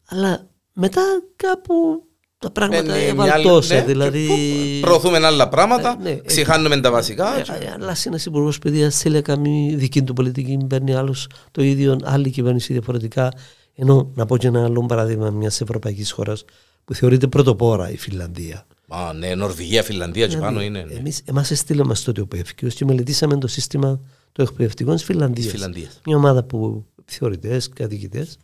Αλλά 0.09 0.47
μετά 0.73 1.01
κάπου 1.35 2.03
τα 2.37 2.51
πράγματα 2.51 2.81
Ναι, 2.83 2.91
ναι, 2.91 3.13
μια 3.13 3.21
άλλη- 3.21 3.29
ευαλτώσαν. 3.29 3.77
ναι, 3.77 3.83
δηλαδή. 3.83 4.27
και 4.27 4.33
πού- 4.33 4.81
Προωθούμε 4.81 5.25
άλλα 5.25 5.49
πράγματα, 5.49 5.97
Ε, 5.99 6.03
ναι, 6.03 6.09
ε, 6.09 6.21
ξεχάνουμε 6.25 6.79
τα 6.79 6.91
βασικά. 6.91 7.37
Ε, 7.37 7.39
ε, 7.39 7.71
Αλλά 7.73 7.95
ένας 8.05 8.25
υπουργός 8.25 8.59
παιδείας 8.59 8.97
θέλει 8.97 9.15
να 9.15 9.21
κάνει 9.21 9.73
δική 9.75 10.01
του 10.01 10.13
πολιτική, 10.13 10.57
παίρνει 10.69 10.93
άλλο 10.95 11.15
το 11.51 11.63
ίδιο, 11.63 11.97
άλλη 12.03 12.29
κυβέρνηση 12.29 12.73
διαφορετικά. 12.73 13.31
Ενώ 13.75 14.11
να 14.15 14.25
πω 14.25 14.37
και 14.37 14.47
ένα 14.47 14.63
άλλο 14.63 14.85
παράδειγμα 14.85 15.29
μιας 15.29 15.61
ευρωπαϊκής 15.61 16.11
χώρας 16.11 16.43
που 16.89 16.95
θεωρείται 16.95 17.27
πρωτοπόρα 17.27 17.91
η 17.91 17.97
Φιλανδία. 17.97 18.65
Α, 18.87 19.13
ναι, 19.13 19.35
Νορβηγία, 19.35 19.83
Φιλανδία 19.83 20.27
και 20.27 20.37
πάνω 20.37 20.61
είναι. 20.61 20.83
ναι. 20.83 20.93
Εμείς, 20.93 21.21
εμάς 21.25 21.51
έστειλε 21.51 21.83
μας 21.83 22.03
τότε 22.03 22.21
ο 22.21 22.27
Πεύκιος 22.27 22.73
και 22.73 22.85
μελετήσαμε 22.85 23.37
το 23.37 23.47
σύστημα 23.47 23.99
το 24.31 24.41
εκπαιδευτικό 24.41 24.93
της 24.93 25.03
Φιλανδίας. 25.03 25.45
Της 25.45 25.55
Φιλανδίας. 25.55 25.99
Μια 26.05 26.15
ομάδα 26.17 26.43
που 26.43 26.85
θεωρητές, 27.05 27.69
καθηγητές 27.69 28.37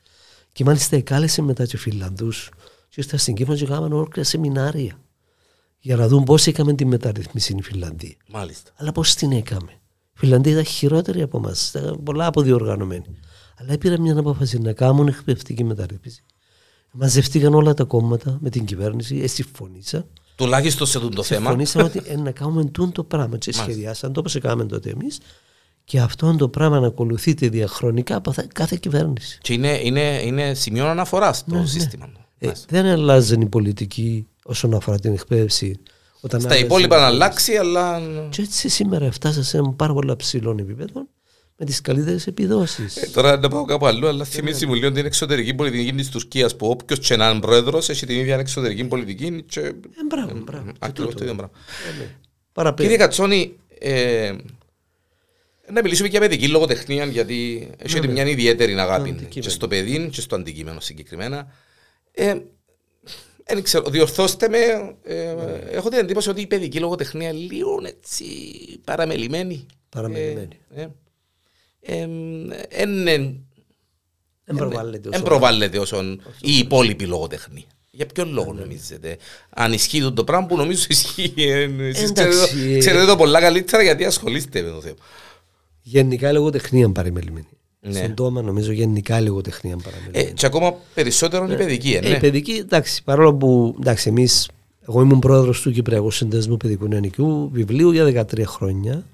και 0.51 0.63
μάλιστα 0.63 0.95
εκάλεσε 0.95 1.41
μετά 1.41 1.65
και 1.65 1.77
Φιλανδούς 1.77 2.49
και 2.89 2.95
ήρθαν 2.95 3.19
στην 3.19 3.35
Κύπρο 3.35 3.55
και 3.55 3.65
κάναμε 3.65 3.95
ολόκληρα 3.95 4.27
σεμινάρια 4.27 4.99
για 5.79 5.95
να 5.95 6.07
δουν 6.07 6.23
πώς 6.23 6.47
έκαμε 6.47 6.73
τη 6.73 6.85
μεταρρύθμιση 6.85 7.45
στην 7.51 7.63
Φιλανδία. 7.63 8.15
Μάλιστα. 8.27 8.71
Αλλά 8.75 8.91
πώς 8.91 9.15
την 9.15 9.31
έκαμε. 9.31 9.71
Η 10.13 10.17
Φιλανδία 10.17 10.51
ήταν 10.51 10.65
χειρότερη 10.65 11.21
από 11.21 11.37
εμάς, 11.37 11.69
ήταν 11.69 12.03
πολλά 12.03 12.25
αποδιοργανωμένη. 12.25 13.05
Αλλά 13.57 13.77
πήραν 13.77 14.01
μια 14.01 14.19
απόφαση 14.19 14.59
να 14.59 14.73
κάνουν 14.73 15.07
εκπαιδευτική 15.07 15.63
μεταρρύθμιση. 15.63 16.23
Μαζευτήκαν 16.97 17.53
όλα 17.53 17.73
τα 17.73 17.83
κόμματα 17.83 18.37
με 18.41 18.49
την 18.49 18.65
κυβέρνηση, 18.65 19.17
ε, 19.23 19.27
συμφωνήσαν 19.27 20.05
Τουλάχιστον 20.35 20.87
σε 20.87 20.97
αυτό 20.97 21.09
το 21.09 21.23
θέμα. 21.23 21.39
συμφωνήσαμε 21.41 21.83
ότι 21.83 22.01
ε, 22.07 22.15
να 22.15 22.31
κάνουμε 22.31 22.65
τούν 22.65 22.91
το 22.91 23.03
πράγμα 23.03 23.37
και 23.37 23.53
σχεδιάσαν 23.53 24.13
το 24.13 24.19
όπως 24.19 24.35
έκαναμε 24.35 24.65
τότε 24.65 24.89
εμείς 24.89 25.19
και 25.83 25.99
αυτό 25.99 26.35
το 26.35 26.49
πράγμα 26.49 26.79
να 26.79 26.87
ακολουθείται 26.87 27.47
διαχρονικά 27.49 28.15
από 28.15 28.31
θα- 28.31 28.47
κάθε 28.53 28.77
κυβέρνηση. 28.79 29.37
Και 29.41 29.53
είναι, 29.53 29.79
είναι, 29.83 30.21
είναι 30.23 30.53
σημείο 30.53 30.85
αναφοράς 30.87 31.43
Ναι, 31.47 31.59
το 31.61 31.67
σύστημα. 31.67 32.09
Ε, 32.37 32.51
δεν 32.67 32.85
αλλάζει 32.85 33.35
η 33.41 33.45
πολιτική 33.45 34.27
όσον 34.43 34.73
αφορά 34.73 34.99
την 34.99 35.13
εκπαίδευση. 35.13 35.79
Όταν 36.21 36.39
Στα 36.39 36.49
άλλαζε- 36.49 36.65
υπόλοιπα 36.65 36.99
να 36.99 37.05
αλλάξει, 37.05 37.55
αλλά. 37.55 38.01
Και 38.29 38.41
έτσι 38.41 38.69
σήμερα 38.69 39.11
φτάσα 39.11 39.43
σε 39.43 39.57
ένα 39.57 39.69
πάρα 39.71 39.93
πολύ 39.93 40.15
ψηλό 40.15 40.55
επίπεδο 40.59 41.07
με 41.57 41.65
τις 41.65 41.81
καλύτερες 41.81 42.27
επιδόσεις. 42.27 42.97
Ε, 42.97 43.07
Τώρα 43.13 43.37
να 43.37 43.47
πάω 43.49 43.65
κάπου 43.65 43.85
αλλού, 43.85 44.07
αλλά 44.07 44.23
θυμίζει 44.23 44.65
μου 44.65 44.73
λίγο 44.73 44.91
την 44.91 45.05
εξωτερική 45.05 45.53
πολιτική 45.53 45.93
της 45.93 46.09
Τουρκίας 46.09 46.55
που 46.55 46.67
όποιος 46.67 46.99
και 46.99 47.15
να 47.15 47.29
είναι 47.29 47.39
πρόεδρος 47.39 47.89
έχει 47.89 48.05
την 48.05 48.19
ίδια 48.19 48.37
εξωτερική 48.37 48.85
πολιτική. 48.85 49.43
Και... 49.43 49.59
Ε, 49.59 49.71
μπράβο, 50.09 50.37
μπράβο. 50.43 50.71
Ακριβώς 50.79 51.13
το 51.15 51.23
ίδιο 51.23 51.35
πράγμα. 51.35 51.53
Παραπέρα. 52.53 52.81
Κύριε 52.89 53.05
Κατσόνη, 53.05 53.55
ε, 53.79 54.33
να 55.71 55.81
μιλήσουμε 55.81 56.07
για 56.07 56.19
παιδική 56.19 56.47
λογοτεχνία, 56.47 57.05
γιατί 57.05 57.69
έχετε 57.77 58.07
μια 58.07 58.25
ιδιαίτερη 58.25 58.73
αγάπη 58.79 59.01
αντικείμενο. 59.09 59.29
και 59.29 59.49
στο 59.49 59.67
παιδί 59.67 60.09
και 60.11 60.21
στο 60.21 60.35
αντικείμενο 60.35 60.79
συγκεκριμένα. 60.79 61.47
Ε, 62.11 62.35
δεν 63.47 63.63
ξέρω, 63.63 63.89
διορθώστε 63.89 64.49
με. 64.49 64.57
Ε, 65.03 65.35
Έχω 65.71 65.89
την 65.89 65.99
εντύπωση 65.99 66.29
ότι 66.29 66.41
η 66.41 66.47
παιδική 66.47 66.79
λογοτεχνία 66.79 67.31
λίγο 67.31 67.79
έτσι 67.85 68.25
παραμελημένη. 68.83 69.65
Παραμελημένη. 69.89 70.47
Ε, 70.75 70.81
ε, 70.81 70.81
ε, 70.81 70.83
εν- 70.83 70.89
εν- 70.89 70.95
Δεν 74.45 74.55
προβάλλεται 74.55 75.07
όσο- 75.09 75.17
Εν 75.17 75.23
προβάλλεται 75.23 75.79
όσον 75.79 76.21
η 76.41 76.57
υπόλοιπη 76.57 77.05
λογοτεχνία. 77.05 77.63
Για 77.91 78.05
ποιον 78.05 78.33
λόγο 78.33 78.53
νομίζετε, 78.53 79.17
αν 79.49 79.73
ισχύει 79.73 80.01
το, 80.01 80.13
το 80.13 80.23
πράγμα 80.23 80.45
που 80.47 80.55
νομίζω 80.57 80.85
ισχύει. 80.89 81.33
ε, 81.37 81.69
Εσείς 81.87 82.09
Εντάξει, 82.09 82.37
ξέρετε, 82.37 82.67
το- 82.67 82.73
ε, 82.75 82.77
ξέρετε 82.77 83.05
το 83.05 83.15
πολλά 83.15 83.39
καλύτερα 83.39 83.83
γιατί 83.83 84.05
ασχολείστε 84.05 84.61
με 84.61 84.69
το 84.69 84.81
θέμα. 84.81 84.95
Γενικά 85.81 86.29
η 86.29 86.33
λογοτεχνία 86.33 86.89
παραμελημένη. 86.91 87.47
Ναι. 87.79 87.93
Στον 87.93 88.13
τόμα 88.13 88.41
νομίζω 88.41 88.71
γενικά 88.71 89.19
η 89.19 89.23
λογοτεχνία 89.23 89.77
παραμελημένη. 89.83 90.25
Ε, 90.27 90.31
και 90.31 90.45
ακόμα 90.45 90.75
περισσότερο 90.93 91.51
η 91.51 91.55
παιδική, 91.55 91.91
ε, 91.91 91.97
Ε, 91.97 92.09
ναι. 92.09 92.15
η 92.15 92.19
παιδική, 92.19 92.51
εντάξει, 92.51 93.03
παρόλο 93.03 93.33
που 93.35 93.75
εντάξει, 93.79 94.09
εμείς, 94.09 94.49
εγώ 94.87 95.01
ήμουν 95.01 95.19
πρόεδρος 95.19 95.61
του 95.61 95.71
Κυπριακού 95.71 96.11
Συνδέσμου 96.11 96.57
Παιδικού 96.57 96.87
Νεανικού 96.87 97.49
Βιβλίου 97.53 97.91
για 97.91 98.03
13 98.03 98.43
χρόνια 98.45 99.05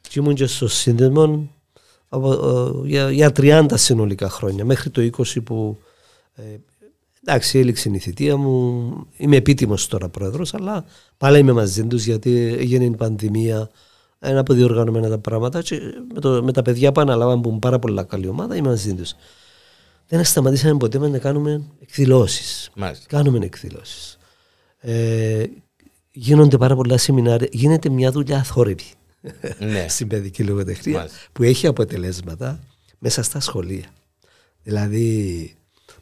και 0.00 0.18
ήμουν 0.20 0.34
και 0.34 0.46
στο 0.46 0.68
σύνδεσμο 0.68 1.22
από, 1.22 1.38
ε, 1.38 1.48
για, 2.84 3.10
για 3.10 3.32
30 3.36 3.66
συνολικά 3.74 4.28
χρόνια, 4.28 4.64
μέχρι 4.64 4.90
το 4.90 5.10
20 5.16 5.44
που 5.44 5.78
ε, 6.34 6.42
εντάξει, 7.24 7.58
έληξε 7.58 7.90
η 7.92 7.98
θητεία 7.98 8.36
μου, 8.36 8.92
είμαι 9.16 9.36
επίτιμος 9.36 9.86
τώρα 9.86 10.08
πρόεδρος, 10.08 10.54
αλλά 10.54 10.84
πάλι 11.16 11.38
είμαι 11.38 11.52
μαζί 11.52 11.86
τους 11.86 12.04
γιατί 12.04 12.56
έγινε 12.58 12.84
η 12.84 12.90
πανδημία, 12.90 13.70
είναι 14.26 14.38
αποδιοργανωμένα 14.38 15.08
τα 15.08 15.18
πράγματα 15.18 15.62
και 15.62 15.80
με, 16.14 16.20
το, 16.20 16.42
με 16.42 16.52
τα 16.52 16.62
παιδιά 16.62 16.92
που 16.92 17.00
αναλάβαν 17.00 17.40
που 17.40 17.48
είναι 17.48 17.58
πάρα 17.58 17.78
πολλά 17.78 18.02
καλή 18.02 18.28
ομάδα 18.28 18.56
είμαι 18.56 18.68
μαζί 18.68 18.94
τους. 18.94 19.14
Δεν 20.08 20.24
σταματήσαμε 20.24 20.76
ποτέ 20.76 20.98
να 20.98 21.18
κάνουμε 21.18 21.62
εκδηλώσεις. 21.82 22.70
Μάλιστα. 22.76 23.06
Κάνουμε 23.08 23.44
εκδηλώσεις. 23.44 24.18
Ε, 24.78 25.44
γίνονται 26.10 26.56
πάρα 26.56 26.74
πολλά 26.74 26.96
σεμινάρια. 26.96 27.48
Γίνεται 27.52 27.88
μια 27.88 28.10
δουλειά 28.10 28.38
αθόρυβη 28.38 28.92
Ναι. 29.58 29.86
στην 29.88 30.06
παιδική 30.08 30.42
λογοτεχνία 30.44 30.96
Μάλιστα. 30.98 31.18
που 31.32 31.42
έχει 31.42 31.66
αποτελέσματα 31.66 32.60
μέσα 32.98 33.22
στα 33.22 33.40
σχολεία. 33.40 33.84
Δηλαδή, 34.62 35.54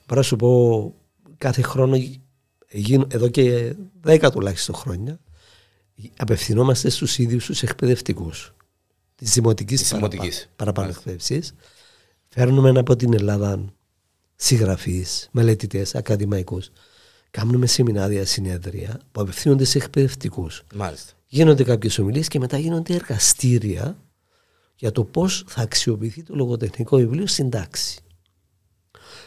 μπορώ 0.06 0.20
να 0.20 0.22
σου 0.22 0.36
πω 0.36 0.94
κάθε 1.38 1.62
χρόνο, 1.62 1.96
γίν- 2.70 3.14
εδώ 3.14 3.28
και 3.28 3.74
10 4.04 4.28
τουλάχιστον 4.32 4.74
χρόνια, 4.74 5.18
απευθυνόμαστε 6.16 6.88
στους 6.90 7.18
ίδιους 7.18 7.44
τους 7.46 7.62
εκπαιδευτικούς 7.62 8.54
της 9.14 9.32
δημοτικής, 9.32 9.80
Της 9.80 9.90
δημοτικής. 9.92 10.48
παραπανεκπαίδευσης. 10.56 11.54
Φέρνουμε 12.28 12.78
από 12.78 12.96
την 12.96 13.12
Ελλάδα 13.14 13.64
συγγραφείς, 14.36 15.28
μελετητές, 15.32 15.94
ακαδημαϊκούς. 15.94 16.70
Κάνουμε 17.30 17.66
σεμινάρια, 17.66 18.24
συνέδρια 18.26 19.00
που 19.12 19.20
απευθύνονται 19.20 19.64
σε 19.64 19.78
εκπαιδευτικούς. 19.78 20.62
Μάλιστα. 20.74 21.12
Γίνονται 21.30 21.64
κάποιες 21.64 21.98
ομιλίες 21.98 22.28
και 22.28 22.38
μετά 22.38 22.58
γίνονται 22.58 22.94
εργαστήρια 22.94 23.98
για 24.76 24.92
το 24.92 25.04
πώς 25.04 25.44
θα 25.46 25.62
αξιοποιηθεί 25.62 26.22
το 26.22 26.34
λογοτεχνικό 26.34 26.96
βιβλίο 26.96 27.26
στην 27.26 27.50
τάξη. 27.50 28.00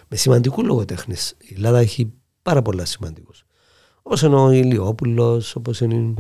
Με 0.08 0.18
σημαντικούς 0.18 0.64
λογοτέχνες. 0.64 1.36
Η 1.38 1.54
Ελλάδα 1.54 1.80
έχει 1.80 2.14
πάρα 2.42 2.62
πολλά 2.62 2.86
σημαντικούς. 2.86 3.46
Όπως 4.02 4.22
είναι 4.22 4.36
ο 4.36 4.52
Ηλιόπουλος, 4.52 5.56
όπως 5.56 5.80
είναι 5.80 6.14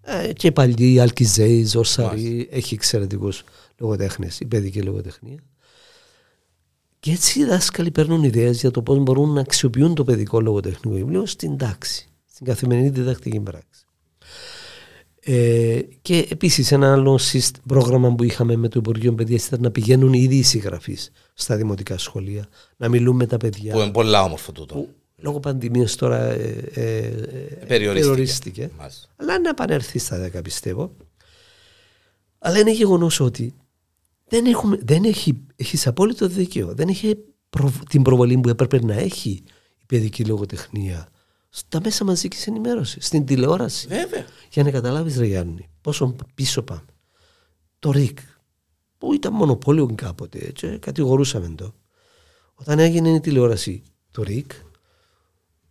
ε, 0.00 0.32
και 0.32 0.46
οι 0.46 0.52
παλιοί, 0.52 0.92
η 0.94 1.00
Αλκιζέη, 1.00 1.64
Ζορσαρή, 1.64 2.48
έχει 2.50 2.74
εξαιρετικούς 2.74 3.44
λογοτέχνες, 3.76 4.40
η 4.40 4.46
παιδική 4.46 4.82
λογοτεχνία. 4.82 5.42
Και 7.00 7.10
έτσι 7.10 7.40
οι 7.40 7.44
δάσκαλοι 7.44 7.90
παίρνουν 7.90 8.22
ιδέες 8.22 8.60
για 8.60 8.70
το 8.70 8.82
πώς 8.82 8.98
μπορούν 8.98 9.32
να 9.32 9.40
αξιοποιούν 9.40 9.94
το 9.94 10.04
παιδικό 10.04 10.40
λογοτεχνικό 10.40 10.96
βιβλίο 10.96 11.26
στην 11.26 11.56
τάξη, 11.56 12.08
στην 12.26 12.46
καθημερινή 12.46 12.88
διδακτική 12.88 13.40
πράξη. 13.40 13.87
Ε, 15.30 15.80
και 16.02 16.26
επίσης 16.30 16.72
ένα 16.72 16.92
άλλο 16.92 17.20
πρόγραμμα 17.66 18.14
που 18.14 18.22
είχαμε 18.22 18.56
με 18.56 18.68
το 18.68 18.78
Υπουργείο 18.78 19.14
Παιδείας 19.14 19.46
ήταν 19.46 19.60
να 19.60 19.70
πηγαίνουν 19.70 20.12
ήδη 20.12 20.36
οι 20.36 20.42
συγγραφείς 20.42 21.10
στα 21.34 21.56
δημοτικά 21.56 21.98
σχολεία, 21.98 22.48
να 22.76 22.88
μιλούν 22.88 23.16
με 23.16 23.26
τα 23.26 23.36
παιδιά. 23.36 23.72
Που 23.72 23.80
είναι 23.80 23.90
πολλά 23.90 24.22
όμορφο 24.22 24.52
τούτο. 24.52 24.74
Που, 24.74 24.88
λόγω 25.16 25.40
πανδημίας 25.40 25.94
τώρα 25.94 26.22
ε, 26.22 26.64
ε, 26.72 26.96
ε 26.96 27.10
περιορίστηκε. 27.66 27.66
περιορίστηκε. 27.66 28.70
Αλλά 29.16 29.38
να 29.40 29.48
επανέλθει 29.48 29.98
στα 29.98 30.30
10 30.34 30.42
πιστεύω. 30.42 30.96
Αλλά 32.38 32.58
είναι 32.58 32.72
γεγονός 32.72 33.20
ότι 33.20 33.54
δεν, 34.28 34.46
έχουμε, 34.46 34.78
δεν 34.82 35.04
έχει 35.04 35.40
έχεις 35.56 35.86
απόλυτο 35.86 36.26
δίκαιο. 36.26 36.74
Δεν 36.74 36.88
έχει 36.88 37.14
την 37.88 38.02
προβολή 38.02 38.38
που 38.38 38.48
έπρεπε 38.48 38.84
να 38.84 38.94
έχει 38.94 39.30
η 39.78 39.84
παιδική 39.86 40.24
λογοτεχνία 40.24 41.08
στα 41.48 41.80
μέσα 41.84 42.04
μαζικής 42.04 42.46
ενημέρωσης, 42.46 43.06
στην 43.06 43.24
τηλεόραση. 43.24 43.86
Βέβαια. 43.86 44.24
Για 44.50 44.62
να 44.62 44.70
καταλάβεις, 44.70 45.16
Ρε 45.16 45.26
Γιάννη, 45.26 45.68
πόσο 45.80 46.16
πίσω 46.34 46.62
πάμε. 46.62 46.84
Το 47.78 47.90
ΡΙΚ, 47.90 48.18
που 48.98 49.14
ήταν 49.14 49.32
μονοπόλιο 49.32 49.94
κάποτε, 49.94 50.38
έτσι, 50.38 50.78
κατηγορούσαμε 50.78 51.48
το. 51.56 51.74
Όταν 52.54 52.78
έγινε 52.78 53.08
η 53.10 53.20
τηλεόραση 53.20 53.82
το 54.10 54.22
ΡΙΚ, 54.22 54.52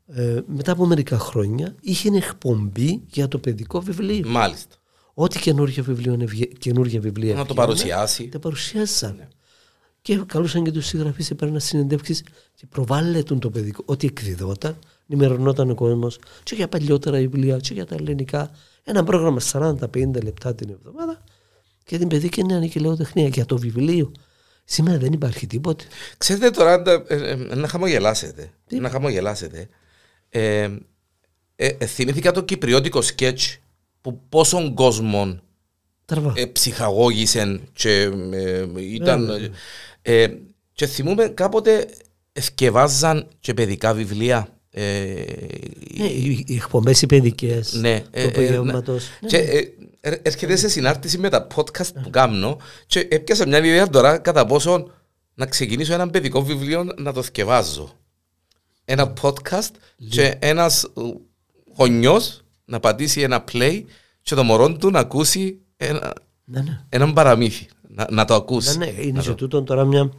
ε, 0.08 0.42
μετά 0.46 0.72
από 0.72 0.86
μερικά 0.86 1.18
χρόνια 1.20 1.76
είχε 1.82 2.10
εκπομπή 2.10 3.04
για 3.08 3.28
το 3.28 3.38
παιδικό 3.38 3.82
βιβλίο. 3.82 4.28
Μάλιστα. 4.28 4.76
Ό,τι 5.14 5.40
καινούργια 5.40 5.84
βιβλία, 5.84 6.46
καινούργια 6.58 7.00
βιβλία 7.00 7.36
να 7.36 7.46
το 7.46 7.54
παρουσιάσει. 7.54 8.30
Τα 8.30 8.40
παρουσιάσαν. 8.40 9.16
Ναι. 9.16 9.28
Και 10.02 10.18
καλούσαν 10.26 10.64
και 10.64 10.72
τους 10.72 10.86
συγγραφείς, 10.86 11.32
έπαιρναν 11.32 11.60
συνεντεύξει 11.60 12.24
και 12.56 12.66
προβάλλετουν 12.70 13.40
το 13.40 13.50
παιδικό. 13.50 13.84
Ό,τι 13.86 14.08
εκδιδόταν, 14.08 14.80
ενημερωνόταν 15.10 15.70
ο 15.70 15.76
κόσμος, 15.76 16.20
και 16.44 16.56
για 16.56 16.68
παλιότερα 16.68 17.18
βιβλία, 17.18 17.58
και 17.58 17.74
για 17.74 17.86
τα 17.86 17.96
ελληνικά. 17.96 18.52
Ένα 18.84 19.04
πρόγραμμα 19.04 19.40
40-50 19.52 20.24
λεπτά 20.24 20.56
την 20.56 20.70
εβδομάδα 20.70 21.24
και 21.84 21.98
την 21.98 22.08
παιδική 22.08 22.44
νεανική 22.44 22.80
λογοτεχνία 22.80 23.28
για 23.28 23.46
το 23.46 23.58
βιβλίο. 23.58 24.12
Σήμερα 24.64 24.98
δεν 24.98 25.14
υπάρχει 25.14 25.48
τίποτε. 25.48 25.84
Ξέρετε 26.18 26.50
τώρα 26.50 26.84
ε, 27.08 27.32
ε, 27.32 27.36
να 27.56 27.68
χαμογελάσετε. 27.68 28.52
Να 28.70 28.90
χαμογελάσετε. 28.90 29.70
Ε, 30.30 30.70
ε, 31.56 31.86
θυμήθηκα 31.86 32.32
το 32.32 32.44
κυπριώτικο 32.44 33.02
σκέτς 33.02 33.58
που 34.02 34.22
πόσον 34.30 34.74
κόσμο 34.74 35.40
ε, 36.34 36.46
ψυχαγώγησε 36.46 37.62
και 37.74 38.12
ε, 38.32 38.66
ήταν... 38.78 39.26
Ναι, 39.26 39.38
ναι. 39.38 39.50
Ε, 40.02 40.28
και 40.74 40.86
θυμούμε 40.86 41.28
κάποτε 41.28 41.88
ευκαιβάζαν 42.34 43.28
και 43.40 43.54
παιδικά 43.54 43.94
βιβλία. 43.94 44.57
Ε, 44.72 45.24
ναι, 45.98 46.06
οι 46.06 46.56
εκπομπές 46.56 47.02
οι 47.02 47.06
παιδικέ 47.06 47.62
ναι, 47.72 48.00
του 48.00 48.28
απογεύματος. 48.28 49.10
Ναι, 49.22 49.30
και 49.30 49.38
ναι. 49.38 50.18
έρχεται 50.22 50.56
σε 50.56 50.70
συνάρτηση 50.70 51.18
με 51.18 51.30
τα 51.30 51.48
podcast 51.56 51.94
που 52.04 52.10
κάνω 52.10 52.58
και 52.86 53.08
έπιασα 53.10 53.48
μια 53.48 53.58
ιδέα 53.58 53.90
τώρα 53.90 54.18
κατά 54.18 54.46
πόσο 54.46 54.92
να 55.34 55.46
ξεκινήσω 55.46 55.94
ένα 55.94 56.10
παιδικό 56.10 56.44
βιβλίο 56.44 56.94
να 56.98 57.14
το 57.14 57.24
θκευάζω 57.24 57.98
ένα 58.90 59.14
podcast 59.22 59.72
και 60.10 60.36
ένας 60.40 60.88
γονιός 61.78 62.44
να 62.66 62.80
πατήσει 62.80 63.22
ένα 63.22 63.44
play 63.52 63.84
και 64.22 64.36
το 64.36 64.44
μωρό 64.44 64.78
του 64.78 64.90
να 64.90 65.00
ακούσει 65.00 65.60
ένα, 65.78 66.14
ναι, 66.44 66.62
ναι. 66.62 66.82
έναν 66.90 67.14
παραμύθι. 67.14 67.68
Να, 67.88 68.08
να 68.12 68.26
το 68.26 68.34
ακούσει. 68.34 68.78
Ναι, 68.78 68.86
ναι. 68.86 69.02
Είναι 69.02 69.22
σε 69.22 69.34
τούτο 69.34 69.64
τώρα 69.64 69.86
μια. 69.86 70.12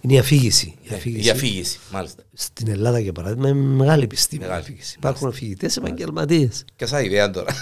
Είναι 0.00 0.12
η 0.12 0.18
αφήγηση. 0.18 0.74
Η 0.82 0.94
αφήγηση, 0.94 1.26
η 1.26 1.30
αφήγηση 1.30 1.78
μάλιστα. 1.92 2.22
Στην 2.32 2.68
Ελλάδα, 2.68 2.98
για 2.98 3.12
παράδειγμα, 3.12 3.48
είναι 3.48 3.60
μεγάλη 3.60 4.02
επιστήμη. 4.02 4.42
Μεγάλη. 4.42 4.60
Αφήγηση. 4.60 4.94
Υπάρχουν 4.96 5.28
αφηγητές 5.28 5.76
επαγγελματίες. 5.76 6.64
Και 6.76 6.86
σαν 6.86 7.04
ιδέα 7.04 7.30
τώρα. 7.30 7.54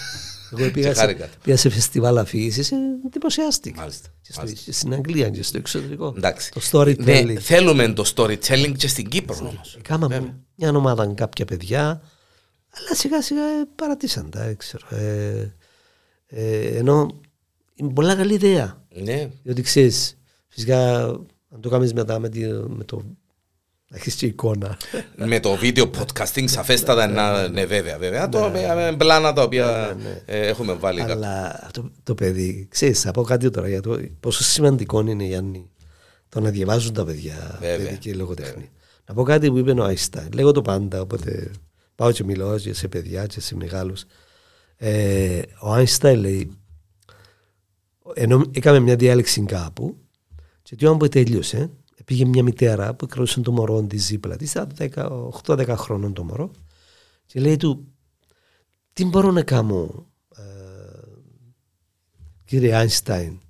Εγώ 0.53 0.71
πήγα, 0.73 0.95
σε, 0.95 1.31
πήγα 1.43 1.57
σε 1.57 1.69
φεστιβάλ 1.69 2.19
αφήγησης, 2.19 2.73
εντυπωσιάστηκα. 3.07 3.81
Μάλιστα. 3.81 4.09
Και 4.23 4.33
στο, 4.33 4.73
στην 4.73 4.93
Αγγλία 4.93 5.29
και 5.29 5.43
στο 5.43 5.59
εξωτερικό. 5.59 6.15
Εντάξει. 6.17 6.51
Το 6.51 6.61
storytelling. 6.71 7.25
Ναι, 7.27 7.41
θέλουμε 7.41 7.89
το 7.89 8.13
storytelling 8.15 8.75
και 8.77 8.89
στην 8.89 9.09
Κύπρο 9.09 9.37
όμως. 9.41 9.79
Κάμαμε 9.83 10.37
μια 10.55 10.71
ομάδα 10.71 11.07
κάποια 11.07 11.45
παιδιά, 11.45 12.03
αλλά 12.71 12.95
σιγά 12.95 13.23
σιγά 13.23 13.43
παρατήσαν 13.75 14.31
τα, 14.31 14.55
ξέρω. 14.55 14.87
Ε, 14.91 15.55
ε, 16.27 16.79
ενώ 16.79 17.21
είναι 17.77 17.93
πολλά 17.93 18.15
καλή 18.15 18.35
ιδέα. 18.35 18.85
Ναι. 18.89 19.31
Διότι 19.43 19.63
ξέρεις, 19.63 20.19
φυσικά 20.49 21.05
αν 21.51 21.61
το 21.61 21.69
κάνεις 21.69 21.93
μετά 21.93 22.19
με, 22.19 22.29
με 22.67 22.85
το 22.85 23.03
να 23.89 23.97
έχεις 23.97 24.15
και 24.15 24.27
εικόνα. 24.27 24.77
με 25.17 25.41
το 25.41 25.55
βίντεο 25.55 25.91
podcasting, 25.99 26.45
σαφέστατα 26.45 27.07
ναι, 27.07 27.49
ναι, 27.49 27.67
βέβαια. 27.67 27.99
βέβαια. 27.99 28.29
Το, 28.29 28.51
με 28.51 28.95
πλάνα 28.99 29.33
τα 29.33 29.43
οποία 29.43 29.97
έχουμε 30.27 30.73
βάλει. 30.73 31.01
Αλλά 31.01 31.69
το, 31.73 31.91
το 32.03 32.15
παιδί, 32.15 32.67
ξέρεις, 32.71 33.01
θα 33.01 33.11
πω 33.11 33.23
κάτι 33.23 33.51
τώρα 33.51 33.69
για 33.69 33.81
το 33.81 34.01
πόσο 34.21 34.43
σημαντικό 34.43 35.01
είναι, 35.01 35.25
Γιάννη, 35.25 35.71
το 36.29 36.41
να 36.41 36.51
διαβάζουν 36.51 36.93
τα 36.93 37.05
παιδιά 37.05 37.59
παιδική 37.61 38.15
λογοτεχνία. 38.15 38.69
Να 39.07 39.15
πω 39.15 39.23
κάτι 39.23 39.51
που 39.51 39.59
είπε 39.59 39.71
ο 39.71 39.85
Άισταϊν. 39.85 40.29
Λέγω 40.33 40.53
το 40.53 40.63
πάντα, 40.63 41.01
οπότε 41.01 41.51
πάω 41.95 42.13
και 42.13 42.25
μιλώ 42.25 42.59
και 42.59 42.75
σε 42.75 42.89
παιδιά 42.89 43.27
και 43.27 43.41
σε 43.41 43.57
μεγάλους. 43.57 44.05
Ε, 44.77 45.41
ο 45.61 45.73
Άινσταϊν 45.73 46.21
λέει, 46.21 46.51
ενώ 48.15 48.43
έκαμε 48.53 48.81
μια 48.81 48.97
διάλεξη 48.97 49.45
κάπου, 49.45 49.97
και 50.63 50.77
τι 50.77 50.87
που 50.87 51.09
τελείωσε, 51.09 51.71
πήγε 52.05 52.25
μια 52.25 52.43
μητέρα 52.43 52.95
που 52.95 53.07
κρατούσε 53.07 53.41
το 53.41 53.53
μωρό 53.53 53.83
της 53.83 54.07
δίπλα 54.07 54.37
της, 54.37 54.57
8-10 55.45 55.75
χρόνων 55.77 56.13
το 56.13 56.25
μωρό, 56.25 56.51
και 57.27 57.41
λέει 57.41 57.57
του, 57.57 57.87
τι 58.93 59.05
μπορώ 59.05 59.31
να 59.31 59.43
κάνω, 59.43 60.07
ε, 60.37 60.43
κύριε 62.45 62.75
Άινσταϊν, 62.75 63.41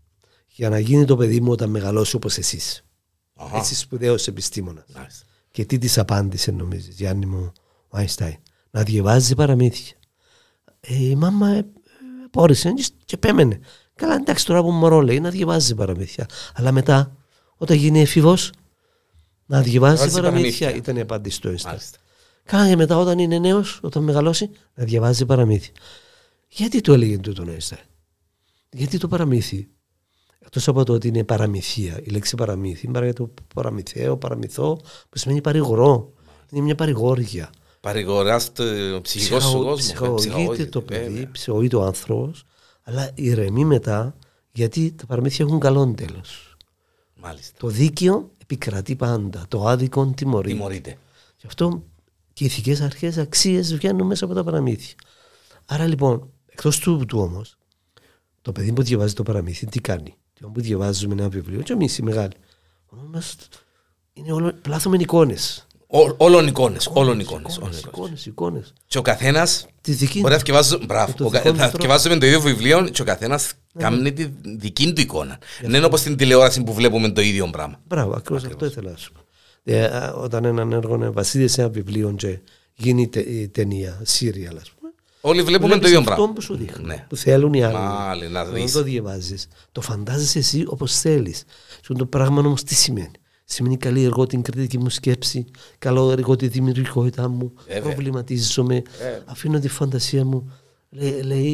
για 0.46 0.68
να 0.68 0.78
γίνει 0.78 1.04
το 1.04 1.16
παιδί 1.16 1.40
μου 1.40 1.50
όταν 1.50 1.70
μεγαλώσει 1.70 2.16
όπως 2.16 2.36
εσείς. 2.38 2.84
Έτσι 3.54 3.74
σπουδαίος 3.74 4.26
επιστήμονας. 4.26 4.84
Nice. 4.94 5.24
Και 5.50 5.64
τι 5.64 5.78
της 5.78 5.98
απάντησε, 5.98 6.50
νομίζεις, 6.50 6.94
Γιάννη 6.96 7.26
μου, 7.26 7.52
ο 7.88 7.96
Άινσταϊν, 7.96 8.36
να 8.70 8.82
διαβάζει 8.82 9.34
παραμύθια. 9.34 9.96
Ε, 10.80 10.94
η 10.94 11.14
μάμα 11.14 11.48
ε, 11.48 11.66
πόρισε 12.36 12.74
και 13.04 13.16
πέμενε. 13.16 13.60
Καλά, 13.94 14.14
εντάξει, 14.14 14.46
τώρα 14.46 14.62
που 14.62 14.70
μωρό 14.70 15.00
λέει 15.00 15.20
να 15.20 15.30
διαβάζει 15.30 15.74
παραμύθια. 15.74 16.26
Αλλά 16.54 16.72
μετά, 16.72 17.16
όταν 17.56 17.76
γίνει 17.76 18.00
εφηβός, 18.00 18.52
να 19.46 19.60
διαβάζει 19.62 20.10
παραμύθια. 20.12 20.74
Ήταν 20.74 20.96
η 20.96 21.00
απάντηση 21.00 21.40
του 21.40 21.54
Einstein. 21.54 21.76
Καλά, 22.44 22.68
και 22.68 22.76
μετά, 22.76 22.96
όταν 22.96 23.18
είναι 23.18 23.38
νέος, 23.38 23.80
όταν 23.82 24.02
μεγαλώσει, 24.02 24.50
να 24.74 24.84
διαβάζει 24.84 25.26
παραμύθια. 25.26 25.72
Γιατί 26.48 26.80
το 26.80 26.92
έλεγε 26.92 27.18
τούτο 27.18 27.42
ο 27.42 27.46
Einstein. 27.48 27.84
Γιατί 28.70 28.98
το 28.98 29.08
παραμύθι, 29.08 29.68
εκτός 30.38 30.68
από 30.68 30.84
το 30.84 30.92
ότι 30.92 31.08
είναι 31.08 31.24
παραμυθία, 31.24 32.00
η 32.02 32.10
λέξη 32.10 32.36
παραμύθι, 32.36 32.86
είναι 32.86 33.12
το 33.12 33.30
παραμυθαίο, 33.54 34.16
παραμυθό, 34.16 34.80
που 35.08 35.18
σημαίνει 35.18 35.40
παρηγορό. 35.40 36.12
Είναι 36.50 36.62
μια 36.62 36.74
παρηγόρια. 36.74 37.50
Παρηγοράς 37.86 38.52
το 38.52 39.00
ψυχικός 39.02 39.44
σου 39.44 39.52
κόσμος. 39.52 39.80
Ψυχαγωγείται 40.14 40.66
το 40.66 40.82
παιδί, 40.82 41.28
ψυχαγωγείται 41.32 41.76
ο 41.76 41.82
άνθρωπος, 41.82 42.44
αλλά 42.82 43.10
ηρεμεί 43.14 43.64
μετά 43.64 44.16
γιατί 44.52 44.92
τα 44.92 45.06
παραμύθια 45.06 45.44
έχουν 45.44 45.58
καλό 45.60 45.94
τέλος. 45.96 46.56
Μάλιστα. 47.14 47.56
Το 47.58 47.68
δίκαιο 47.68 48.30
επικρατεί 48.42 48.96
πάντα. 48.96 49.44
Το 49.48 49.66
άδικο 49.66 50.12
τιμωρείται. 50.16 50.54
τιμωρείται. 50.54 50.98
Γι' 51.36 51.46
αυτό 51.46 51.82
και 52.32 52.44
οι 52.44 52.46
ηθικές 52.46 52.80
αρχές, 52.80 53.18
αξίες 53.18 53.74
βγαίνουν 53.74 54.06
μέσα 54.06 54.24
από 54.24 54.34
τα 54.34 54.44
παραμύθια. 54.44 54.94
Άρα 55.64 55.86
λοιπόν, 55.86 56.30
εκτός 56.46 56.78
του, 56.78 57.04
του 57.08 57.18
όμως, 57.18 57.56
το 58.42 58.52
παιδί 58.52 58.72
που 58.72 58.82
διαβάζει 58.82 59.14
το 59.14 59.22
παραμύθι, 59.22 59.66
τι 59.66 59.80
κάνει; 59.80 60.14
Το 60.40 60.48
που 60.48 60.60
διαβάζουμε 60.60 61.12
ένα 61.14 61.28
βιβλίο, 61.28 61.60
και 61.60 61.72
εμείς 61.72 61.98
οι 61.98 62.02
μεγάλοι. 62.02 62.34
Είναι 64.12 64.32
όλο 64.32 64.52
πλάθο 64.52 64.90
με 64.90 64.96
εικόνες. 65.00 65.60
Ό- 65.60 65.65
Όλων 66.16 66.46
εικόνες. 66.46 66.90
Όλων 66.92 67.20
εικόνες. 67.20 67.56
Εικόνες, 67.56 67.80
εικόνες, 67.80 68.26
εικόνες. 68.26 68.72
Και 68.86 68.98
ο 68.98 69.02
καθένας. 69.02 69.66
Τη 69.80 69.92
δική 69.92 70.20
Μπορεί 70.20 70.32
να 70.32 70.38
θυκευάζω. 70.38 70.78
Μπράβο. 70.86 71.12
το 71.16 71.24
ο 71.24 71.28
κα- 71.28 71.38
δικό 71.40 71.52
μου 71.52 71.58
Θα 71.58 71.62
τρόπο. 71.62 71.76
θυκευάζουμε 71.82 72.16
το 72.18 72.26
ίδιο 72.26 72.40
βιβλίο 72.40 72.88
και 72.88 73.02
ο 73.02 73.04
καθένας 73.04 73.52
κάνει 73.78 74.12
τη 74.12 74.28
δική 74.56 74.92
του 74.92 75.00
εικόνα. 75.00 75.38
Δεν 75.60 75.74
είναι 75.74 75.84
όπως 75.86 76.00
στην 76.00 76.16
τηλεόραση 76.16 76.62
που 76.62 76.72
βλέπουμε 76.74 77.08
το 77.10 77.20
ίδιο 77.20 77.48
πράγμα. 77.50 77.80
Μπράβο, 77.86 78.12
ακριβώς 78.16 78.44
αυτό 78.44 78.66
ήθελα 78.66 78.90
να 78.90 78.96
σου 78.96 79.12
πω. 79.12 79.20
Ε, 79.64 79.84
α, 79.84 80.12
όταν 80.14 80.44
έναν 80.44 80.72
έργο 80.72 81.12
βασίζεται 81.12 81.48
σε 81.48 81.60
ένα 81.60 81.70
βιβλίο 81.70 82.14
και 82.16 82.38
γίνει 82.74 83.08
τε, 83.08 83.20
η 83.20 83.48
ταινία, 83.48 84.02
serial, 84.06 84.56
ας 84.60 84.70
πούμε. 84.70 84.92
Όλοι 85.20 85.42
βλέπουμε 85.42 85.68
το 85.74 85.78
βλέπεις 85.78 85.86
ίδιο 85.88 85.98
αυτό 85.98 86.14
πράγμα. 86.14 86.32
που 86.32 86.40
σου 86.40 86.56
δείχνει. 86.56 86.84
Ναι. 86.86 87.06
Που 87.08 87.16
θέλουν 87.16 87.52
οι 87.52 87.64
άλλοι. 87.64 87.74
Μάλιστα, 87.76 88.32
να 88.32 88.44
Δεν 88.44 88.54
δεις. 88.62 88.72
το 88.72 88.82
διαβάζεις. 88.82 89.46
Το 89.72 89.80
φαντάζεσαι 89.80 90.38
εσύ 90.38 90.64
όπως 90.66 90.98
θέλεις. 91.00 91.44
Και 91.86 91.94
το 91.94 92.06
πράγμα 92.06 92.40
όμως 92.40 92.62
τι 92.62 92.74
σημαίνει. 92.74 93.10
Σημαίνει 93.48 93.76
καλή 93.76 94.04
εγώ 94.04 94.26
την 94.26 94.42
κριτική 94.42 94.78
μου 94.78 94.90
σκέψη, 94.90 95.44
καλό 95.78 96.14
εγώ 96.18 96.36
τη 96.36 96.48
δημιουργικότητά 96.48 97.28
μου, 97.28 97.52
Βέβαια. 97.66 97.82
προβληματίζομαι, 97.82 98.82
αφήνω 99.24 99.58
τη 99.58 99.68
φαντασία 99.68 100.24
μου. 100.24 100.52
Λέει, 100.90 101.22
λέει, 101.22 101.44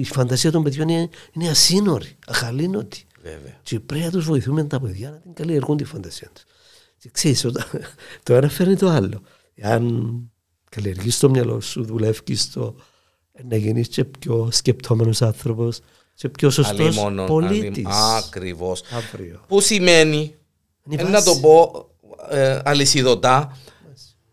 η 0.00 0.04
φαντασία 0.04 0.50
των 0.50 0.62
παιδιών 0.62 0.88
είναι, 0.88 1.08
είναι 1.32 1.48
ασύνορη, 1.48 2.16
αχαλήνωτη. 2.26 3.06
Βέβαια. 3.22 3.60
Και 3.62 3.80
πρέπει 3.80 4.04
να 4.04 4.10
τους 4.10 4.24
βοηθούμε 4.24 4.64
τα 4.64 4.80
παιδιά 4.80 5.10
να 5.10 5.16
την 5.16 5.32
καλλιεργούν 5.34 5.76
τη 5.76 5.84
φαντασία 5.84 6.30
τους. 6.34 6.44
Και 6.98 7.08
ξέρεις, 7.12 7.44
όταν... 7.44 7.64
το 8.22 8.34
ένα 8.34 8.48
φέρνει 8.48 8.76
το 8.76 8.88
άλλο. 8.88 9.22
Αν 9.62 10.14
καλλιεργείς 10.68 11.18
το 11.18 11.30
μυαλό 11.30 11.60
σου, 11.60 11.84
δουλεύει 11.84 12.34
στο 12.34 12.74
να 13.48 13.56
γίνεις 13.56 13.88
και 13.88 14.04
πιο 14.04 14.48
σκεπτόμενος 14.52 15.22
άνθρωπος 15.22 15.80
και 16.14 16.28
πιο 16.28 16.50
σωστός 16.50 16.98
Αλίμονον, 16.98 17.26
πολίτης. 17.26 17.86
Ακριβώς. 18.26 18.82
Αύριο. 18.90 19.40
Που 19.48 19.60
σημαίνει, 19.60 20.16
Είναι 20.16 20.20
ε, 20.20 20.26
η 20.28 20.41
να 20.84 21.22
το 21.22 21.30
βάση. 21.30 21.40
πω 21.40 21.86
ε, 22.30 22.60
αλυσιδωτά, 22.64 23.56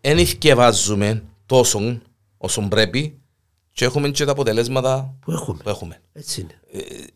δεν 0.00 0.18
ευκαιβάζουμε 0.18 1.22
τόσο 1.46 2.00
όσο 2.38 2.60
πρέπει 2.68 3.20
και 3.72 3.84
έχουμε 3.84 4.08
και 4.10 4.24
τα 4.24 4.32
αποτελέσματα 4.32 5.14
Που 5.20 5.30
έχουμε. 5.32 5.60
που 5.62 5.68
έχουμε. 5.68 6.00
Έτσι 6.12 6.40
είναι. 6.40 6.60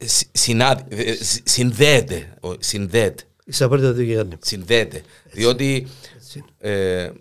Ε, 0.00 0.06
συ- 0.06 0.28
συνάδει- 0.36 0.92
ε, 0.92 1.12
συ- 1.14 1.48
συνδέεται, 1.48 2.34
ο- 2.40 2.54
συνδέεται, 2.58 3.22
Είσαι 3.44 3.64
απόλυτα 3.64 3.94
το 3.94 4.00
Γιάννη. 4.02 4.34
συνδέεται. 4.40 5.02
Διότι 5.32 5.86
Έτσι 6.16 6.38
είναι. 6.38 6.72
ε, 6.74 7.12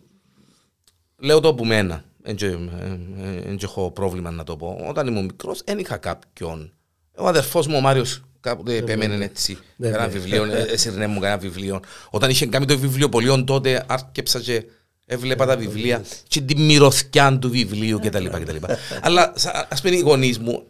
λέω 1.17 1.39
το 1.39 1.47
από 1.47 1.65
μένα, 1.65 2.03
δεν 2.21 2.35
και- 2.35 2.45
ε, 2.45 2.99
ε, 3.17 3.41
δεν 3.41 3.57
και 3.57 3.65
έχω 3.65 3.91
πρόβλημα 3.91 4.31
να 4.31 4.43
το 4.43 4.55
πω. 4.57 4.85
Όταν 4.89 5.07
ήμουν 5.07 5.25
μικρός, 5.25 5.61
δεν 5.65 5.79
είχα 5.79 5.97
κάποιον. 5.97 6.73
Ο 7.17 7.27
αδερφός 7.27 7.67
μου 7.67 7.75
ο 7.77 7.81
Μάριος 7.81 8.21
κάποτε 8.43 8.75
επέμενε 8.75 9.23
έτσι. 9.25 9.57
Ναι, 9.75 9.87
Ένα 9.87 10.01
ναι. 10.01 10.07
βιβλίο, 10.07 10.43
ε, 10.43 10.61
έσυρνε 10.61 11.07
μου 11.07 11.19
κανένα 11.19 11.39
βιβλίο. 11.39 11.79
Όταν 12.09 12.29
είχε 12.29 12.45
κάνει 12.45 12.65
το 12.65 12.77
βιβλιοπωλείο 12.77 13.43
τότε 13.43 13.83
άρκεψα 13.87 14.39
και 14.39 14.63
έβλεπα 15.05 15.45
τα 15.45 15.57
βιβλία 15.57 16.03
και 16.27 16.41
τη 16.41 16.55
μυρωθιά 16.55 17.37
του 17.39 17.49
βιβλίου 17.49 17.99
κτλ. 17.99 18.25
κτλ. 18.27 18.55
Αλλά 19.01 19.33
σα- 19.35 19.67
ας 19.69 19.81
πούμε 19.81 19.95
οι 19.95 19.99
γονείς 19.99 20.39
μου 20.39 20.63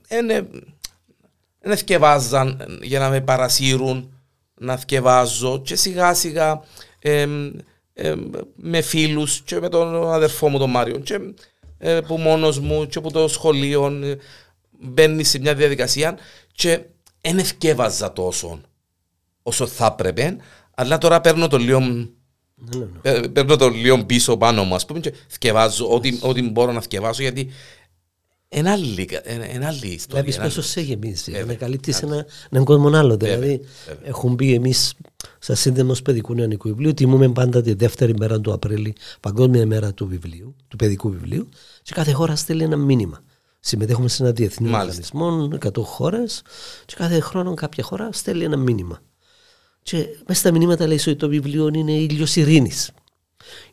δεν 1.59 1.77
θκευάζαν 1.77 2.77
για 2.81 2.99
να 2.99 3.09
με 3.09 3.21
παρασύρουν 3.21 4.13
να 4.57 4.77
θκευάζω 4.77 5.61
και 5.61 5.75
σιγά 5.75 6.13
σιγά 6.13 6.61
εμ, 6.99 7.51
εμ, 7.93 8.19
με 8.55 8.81
φίλους 8.81 9.41
και 9.45 9.59
με 9.59 9.69
τον 9.69 10.11
αδερφό 10.13 10.49
μου 10.49 10.57
τον 10.57 10.69
Μάριο 10.69 10.97
και 10.99 11.19
ε, 11.77 11.99
που 12.07 12.17
μόνος 12.17 12.59
μου 12.59 12.87
και 12.87 12.97
από 12.97 13.11
το 13.11 13.27
σχολείο 13.27 13.99
ε, 14.03 14.17
μπαίνει 14.79 15.23
σε 15.23 15.39
μια 15.39 15.55
διαδικασία 15.55 16.17
και 16.51 16.79
δεν 17.27 17.37
ευκεύαζα 17.37 18.13
τόσο 18.13 18.61
όσο 19.43 19.67
θα 19.67 19.95
έπρεπε 19.99 20.37
αλλά 20.75 20.97
τώρα 20.97 21.21
παίρνω 21.21 21.47
το 21.47 21.57
λίγο 21.57 21.79
Ναι, 21.79 21.97
ναι, 22.77 22.85
ναι. 22.85 22.99
Παι- 23.01 23.27
Παίρνω 23.29 23.55
το 23.55 23.69
λίγο 23.69 24.05
πίσω 24.05 24.37
πάνω 24.37 24.63
μου, 24.63 24.75
ας 24.75 24.85
πούμε, 24.85 24.99
και 24.99 25.13
θκευάζω 25.27 25.87
ό,τι, 25.93 26.17
ό,τι 26.21 26.41
μπορώ 26.49 26.71
να 26.71 26.81
θκευάσω, 26.81 27.21
γιατί 27.21 27.49
είναι 28.49 28.69
άλλη, 28.69 29.07
είναι- 29.33 29.49
είναι 29.53 29.65
άλλη 29.65 29.87
ιστορία. 29.87 30.21
Βλέπει 30.21 30.33
είναι 30.35 30.43
πόσο 30.43 30.59
άλλη- 30.59 30.69
σε 30.69 30.81
γεμίζει. 30.81 31.31
Βέβαια. 31.31 31.45
Να 31.45 31.53
καλύπτεις 31.53 32.01
ένα, 32.01 32.25
έναν 32.49 32.63
κόσμο 32.65 32.87
άλλο. 32.87 33.17
Βέβαια, 33.17 33.37
Δηλαδή, 33.39 33.65
βέβαια. 33.87 34.09
έχουν 34.09 34.33
μπει 34.33 34.53
εμείς, 34.53 34.93
σαν 35.39 35.55
σύνδεμος 35.55 36.01
παιδικού 36.01 36.33
νεανικού 36.33 36.67
βιβλίου, 36.67 36.93
τιμούμε 36.93 37.29
πάντα 37.29 37.61
τη 37.61 37.73
δεύτερη 37.73 38.13
μέρα 38.17 38.39
του 38.41 38.53
Απρίλη, 38.53 38.95
Παγκόσμια 39.19 39.65
μέρα 39.65 39.93
του 39.93 40.07
βιβλίου, 40.07 40.55
του 40.67 40.75
παιδικού 40.75 41.09
βιβλίου, 41.09 41.49
και 41.83 41.91
κάθε 41.93 42.11
χώρα 42.11 42.35
στέλνει 42.35 42.63
ένα 42.63 42.77
μήνυμα. 42.77 43.23
Συμμετέχουμε 43.65 44.07
σε 44.07 44.23
ένα 44.23 44.31
διεθνή 44.31 44.69
Μάλιστα. 44.69 45.09
οργανισμό, 45.13 45.57
100 45.81 45.83
χώρες, 45.83 46.41
και 46.85 46.93
κάθε 46.97 47.19
χρόνο 47.19 47.53
κάποια 47.53 47.83
χώρα 47.83 48.09
στέλνει 48.11 48.43
ένα 48.43 48.57
μήνυμα. 48.57 48.99
Και 49.83 50.07
μέσα 50.27 50.39
στα 50.39 50.51
μηνύματα 50.51 50.87
λέει 50.87 50.99
ότι 50.99 51.15
το 51.15 51.27
βιβλίο 51.27 51.67
είναι 51.73 51.91
ήλιος 51.91 52.35
ειρήνης. 52.35 52.91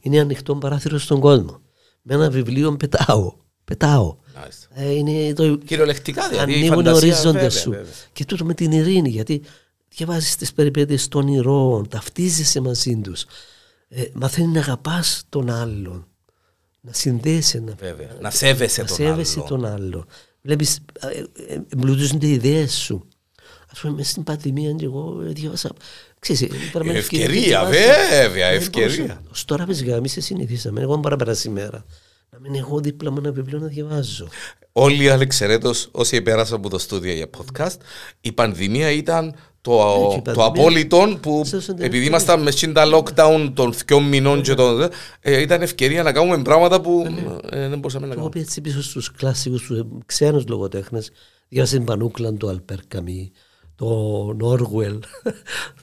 Είναι 0.00 0.20
ανοιχτό 0.20 0.56
παράθυρο 0.56 0.98
στον 0.98 1.20
κόσμο. 1.20 1.60
Με 2.02 2.14
ένα 2.14 2.30
βιβλίο 2.30 2.76
πετάω. 2.76 3.32
Πετάω. 3.64 4.16
Μάλιστα. 4.36 4.66
Ε, 4.74 4.90
είναι 4.90 5.32
το, 5.32 5.56
Κυριολεκτικά, 5.56 6.28
δηλαδή, 6.28 6.50
η 6.50 6.54
ανοίγουν 6.54 6.76
φαντασία, 6.76 7.08
ορίζοντε 7.08 7.32
βέβαια, 7.32 7.50
σου. 7.50 7.70
βέβαια. 7.70 7.92
Και 8.12 8.24
τούτο 8.24 8.44
με 8.44 8.54
την 8.54 8.72
ειρήνη, 8.72 9.08
γιατί 9.08 9.42
διαβάζεις 9.88 10.36
τις 10.36 10.52
περιπέτειες 10.52 11.08
των 11.08 11.28
ηρώων, 11.28 11.88
ταυτίζεσαι 11.88 12.60
μαζί 12.60 13.00
τους. 13.02 13.24
Ε, 13.88 14.02
μαθαίνεις 14.12 14.52
να 14.54 14.60
αγαπάς 14.60 15.22
τον 15.28 15.50
άλλον. 15.50 16.09
Να 16.80 16.92
συνδέεσαι, 16.92 17.60
να, 17.60 17.74
Βέβαια. 17.78 18.08
Να 18.20 18.30
σέβεσαι 18.30 18.80
να 18.80 18.86
τον 18.86 18.96
σέβεσαι 18.96 19.34
άλλον. 19.46 19.48
τον 19.48 19.64
άλλον. 19.66 20.06
Βλέπεις, 20.42 20.78
εμπλουτίζονται 21.68 22.26
οι 22.26 22.32
ιδέες 22.32 22.72
σου. 22.74 23.08
Α 23.76 23.80
πούμε, 23.80 23.92
μέσα 23.94 24.10
στην 24.10 24.22
πανδημία, 24.22 24.72
και 24.72 24.84
εγώ 24.84 25.22
ε, 25.26 25.32
διάβασα. 25.32 25.70
Ξέρεις, 26.18 26.42
ε, 26.42 26.48
πέρα 26.72 26.84
με 26.84 26.92
Ευκαιρία, 26.92 27.24
ευκαιρία, 27.60 27.64
βέβαια, 27.64 28.46
Ε, 28.46 28.54
ευκαιρία. 28.56 28.96
μπορούσα. 28.96 29.22
Ως 29.30 29.44
τώρα 29.44 29.64
παιδιά, 29.64 29.96
εμείς 29.96 30.12
σε 30.12 30.20
συνηθίσαμε. 30.20 30.80
Εγώ 30.80 30.92
δεν 30.92 31.00
παραπεράσει 31.00 31.48
η 31.48 31.50
μέρα. 31.50 31.84
Να 32.30 32.38
μην 32.40 32.54
έχω 32.54 32.80
δίπλα 32.80 33.10
μου 33.10 33.18
ένα 33.18 33.32
βιβλίο 33.32 33.58
να 33.58 33.66
διαβάζω. 33.66 34.28
Όλοι 34.72 35.04
οι 35.04 35.10
ανεξαιρέτως 35.10 35.88
όσοι 35.90 36.22
πέρασαν 36.22 36.56
από 36.56 36.68
το 36.68 36.78
στούντιο 36.78 37.12
για 37.12 37.26
podcast, 37.38 37.76
η 38.20 38.32
πανδημία 38.32 38.90
ήταν 38.90 39.34
το, 39.60 39.72
Ναι, 39.72 40.08
και 40.08 40.14
η 40.14 40.22
το 40.22 40.32
πανδημία- 40.32 40.44
απόλυτο 40.46 41.18
που 41.22 41.42
Σας 41.44 41.68
ενδιαφέρει. 41.68 41.86
επειδή 41.96 42.06
ήμασταν 42.06 42.42
μες 42.42 42.60
τα 42.72 42.84
lockdown 42.94 43.50
των 43.54 43.72
δυο 43.86 44.00
μηνών 44.00 44.42
και 44.42 44.54
των, 44.54 44.88
ε, 45.20 45.40
ήταν 45.40 45.62
ευκαιρία 45.62 46.02
να 46.02 46.12
κάνουμε 46.12 46.42
πράγματα 46.42 46.80
που 46.80 47.04
ε, 47.50 47.68
δεν 47.68 47.78
μπορούσαμε 47.78 48.06
να 48.06 48.12
Και 48.14 48.18
εγώ 48.20 48.28
κάνουμε. 48.28 48.28
πήγα 48.30 48.44
έτσι 48.44 48.60
πίσω 48.60 48.82
στους 48.82 49.10
κλασσικούς, 49.12 49.60
στους 49.60 49.82
ξένους 50.06 50.46
λογοτέχνες. 50.46 51.10
Διάβασα 51.48 51.76
την 51.76 51.84
Πανούκλαν, 51.84 52.36
το 52.38 52.48
Αλπέρ 52.48 52.78
Καμί, 52.88 53.30
το 53.76 53.86
Νόργουελ. 54.38 54.98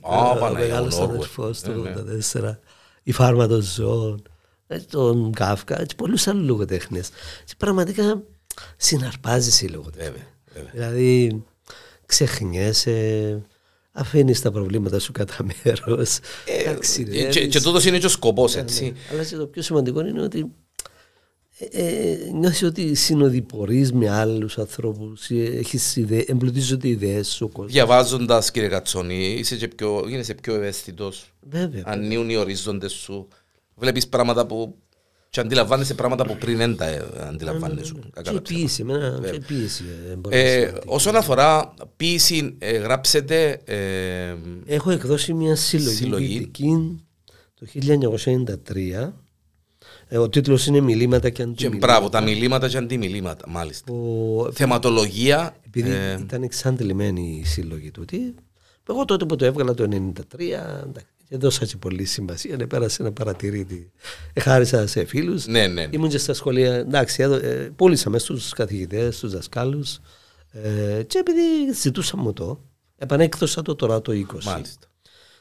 Α, 0.01 0.29
ο 0.31 0.35
Παναγία, 0.39 0.67
μεγάλος 0.67 0.97
ο 0.99 1.03
Orwell. 1.03 1.09
αδερφός 1.09 1.61
του 1.61 1.71
Ναι, 1.71 1.89
ναι. 1.89 1.93
1984. 1.93 2.59
Η 3.03 3.11
φάρμα 3.11 3.47
των 3.47 3.61
ζώων. 3.61 4.21
ε, 4.67 4.77
Τον 4.79 5.31
Κάφκα 5.33 5.85
και 5.85 5.95
πολλούς 5.97 6.27
άλλους 6.27 6.47
λογοτέχνες. 6.47 7.09
Και 7.45 7.53
πραγματικά 7.57 8.21
συναρπάζεσαι 8.77 9.65
οι 9.65 9.69
λογοτέχνες. 9.69 10.11
Βέβαια, 10.11 10.25
βέβαια. 10.53 10.71
Δηλαδή 10.73 11.43
ξεχνιέσαι, 12.05 13.41
αφήνεις 13.91 14.41
τα 14.41 14.51
προβλήματα 14.51 14.99
σου 14.99 15.11
κατά 15.11 15.45
μέρος, 15.63 16.19
Ε, 16.45 16.63
ταξιδεύεις. 16.63 17.35
και, 17.35 17.47
και 17.47 17.61
τούτος 17.61 17.85
είναι 17.85 17.97
και 17.97 18.05
ο 18.05 18.09
σκοπός, 18.09 18.55
Ναι, 18.55 18.61
έτσι. 18.61 18.83
ναι. 18.83 18.91
Αλλά 19.11 19.23
και 19.25 19.35
το 19.35 19.45
πιο 19.47 19.61
σημαντικό 19.61 20.05
είναι 20.05 20.21
ότι 20.21 20.51
ε, 21.59 21.87
ε, 21.87 22.17
νιώθεις 22.33 22.63
ότι 22.63 22.95
συνοδοιπορείς 22.95 23.93
με 23.93 24.09
άλλους 24.09 24.57
ανθρώπους, 24.57 25.29
ε, 25.29 25.35
έχεις 25.43 25.95
ιδέες, 25.95 26.23
εμπλουτίζονται 26.25 26.87
οι 26.87 26.91
ιδέες 26.91 27.27
σου. 27.27 27.45
ο 27.45 27.47
κόσμος. 27.53 27.71
Διαβάζοντας, 27.73 28.51
κύριε 28.51 28.69
Κατσόνη, 28.69 29.33
είσαι 29.39 29.55
και 29.55 29.67
πιο, 29.67 30.03
γίνεσαι 30.07 30.33
πιο 30.33 30.53
ευαίσθητος. 30.55 31.33
Βέβαια. 31.41 31.83
Ανοίγουν 31.85 32.29
οι 32.29 32.35
ορίζοντες 32.35 32.91
σου. 32.91 33.27
Βλέπεις 33.75 34.07
πράγματα 34.07 34.45
που... 34.45 34.75
Και 35.29 35.39
αντιλαμβάνεσαι 35.39 35.93
πράγματα 35.93 36.25
που 36.25 36.37
πριν 36.37 36.57
δεν 36.57 36.75
τα 36.77 36.85
ε, 36.85 37.03
αντιλαμβάνεσαι. 37.27 37.93
κακά 38.13 38.21
Και 38.21 38.29
τα 38.29 38.35
η 38.37 38.41
ψέματα. 38.41 38.53
πίεση, 38.53 38.81
εμένα 38.81 39.19
και 39.29 39.35
η 39.35 39.39
πίεση 39.39 39.83
ε, 40.11 40.15
μπορεί 40.15 40.35
να 40.35 40.41
Ε, 40.41 40.59
σημαίνει. 40.65 40.79
όσον 40.85 41.15
αφορά 41.15 41.73
ποίηση, 41.97 42.55
ε, 42.59 42.77
γράψετε 42.77 43.61
ε, 43.65 44.35
Έχω 44.65 44.91
εκδώσει 44.91 45.33
μια 45.33 45.55
συλλογή, 45.55 45.95
Συλλογή. 45.95 46.27
ποιητική 46.37 47.01
το 47.53 47.65
1993. 47.65 49.13
Ε, 50.09 50.17
ο 50.17 50.29
τίτλος 50.29 50.67
είναι 50.67 50.79
«Μιλήματα 50.79 51.29
και 51.29 51.35
και 51.35 51.41
αντιμιλήματα». 51.41 51.87
μπράβο, 51.87 52.09
τα 52.09 52.21
μιλήματα 52.21 52.67
και 52.69 52.77
αντιμιλήματα, 52.77 53.49
μάλιστα. 53.49 53.93
Ο- 53.93 54.51
Θεματολογία, 54.51 55.55
Επειδή 55.65 55.89
ε, 55.91 56.17
ήταν 56.19 56.43
εξαντλημένη 56.43 57.39
η 57.43 57.45
σύλλογη 57.45 57.91
τούτη, 57.91 58.35
εγώ 58.89 59.05
τότε 59.05 59.25
που 59.25 59.35
το 59.35 59.45
έβγαλα 59.45 59.73
το 59.73 59.83
1993, 59.83 60.83
εντάξει, 60.87 61.07
και 61.29 61.37
δώσα 61.37 61.65
και 61.65 61.77
πολύ 61.77 62.05
σημασία, 62.05 62.55
ναι, 62.57 62.65
πέρασε 62.65 63.01
ένα 63.01 63.11
παρατηρήτη. 63.11 63.91
Εχάρισα 64.33 64.87
σε 64.87 65.05
φίλους. 65.05 65.45
ναι, 65.45 65.67
ναι, 65.67 65.85
ναι. 65.85 65.89
Ήμουν 65.91 66.09
και 66.09 66.17
στα 66.17 66.33
σχολεία, 66.33 66.73
εντάξει, 66.73 67.23
έδω, 67.23 67.35
ε, 67.35 67.71
πούλησα 67.75 68.09
μέσα 68.09 68.25
στους 68.25 68.53
καθηγητές, 68.53 69.15
στους 69.15 69.31
δασκάλους 69.31 69.99
ε, 70.51 71.03
και 71.03 71.17
επειδή 71.17 71.73
ζητούσα 71.73 72.17
μου 72.17 72.33
το, 72.33 72.59
επανέκδοσα 72.97 73.61
το 73.61 73.75
τώρα 73.75 74.01
το 74.01 74.11
20. 74.11 74.43
μάλιστα. 74.43 74.87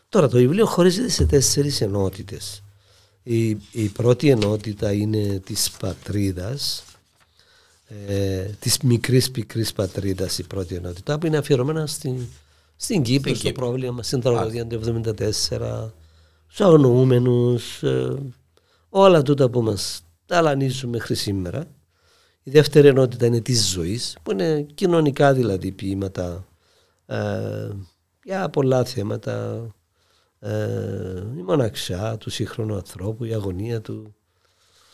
Τώρα 0.09 0.29
το 0.29 0.37
βιβλίο 0.37 0.67
χωρίζεται 0.67 1.09
σε 1.09 1.25
τέσσερις 1.25 1.81
ενότητες. 1.81 2.63
Η, 3.23 3.49
η 3.71 3.89
πρώτη 3.93 4.31
ενότητα 4.31 4.93
είναι 4.93 5.41
της 5.47 5.71
πατρίδας, 5.71 6.85
ε, 8.09 8.43
της 8.59 8.79
μικρής 8.79 9.31
πικρής 9.31 9.73
πατρίδας 9.73 10.39
η 10.39 10.43
πρώτη 10.43 10.75
ενότητα 10.75 11.19
που 11.19 11.27
είναι 11.27 11.37
αφιερωμένα 11.37 11.87
στην, 11.87 12.27
στην 12.77 13.03
Κύπρο, 13.03 13.35
στο 13.35 13.47
Κύπρο. 13.47 13.67
πρόβλημα, 13.67 14.03
στην 14.03 14.21
τραγωδία 14.21 14.67
του 14.67 14.81
1974, 14.81 15.93
στους 16.47 16.61
αγνοούμενους, 16.67 17.83
ε, 17.83 18.17
Όλα 18.99 19.23
τούτα 19.23 19.49
που 19.51 19.63
μας 19.63 20.03
ταλανίζουν 20.27 20.91
μέχρι 20.91 21.15
σήμερα. 21.15 21.65
Η 22.43 22.51
δεύτερη 22.51 22.89
ενότητα 22.89 23.27
είναι 23.27 23.41
της 23.41 23.71
ζωής, 23.71 24.17
που 24.23 24.31
είναι 24.31 24.67
κοινωνικά 24.75 25.33
δηλαδή 25.33 25.73
ποίηματα 25.73 26.47
ε, 27.07 27.69
για 28.25 28.49
πολλά 28.49 28.85
θέματα. 28.85 29.67
Ε, 30.41 31.23
η 31.39 31.43
μοναξιά 31.43 32.17
του 32.17 32.31
σύγχρονου 32.31 32.75
ανθρώπου, 32.75 33.25
η 33.25 33.35
αγωνία 33.35 33.81
του. 33.81 34.15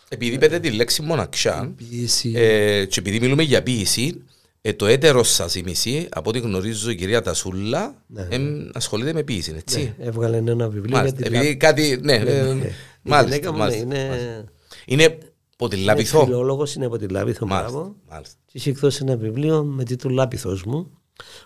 Επειδή 0.08 0.34
είπετε 0.34 0.58
τη 0.58 0.70
λέξη 0.70 1.02
μοναξιά, 1.02 1.74
η 1.78 1.84
ποιήση. 1.84 2.32
ε, 2.36 2.84
και 2.84 3.00
επειδή 3.00 3.20
μιλούμε 3.20 3.42
για 3.42 3.62
ποίηση, 3.62 4.24
ε, 4.64 4.72
το 4.72 4.86
έτερο 4.86 5.22
σας 5.22 5.54
η 5.54 5.62
μισή, 5.64 6.08
από 6.10 6.30
ό,τι 6.30 6.38
γνωρίζω 6.38 6.90
η 6.90 6.94
κυρία 6.94 7.22
Τασούλα, 7.22 7.94
Ναι. 8.06 8.26
εμ, 8.30 8.68
ασχολείται 8.72 9.12
με 9.12 9.22
ποίηση, 9.22 9.54
έτσι. 9.56 9.94
Ναι, 9.98 10.06
έβγαλε 10.06 10.36
ένα 10.36 10.68
βιβλίο 10.68 10.96
Μάλιστα. 10.96 11.16
για 11.20 11.30
τη 11.30 11.36
Επειδή 11.36 11.56
κάτι. 11.56 11.98
Ναι, 12.02 12.16
Ναι, 12.18 12.30
ε, 12.30 12.42
ναι. 12.42 12.64
Η 13.04 13.10
μάλιστα, 13.10 13.22
γυναίκα 13.36 13.52
μου 13.52 13.58
μάλιστα, 13.58 13.82
είναι, 13.82 14.08
μάλιστα. 14.08 14.44
Είναι 14.86 15.18
από 15.56 15.68
τη 15.68 15.76
είναι 15.76 15.84
Λαπιθό. 15.84 16.24
φιλόλογος, 16.24 16.74
είναι 16.74 16.86
από 16.86 16.98
τη 16.98 17.08
Λάπιθο, 17.08 17.46
Μάλιστα. 17.46 17.70
μπράβο. 17.72 17.96
μάλιστα. 18.10 18.34
Και 18.46 18.52
είχε 18.58 18.70
εκδώσει 18.70 18.98
ένα 19.06 19.16
βιβλίο 19.16 19.62
με 19.64 19.84
τίτλο 19.84 20.10
Λάπιθος 20.10 20.64
μου, 20.64 20.90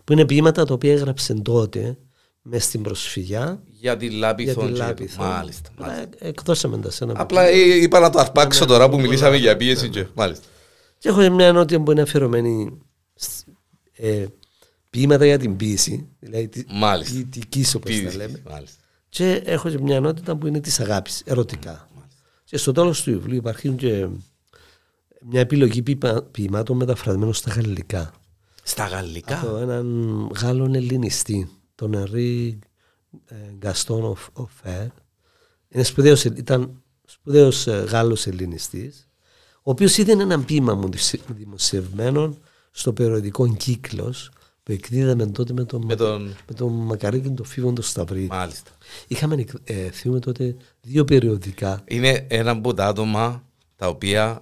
που 0.04 0.12
είναι 0.12 0.24
ποίηματα 0.26 0.64
τα 0.64 0.74
οποία 0.74 0.92
έγραψε 0.92 1.34
τότε 1.34 1.96
μες 2.42 2.64
στην 2.64 2.82
προσφυγιά 2.82 3.62
Για 3.66 3.96
τη 3.96 4.06
για 4.06 4.18
Λάπιθο. 4.18 4.60
τη 4.66 4.72
και- 4.72 4.78
Λάπιθο. 4.78 5.22
Μάλιστα. 5.24 5.70
Αλλά 5.76 5.86
μάλιστα. 5.92 6.08
ε, 6.18 6.28
εκδώσαμε 6.28 6.78
τα 6.78 6.90
σε 6.90 7.04
ένα 7.04 7.12
Απλά 7.16 7.44
βιβλίο. 7.44 7.72
ε, 7.72 7.76
είπα 7.76 8.00
να 8.00 8.10
το 8.10 8.18
αρπάξω 8.18 8.60
Ναι, 8.64 8.70
τώρα 8.70 8.88
που 8.88 8.96
ναι, 8.96 9.02
μιλήσαμε 9.02 9.28
πολλά. 9.30 9.40
για 9.42 9.56
πίεση. 9.56 9.88
και- 9.88 10.06
Μάλιστα. 10.14 10.44
Και 10.98 11.08
έχω 11.08 11.30
μια 11.30 11.46
ενότητα 11.46 11.80
που 11.82 11.90
είναι 11.90 12.00
αφιερωμένη 12.02 12.78
σ- 12.84 12.85
ε, 13.96 14.26
ποίηματα 14.90 15.24
για 15.26 15.38
την 15.38 15.56
ποίηση, 15.56 16.08
δηλαδή 16.18 16.48
τη 16.48 16.64
Μάλιστα. 16.74 17.14
ποιητικής 17.14 17.74
όπως 17.74 17.90
τα 17.94 18.00
Ποίηση, 18.00 18.16
λέμε. 18.16 18.42
Μάλιστα. 18.50 18.82
Και 19.08 19.42
έχω 19.44 19.70
και 19.70 19.78
μια 19.80 19.96
ενότητα 19.96 20.36
που 20.36 20.46
είναι 20.46 20.60
της 20.60 20.80
αγάπης, 20.80 21.22
ερωτικά. 21.24 21.88
Και 22.44 22.56
στο 22.56 22.72
τέλος 22.72 23.02
του 23.02 23.10
βιβλίου 23.10 23.36
υπάρχει 23.36 23.68
και 23.70 24.08
μια 25.28 25.40
επιλογή 25.40 25.82
ποιημα- 25.82 26.22
ποιημάτων 26.22 26.76
μεταφρασμένων 26.76 27.34
στα 27.34 27.50
γαλλικά. 27.52 28.12
Στα 28.62 28.86
γαλλικά; 28.86 29.40
Από 29.40 29.56
έναν 29.56 29.86
Γάλλον 30.40 30.74
ελληνιστή, 30.74 31.50
τον 31.74 31.94
Ερή 31.94 32.58
Γκαστόν 33.58 34.16
Οφέρ. 34.32 34.86
Είναι 35.68 35.82
σπουδαίος, 35.82 36.24
ήταν 36.24 36.82
σπουδαίος 37.04 37.66
ε, 37.66 37.84
Γάλλος 37.88 38.26
ελληνιστής, 38.26 39.08
ο 39.56 39.70
οποίος 39.70 39.96
είδε 39.98 40.12
ένα 40.12 40.40
ποίημα 40.40 40.74
μου 40.74 40.82
δημοσι- 40.88 41.32
δημοσιευμένο 41.36 42.36
στο 42.78 42.92
περιοδικό 42.92 43.54
Κύκλος 43.54 44.30
που 44.62 44.72
εκδίδαμε 44.72 45.26
τότε 45.26 45.52
με 45.52 45.64
τον, 45.64 45.84
Με 45.84 45.94
τον. 45.96 46.22
με 46.48 46.54
τον 46.54 46.72
Μακαρίκη 46.72 47.28
τον 47.28 47.46
Φίβον 47.46 47.74
τον 47.74 47.84
Σταυρίδη. 47.84 48.26
Μάλιστα. 48.26 48.70
Είχαμε 49.06 49.44
ε, 49.64 49.90
θυμούμε 49.90 50.20
τότε 50.20 50.56
δύο 50.80 51.04
περιοδικά. 51.04 51.82
Είναι 51.84 52.26
ένα 52.28 52.50
από 52.50 52.74
τα 52.74 52.86
άτομα 52.86 53.42
τα 53.76 53.88
οποία 53.88 54.40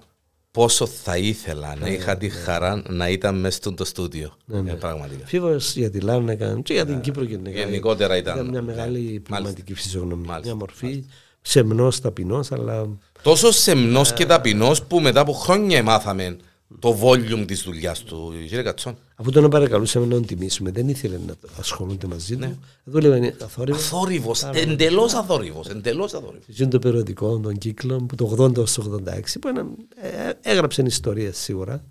πόσο 0.51 0.85
θα 0.85 1.17
ήθελα 1.17 1.75
να 1.75 1.87
είχα 1.87 2.17
τη 2.17 2.29
χαρά 2.29 2.83
να 2.89 3.09
ήταν 3.09 3.39
μέσα 3.39 3.57
στο 3.57 3.85
στούντιο. 3.85 4.33
Ναι, 4.45 4.61
ναι. 4.61 4.71
Ε, 4.71 4.73
Πραγματικά. 4.73 5.25
Φίβος 5.25 5.75
για 5.75 5.89
τη 5.89 5.99
Λάρνα 5.99 6.31
έκανε 6.31 6.61
και 6.61 6.73
για 6.73 6.85
την 6.85 7.01
Κύπρο 7.01 7.23
γενικά. 7.23 7.59
Γενικότερα 7.59 8.17
ήταν. 8.17 8.35
Ήταν 8.35 8.49
μια 8.49 8.61
μεγάλη 8.61 8.99
Μάλιστα. 8.99 9.21
πνευματική 9.23 9.73
φυσιογνωμία. 9.73 10.27
Μάλιστα. 10.27 10.55
Μια 10.55 10.55
μορφή 10.55 11.05
σεμνός, 11.41 11.99
ταπεινός, 12.01 12.51
αλλά 12.51 12.87
Τόσο 13.21 13.51
σεμνός 13.51 14.13
και 14.13 14.25
ταπεινός 14.25 14.83
που 14.83 14.99
μετά 14.99 15.19
από 15.19 15.33
χρόνια 15.33 15.83
μάθαμε 15.83 16.37
το 16.79 16.99
volume 17.01 17.43
της 17.47 17.61
δουλειάς 17.61 18.03
του. 18.03 18.33
Κύριε 18.47 18.61
Κατσόν. 18.63 18.97
αφού 19.15 19.31
τον 19.31 19.49
παρακαλούσαμε 19.49 20.05
να 20.05 20.11
τον 20.11 20.25
τιμήσουμε, 20.25 20.71
δεν 20.71 20.87
ήθελε 20.89 21.17
να 21.27 21.33
ασχολούνται 21.59 22.07
μαζί 22.07 22.35
Ναι. 22.35 22.45
του. 22.47 22.59
Δούλευε 22.83 23.35
αθόρυβος. 23.43 23.83
Αθόρυβος, 23.83 24.43
εντελώς 24.43 25.13
αθόρυβος, 25.13 25.67
εντελώς 25.67 26.13
αθόρυβος. 26.13 26.45
Ζουν 26.47 26.69
το 26.69 26.79
περιοδικό 26.79 27.39
των 27.39 27.57
κύκλων 27.57 28.05
που 28.05 28.15
το 28.15 28.25
80 28.37 28.57
ως 28.61 28.73
το 28.73 28.81
86 28.81 29.39
που 29.39 29.47
ένα, 29.47 29.65
ε, 30.01 30.31
έγραψαν 30.41 30.85
ιστορίες 30.85 31.37
σίγουρα. 31.37 31.83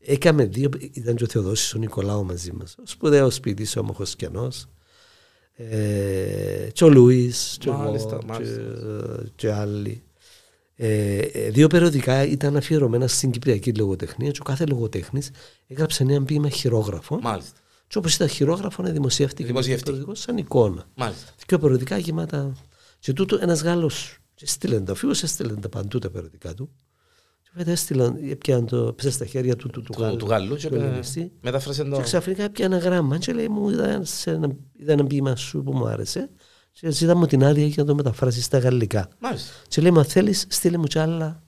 Έκαμε 0.00 0.44
δύο, 0.44 0.68
ήταν 0.92 1.14
και 1.16 1.24
ο 1.24 1.26
Θεοδόσης 1.26 1.74
ο 1.74 1.78
Νικολάου 1.78 2.24
μαζί 2.24 2.52
μας. 2.52 2.74
Ο 2.78 2.82
σπουδαίος 2.84 3.40
ποιητής, 3.40 3.76
ο 3.76 3.80
όμορφος 3.80 4.16
κενός. 4.16 4.68
Ε, 5.54 6.68
και 6.72 6.84
ο 6.84 6.88
Λούις, 6.88 7.56
και 7.60 7.70
Μάλιστα, 7.70 8.08
εγώ, 8.08 8.18
και, 8.20 8.26
μάλιστα. 8.26 8.62
και 9.34 9.52
άλλοι. 9.52 10.02
Ε, 10.80 11.16
ε, 11.18 11.50
δύο 11.50 11.66
περιοδικά 11.68 12.24
ήταν 12.26 12.56
αφιερωμένα 12.56 13.06
στην 13.06 13.30
Κυπριακή 13.30 13.72
λογοτεχνία 13.74 14.30
και 14.30 14.38
ο 14.40 14.44
κάθε 14.44 14.64
λογοτέχνης 14.66 15.30
έγραψε 15.66 16.02
ένα 16.02 16.22
ποίημα 16.24 16.48
χειρόγραφο 16.48 17.18
Μάλιστα, 17.22 17.58
και 17.86 17.98
όπως 17.98 18.14
ήταν 18.14 18.28
χειρόγραφο 18.28 18.82
να 18.82 18.90
δημοσιεύτηκε 18.90 19.42
το 19.42 19.48
Δημοσιεύτηκε. 19.48 19.90
περιοδικό 19.90 20.14
σαν 20.14 20.36
εικόνα. 20.36 20.84
μάλιστα. 20.96 21.30
Δύο 21.46 21.58
περιοδικά 21.58 21.98
γεμάτα. 21.98 22.52
Και 22.98 23.12
τούτο 23.12 23.38
ένας 23.40 23.62
Γάλλος 23.62 24.18
έστειλε 24.40 24.80
τα, 24.80 24.92
ο 24.92 24.94
φίλος 24.94 25.22
έστειλε 25.22 25.54
τα 25.54 25.68
παντού 25.68 25.98
τα 25.98 26.10
περιοδικά 26.10 26.54
του. 26.54 26.70
Και 27.42 27.50
βέβαια 27.54 27.72
έστειλαν, 27.72 28.18
έπιαν 28.30 28.66
το, 28.66 28.92
πέσα 28.92 29.10
στα 29.10 29.24
χέρια 29.26 29.56
του, 29.56 29.68
του, 29.68 29.82
του, 29.82 29.92
Του, 29.92 30.02
Γάλλου. 30.02 30.16
του 30.16 30.26
Γάλλου 30.26 30.56
και 30.56 30.68
του 30.68 30.74
ελληνιστή. 30.74 31.32
μετάφρασε 31.40 31.84
το... 31.84 31.96
Και 31.96 32.02
ξαφνικά 32.02 32.42
έπιαν 32.42 32.72
ένα 32.72 32.80
γράμμα 32.82 33.18
και 33.18 33.32
λέει 33.32 33.48
μου 33.48 33.70
είδα, 33.70 34.04
σε 34.04 34.30
ένα, 34.30 34.56
είδα 34.78 34.92
ένα 34.92 35.04
ποίημα 35.06 35.36
σου 35.36 35.62
που 35.62 35.72
μου 35.76 35.86
άρεσε 35.86 36.30
και 36.80 36.90
ζητά 36.90 37.16
μου 37.16 37.26
την 37.26 37.44
άδεια 37.44 37.66
για 37.66 37.82
να 37.82 37.88
το 37.88 37.94
μεταφράσεις 37.94 38.44
στα 38.44 38.58
γαλλικά. 38.58 39.08
Μάλιστα. 39.18 39.52
Και 39.68 39.80
λέει, 39.80 39.90
μα 39.90 40.04
θέλεις, 40.04 40.46
στείλε 40.48 40.76
μου 40.76 40.84
κι 40.84 40.98
άλλα 40.98 41.42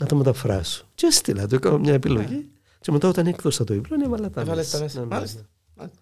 να 0.00 0.06
το 0.06 0.16
μεταφράσω. 0.16 0.84
Και 0.94 1.06
έστειλα, 1.06 1.46
το 1.46 1.54
έκανα 1.54 1.78
μια 1.78 1.92
επιλογή. 1.92 2.48
Και 2.80 2.92
μετά 2.92 3.08
όταν 3.08 3.26
έκδοσα 3.26 3.64
το 3.64 3.72
βιβλίο, 3.72 4.04
έβαλα 4.04 4.30
τα 4.30 4.40
Έβαλες 4.40 4.70
τα 4.70 4.78
μέσα. 4.78 4.84
μέσα. 4.84 4.98
Ναι, 5.00 5.06
ναι, 5.06 5.14
Μάλιστα. 5.14 5.38
ναι. 5.40 5.46
Μάλιστα. 5.74 5.98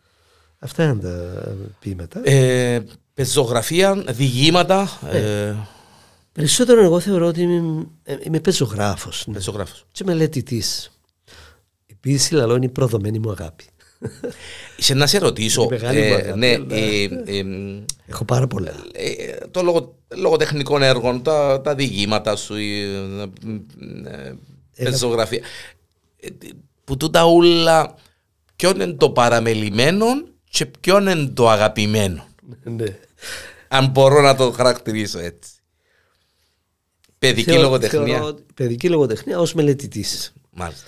Αυτά 0.58 0.84
είναι 0.84 0.94
τα 0.94 1.42
ποίηματα. 1.78 2.20
Ε, 2.24 2.84
πεζογραφία, 3.14 3.94
διηγήματα, 3.94 4.88
ε, 5.10 5.54
Περισσότερο 6.32 6.82
εγώ 6.82 7.00
θεωρώ 7.00 7.26
ότι 7.26 7.40
είμαι, 7.42 7.86
ε, 8.02 8.16
είμαι 8.22 8.40
πεζογράφος 8.40 9.24
ναι. 9.26 9.34
πεζογράφος. 9.34 9.84
και 9.92 10.04
μελετητής. 10.04 10.90
Η 11.86 11.94
ποίηση 11.94 12.34
λαλό 12.34 12.56
είναι 12.56 12.64
η 12.64 12.68
προδομένη 12.68 13.18
μου 13.18 13.30
αγάπη. 13.30 13.64
Σε 14.78 14.94
να 14.94 15.06
σε 15.06 15.18
ρωτήσω, 15.18 15.62
Είναι 15.62 15.70
μεγάλη 15.76 15.98
μου 15.98 16.04
ε, 16.04 16.14
αγάπη, 16.14 16.38
ναι, 16.38 16.52
αλλά- 16.54 16.66
ε, 16.70 17.02
ε, 17.38 17.44
Έχω 18.06 18.24
πάρα 18.24 18.46
πολλά. 18.46 18.74
ε, 18.92 19.36
το 19.50 19.62
λογο, 19.62 19.96
λογοτεχνικό 20.16 20.78
έργο, 20.82 21.20
τα, 21.20 21.60
τα 21.60 21.74
διηγήματα 21.74 22.36
σου, 22.36 22.56
η 22.56 22.80
ε, 22.82 23.22
ε, 24.74 24.84
πεζογραφία. 24.84 25.40
Ε, 26.20 26.28
που 26.84 26.96
τούτα 26.96 27.24
ούλα, 27.24 27.94
ποιον 28.56 28.80
είναι 28.80 28.92
το 28.92 29.10
παραμελημένο 29.10 30.06
και 30.50 30.66
ποιον 30.66 31.06
είναι 31.06 31.26
το 31.26 31.48
αγαπημένο. 31.50 32.26
ναι. 32.76 32.98
Αν 33.68 33.86
μπορώ 33.86 34.20
να 34.20 34.34
το 34.36 34.50
χαρακτηρίσω 34.52 35.18
έτσι. 35.18 35.50
Παιδική 37.18 37.50
Θεω- 37.50 37.62
λογοτεχνία. 37.62 38.16
θεωρώ 38.18 38.38
παιδική 38.54 38.88
λογοτεχνία 38.88 39.38
ως 39.38 39.54
μελετητής. 39.54 40.32
Μάλιστα. 40.50 40.86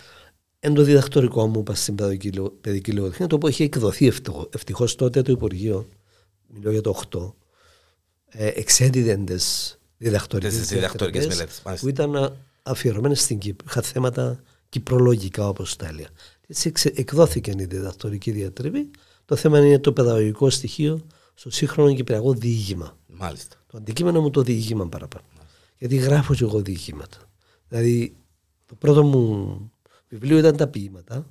Εν 0.67 0.75
το 0.75 0.83
διδακτορικό 0.83 1.47
μου 1.47 1.59
είπα 1.61 1.75
στην 1.75 1.95
παιδική, 1.95 2.33
λογο- 2.33 2.51
παιδική 2.61 2.93
λογοτεχνία, 2.93 3.29
το 3.29 3.35
οποίο 3.37 3.49
είχε 3.49 3.65
εκδοθεί 3.65 4.12
ευτυχώς 4.51 4.95
τότε 4.95 5.23
το 5.23 5.33
Υπουργείο, 5.33 5.89
μιλώ 6.55 6.71
για 6.71 6.81
το 6.81 6.91
8, 6.91 7.35
ε, 8.29 8.47
εξέδιδε 8.47 9.17
τις 9.17 9.79
διδακτορικές, 9.97 10.59
Τις 10.59 10.69
διδακτορικές 10.69 11.27
διατροπές 11.27 11.37
μελέτες, 11.37 11.62
μάλιστα. 11.65 11.87
που 11.87 11.93
ήταν 11.93 12.37
αφιερωμένες 12.62 13.21
στην 13.21 13.39
Κύπρο. 13.39 13.67
Είχα 13.71 13.83
θέματα 13.83 14.43
κυπρολογικά 14.69 15.49
όπως 15.49 15.77
τα 15.77 15.87
έλεγα. 15.87 16.09
Έτσι 16.47 16.69
εξε- 16.69 16.99
εκδόθηκε 16.99 17.51
η 17.59 17.65
διδακτορική 17.65 18.31
διατριβή. 18.31 18.91
Το 19.25 19.37
θέμα 19.37 19.59
είναι 19.67 19.79
το 19.79 19.93
παιδαγωγικό 19.93 20.51
στοιχείο 20.51 21.07
στο 21.35 21.51
σύγχρονο 21.51 21.95
κυπριακό 21.95 22.33
διήγημα. 22.35 22.97
Μάλιστα. 23.07 23.57
Το 23.67 23.77
αντικείμενο 23.77 24.21
μου 24.21 24.31
το 24.31 24.43
διήγημα 24.43 24.89
παραπάνω. 24.89 25.25
Γιατί 25.79 25.97
γράφω 25.97 26.35
και 26.35 26.45
εγώ 26.45 26.61
διηγήματα. 26.62 27.19
Δηλαδή, 27.69 28.17
το 28.67 28.75
πρώτο 28.75 29.03
μου 29.05 29.69
βιβλίο 30.19 30.39
ήταν 30.39 30.57
τα 30.57 30.67
ποίηματα. 30.67 31.27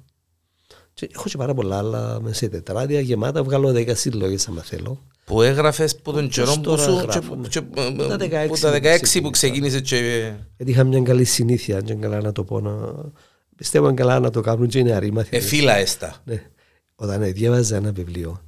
Και 0.94 1.10
έχω 1.14 1.24
και 1.30 1.38
πάρα 1.38 1.54
πολλά 1.54 1.78
άλλα 1.78 2.20
μέσα 2.22 2.36
σε 2.36 2.48
τετράδια 2.48 3.00
γεμάτα. 3.00 3.44
Βγάλω 3.44 3.70
10 3.70 3.92
συλλογέ 3.96 4.36
άμα 4.50 4.62
θέλω. 4.62 5.02
Που 5.26 5.42
έγραφες 5.42 5.96
που 5.96 6.12
τον 6.12 6.24
Όπως 6.24 6.36
καιρό 6.36 6.54
που 6.54 6.62
τώρα 6.62 6.84
σου. 6.84 6.92
γράφω, 6.96 7.36
και- 7.36 7.36
ναι. 7.36 7.48
και- 7.48 7.62
Που 7.62 8.08
τα 8.08 8.18
16 8.18 8.48
Που 8.48 8.58
τα 8.60 8.72
που 8.72 8.76
16 8.76 9.22
που 9.22 9.30
ξεκίνησα. 9.30 9.32
ξεκίνησε 9.32 9.80
και. 9.82 10.34
Γιατί 10.58 10.72
είχα 10.72 10.84
μια 10.84 11.02
καλή 11.02 11.24
συνήθεια, 11.24 11.78
αν 11.78 11.84
και 11.84 11.94
καλά 11.94 12.22
να 12.22 12.32
το 12.32 12.44
πω. 12.44 12.60
Να... 12.60 12.72
Πιστεύω 13.56 13.88
αν 13.88 13.96
καλά 13.96 14.20
να 14.20 14.30
το 14.30 14.42
κάνουν 14.42 14.68
και 14.68 14.80
είναι 14.80 14.92
αρήμαθοι. 14.92 15.36
Εφύλα 15.38 15.76
έστα. 15.78 16.16
Ναι. 16.26 16.44
Όταν 16.96 17.34
διάβαζα 17.34 17.76
ένα 17.76 17.92
βιβλίο, 17.92 18.42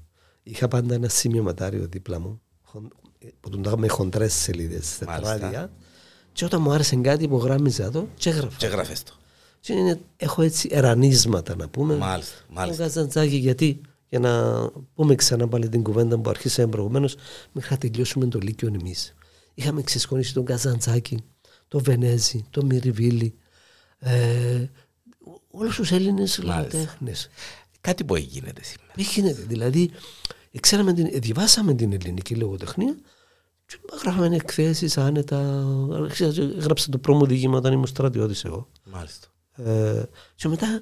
είχα 0.44 0.68
πάντα 0.68 0.94
ένα 0.94 1.10
σημειωματάριο 1.10 1.88
δίπλα 1.90 2.20
μου, 2.20 2.42
χον- 2.64 2.92
που 3.40 3.50
τον 3.50 3.62
τάγαμε 3.62 3.88
χοντρές 3.88 4.34
σελίδες, 4.34 4.98
Μάλιστα. 5.06 5.34
τετράδια. 5.34 5.72
Και 6.34 6.46
όταν 6.46 6.62
μου 6.62 6.72
άρεσε 6.72 6.96
κάτι, 6.96 7.24
υπογράμμιζα 7.24 7.92
το 7.92 8.08
και 8.18 8.30
έγραφα. 8.30 8.58
Και 8.58 8.66
έγραφες 8.66 9.04
το. 9.04 9.14
Και 9.66 9.74
είναι, 9.74 10.00
έχω 10.18 10.42
έτσι 10.42 10.70
ερανίσματα 10.72 11.56
να 11.56 11.68
πούμε. 11.68 11.96
Μάλιστα. 11.96 12.36
Μου 12.48 12.56
Μάλιστα. 12.56 12.84
Καζαντζάκη, 12.84 13.36
γιατί 13.36 13.82
για 14.10 14.20
να 14.20 14.64
πούμε 14.96 15.16
ξανά 15.16 15.48
πάλι 15.48 15.70
την 15.70 15.84
κουβέντα 15.84 16.20
που 16.20 16.30
αρχίσαμε 16.30 16.70
προηγουμένως, 16.70 17.16
μέχρι 17.52 17.72
να 17.72 17.78
τελειώσουμε 17.78 18.28
το 18.28 18.40
Λύκειο 18.40 18.68
εμείς. 18.68 19.14
Είχαμε 19.54 19.82
ξεσκονίσει 19.82 20.34
τον 20.34 20.46
Καζαντζάκη, 20.46 21.24
τον 21.68 21.84
Βενέζη, 21.84 22.46
τον 22.50 22.66
Μυριβίλη, 22.66 23.36
ε, 24.00 24.66
όλους 25.52 25.76
τους 25.76 25.92
Έλληνες 25.92 26.40
λογοτέχνες. 26.44 27.30
Κάτι 27.82 28.04
που 28.04 28.16
γίνεται 28.16 28.64
σήμερα. 28.64 28.94
Τι 28.96 29.04
γίνεται, 29.04 29.42
δηλαδή, 29.42 29.92
ξέραμε 30.60 30.94
την, 30.94 31.10
διαβάσαμε 31.14 31.74
την 31.74 31.94
ελληνική 31.94 32.36
λογοτεχνία 32.36 32.96
Και 33.66 33.78
γράφαμε 34.02 34.36
εκθέσεις 34.36 34.98
άνετα. 34.98 35.66
Άρχισα 35.92 36.28
και 36.28 36.42
Έγραψα 36.42 36.90
το 36.90 36.98
πρώτο 36.98 37.26
διήγημα 37.26 37.58
όταν 37.58 37.74
ήμουν 37.74 37.88
στρατιώτης 37.88 38.44
εγώ. 38.44 38.68
Μάλιστα. 38.84 39.28
Ε, 39.56 40.04
και 40.36 40.48
μετά 40.48 40.82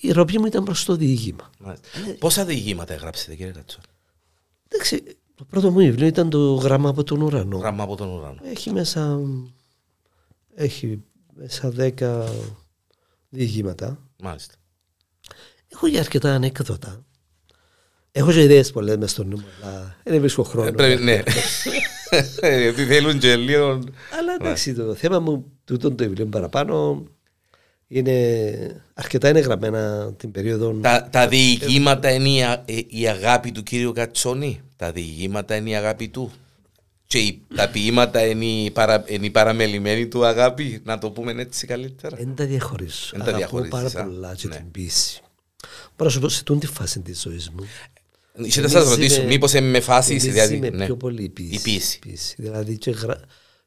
η 0.00 0.10
ροπή 0.12 0.38
μου 0.38 0.46
ήταν 0.46 0.64
προς 0.64 0.84
το 0.84 0.96
διήγημα. 0.96 1.50
Μάλιστα. 1.58 1.88
Πόσα 2.18 2.44
διηγήματα 2.44 2.94
έγραψετε 2.94 3.34
κύριε 3.34 3.52
Κατσόν. 3.52 3.82
Εντάξει, 4.68 5.02
το 5.34 5.44
πρώτο 5.44 5.70
μου 5.70 5.76
βιβλίο 5.78 6.06
ήταν 6.06 6.30
το 6.30 6.54
γράμμα 6.54 6.88
από 6.88 7.04
τον 7.04 7.20
ουρανό. 7.20 7.58
Γράμμα 7.58 7.82
από 7.82 7.96
τον 7.96 8.08
ουρανό. 8.08 8.40
Έχει 8.44 8.72
μέσα, 8.72 9.20
έχει 10.54 11.02
μέσα 11.34 11.70
δέκα 11.70 12.28
διηγήματα. 13.28 13.98
Μάλιστα. 14.22 14.54
Έχω 15.68 15.88
και 15.88 15.98
αρκετά 15.98 16.34
ανέκδοτα. 16.34 17.04
Έχω 18.12 18.32
και 18.32 18.42
ιδέες 18.42 18.70
πολλές 18.70 18.96
μες 18.96 19.10
στο 19.10 19.24
νου 19.24 19.36
μου, 19.38 19.46
αλλά 19.62 19.96
δεν 20.04 20.20
βρίσκω 20.20 20.42
χρόνο. 20.42 20.68
Ε, 20.68 20.70
πρέπει- 20.72 21.02
ναι. 21.02 21.22
Γιατί 22.62 22.84
θέλουν 22.84 23.18
και 23.18 23.36
λίγο. 23.36 23.68
Αλλά 24.18 24.34
εντάξει, 24.40 24.74
το 24.74 24.94
θέμα 24.94 25.18
μου 25.20 25.52
τούτο 25.64 25.90
το 25.90 26.04
βιβλίο 26.04 26.26
παραπάνω 26.26 27.04
είναι 27.88 28.82
αρκετά 28.94 29.28
είναι 29.28 29.40
γραμμένα 29.40 30.12
την 30.16 30.30
περίοδο. 30.30 30.72
Τα, 30.72 31.08
τα 31.12 31.28
διηγήματα 31.28 32.10
είναι 32.12 32.28
η, 32.28 32.42
α- 32.42 32.62
ε, 32.66 32.78
η 32.88 33.08
αγάπη 33.08 33.52
του 33.52 33.62
κύριου 33.62 33.92
Κατσόνη. 33.92 34.60
Τα 34.76 34.92
διηγήματα 34.92 35.56
είναι 35.56 35.70
η 35.70 35.74
αγάπη 35.76 36.08
του. 36.08 36.32
Και 37.06 37.18
η- 37.18 37.42
τα 37.54 37.68
ποίηματα 37.70 38.26
είναι 38.26 38.44
η, 38.44 38.70
παρα, 38.70 39.04
είναι 39.06 39.26
η 39.26 39.30
παραμελημένη 39.30 40.06
του 40.06 40.24
αγάπη. 40.24 40.80
Να 40.84 40.98
το 40.98 41.10
πούμε 41.10 41.32
έτσι 41.38 41.66
καλύτερα. 41.66 42.16
Δεν 42.16 42.34
τα 42.34 42.44
διαχωρίζω. 42.44 43.10
Εν 43.12 43.18
τα 43.18 43.24
Αγαπώ 43.24 43.36
διαχωρίζεις, 43.38 43.92
πάρα 43.92 44.04
α. 44.06 44.10
πολλά 44.10 44.34
και 44.34 44.48
Ναι. 44.48 44.56
την 44.56 44.70
πίεση. 44.70 45.20
Μπορώ 45.96 46.04
να 46.04 46.08
σου 46.10 46.20
πω 46.20 46.28
σε 46.28 46.42
τούτη 46.44 46.66
φάση 46.66 47.00
της 47.00 47.20
ζωής 47.20 47.50
μου. 47.50 47.64
Και 48.48 48.60
θα 48.60 48.68
σας 48.68 48.82
Εμείς 48.82 48.88
ρωτήσω, 48.96 49.20
είμαι- 49.20 49.30
μήπως 49.30 49.52
με 49.52 49.80
φάση 49.80 50.10
εμείς 50.10 50.24
δηλαδή. 50.24 50.54
είμαι 50.56 50.70
ναι. 50.70 50.84
πιο 50.84 50.96
πολύ 50.96 51.22
η 51.22 51.28
πίεση. 51.28 51.54
Η 51.96 51.98
πίεση. 52.08 52.34
Δηλαδή 52.38 52.78
και, 52.78 52.90
γρα... 52.90 53.20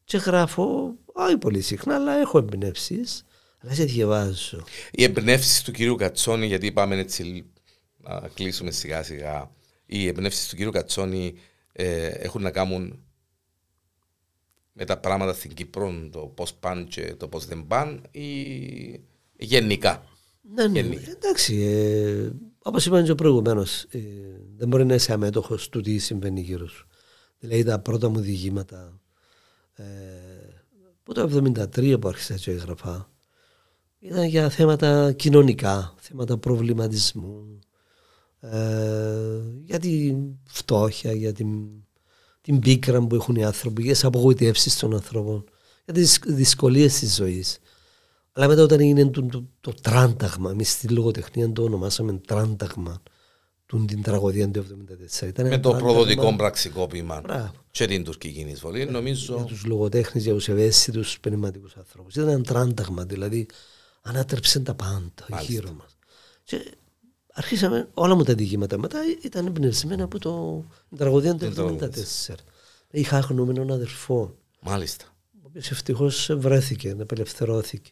και 0.03 0.17
γράφω, 0.17 0.93
όχι 1.13 1.37
πολύ 1.37 1.61
συχνά, 1.61 1.95
αλλά 1.95 2.13
έχω 2.19 2.37
εμπνεύσεις. 2.37 3.25
Αλλά 3.61 3.73
σε 3.73 3.83
διαβάζω. 3.83 4.63
Οι 4.91 5.03
εμπνεύσει 5.03 5.63
του 5.65 5.71
κυρίου 5.71 5.95
Κατσόνη, 5.95 6.45
γιατί 6.45 6.71
πάμε 6.71 6.95
έτσι 6.97 7.51
να 7.97 8.29
κλείσουμε 8.33 8.71
σιγά 8.71 9.03
σιγά. 9.03 9.51
Οι 9.85 10.07
εμπνεύσει 10.07 10.49
του 10.49 10.55
κυρίου 10.55 10.71
Κατσόνη 10.71 11.33
ε, 11.71 12.07
έχουν 12.07 12.41
να 12.41 12.51
κάνουν 12.51 13.03
με 14.73 14.85
τα 14.85 14.97
πράγματα 14.97 15.33
στην 15.33 15.53
Κύπρο, 15.53 16.09
το 16.11 16.19
πώς 16.19 16.53
πάνε 16.53 16.83
και 16.83 17.15
το 17.15 17.27
πώς 17.27 17.45
δεν 17.45 17.67
πάνε, 17.67 18.01
ή 18.11 18.25
γενικά. 19.35 20.03
Ναι, 20.53 20.67
ναι. 20.67 20.79
Γενικά. 20.79 21.11
Εντάξει, 21.11 21.61
ε, 21.61 22.31
όπως 22.63 22.85
είπα 22.85 23.03
και 23.03 23.15
προηγουμένω, 23.15 23.61
ε, 23.89 23.99
δεν 24.57 24.67
μπορεί 24.67 24.85
να 24.85 24.93
είσαι 24.93 25.13
αμέτωχος 25.13 25.69
του 25.69 25.81
τι 25.81 25.97
συμβαίνει 25.97 26.41
γύρω 26.41 26.67
σου. 26.67 26.87
Δηλαδή 27.39 27.63
τα 27.63 27.79
πρώτα 27.79 28.09
μου 28.09 28.19
διηγήματα 28.19 29.01
ε, 29.73 29.83
που 31.03 31.13
το 31.13 31.51
1973 31.75 31.97
που 32.01 32.07
άρχισα 32.07 32.35
και 32.35 32.51
έγραφα 32.51 33.10
ήταν 34.01 34.23
για 34.23 34.49
θέματα 34.49 35.11
κοινωνικά, 35.11 35.93
θέματα 35.99 36.37
προβληματισμού, 36.37 37.59
ε, 38.39 38.49
για 39.65 39.79
την 39.79 40.17
φτώχεια, 40.45 41.11
για 41.11 41.33
την, 41.33 41.47
την 42.41 42.59
πίκρα 42.59 43.01
που 43.01 43.15
έχουν 43.15 43.35
οι 43.35 43.43
άνθρωποι, 43.43 43.81
για 43.83 43.91
τις 43.91 44.03
απογοητεύσεις 44.03 44.77
των 44.77 44.93
ανθρώπων, 44.93 45.43
για 45.85 45.93
τις 45.93 46.19
δυσκολίες 46.27 46.99
της 46.99 47.15
ζωής. 47.15 47.59
Αλλά 48.31 48.47
μετά 48.47 48.63
όταν 48.63 48.79
έγινε 48.79 49.05
το, 49.05 49.23
το, 49.25 49.45
το 49.61 49.73
τράνταγμα, 49.81 50.51
εμείς 50.51 50.71
στη 50.71 50.87
λογοτεχνία 50.87 51.51
το 51.51 51.63
ονομάσαμε 51.63 52.13
τράνταγμα, 52.13 53.01
του 53.65 53.85
την 53.85 54.01
τραγωδία 54.01 54.49
του 54.51 54.65
1974. 55.21 55.27
Ήταν 55.27 55.45
Με 55.47 55.53
ένα 55.53 55.59
το 55.61 55.69
τράνταγμα 55.69 55.93
προδοτικό 55.93 56.35
πραξικόπημα 56.35 57.21
Μπράβο. 57.23 57.51
και 57.71 57.85
την 57.85 58.03
τουρκική 58.03 58.39
εισβολή, 58.39 58.81
για 58.81 58.91
νομίζω. 58.91 59.45
τους 59.47 59.65
λογοτέχνες, 59.65 60.23
για 60.23 60.33
τους 60.33 60.49
ευαίσθητους 60.49 61.19
πνευματικούς 61.19 61.75
ανθρώπους. 61.77 62.15
Ήταν 62.15 62.27
ένα 62.29 62.41
τράνταγμα, 62.43 63.03
δηλαδή 63.05 63.47
ανάτρεψε 64.01 64.59
τα 64.59 64.73
πάντα 64.73 65.41
γύρω 65.41 65.71
μας. 65.71 65.97
Και 66.43 66.73
αρχίσαμε 67.33 67.89
όλα 67.93 68.15
μου 68.15 68.23
τα 68.23 68.33
διηγήματα 68.33 68.77
μετά 68.77 68.99
ήταν 69.23 69.45
εμπνευσμένα 69.45 70.03
από 70.03 70.19
το 70.19 70.63
την 70.89 70.97
τραγωδία 70.97 71.35
του 71.35 71.53
1974. 72.29 72.35
Είχα 72.91 73.17
αγνοούμενον 73.17 73.71
αδερφό, 73.71 74.35
Μάλιστα. 74.59 75.05
ο 75.33 75.43
οποίος 75.45 75.71
ευτυχώς 75.71 76.29
βρέθηκε, 76.37 76.95
απελευθερώθηκε. 76.99 77.91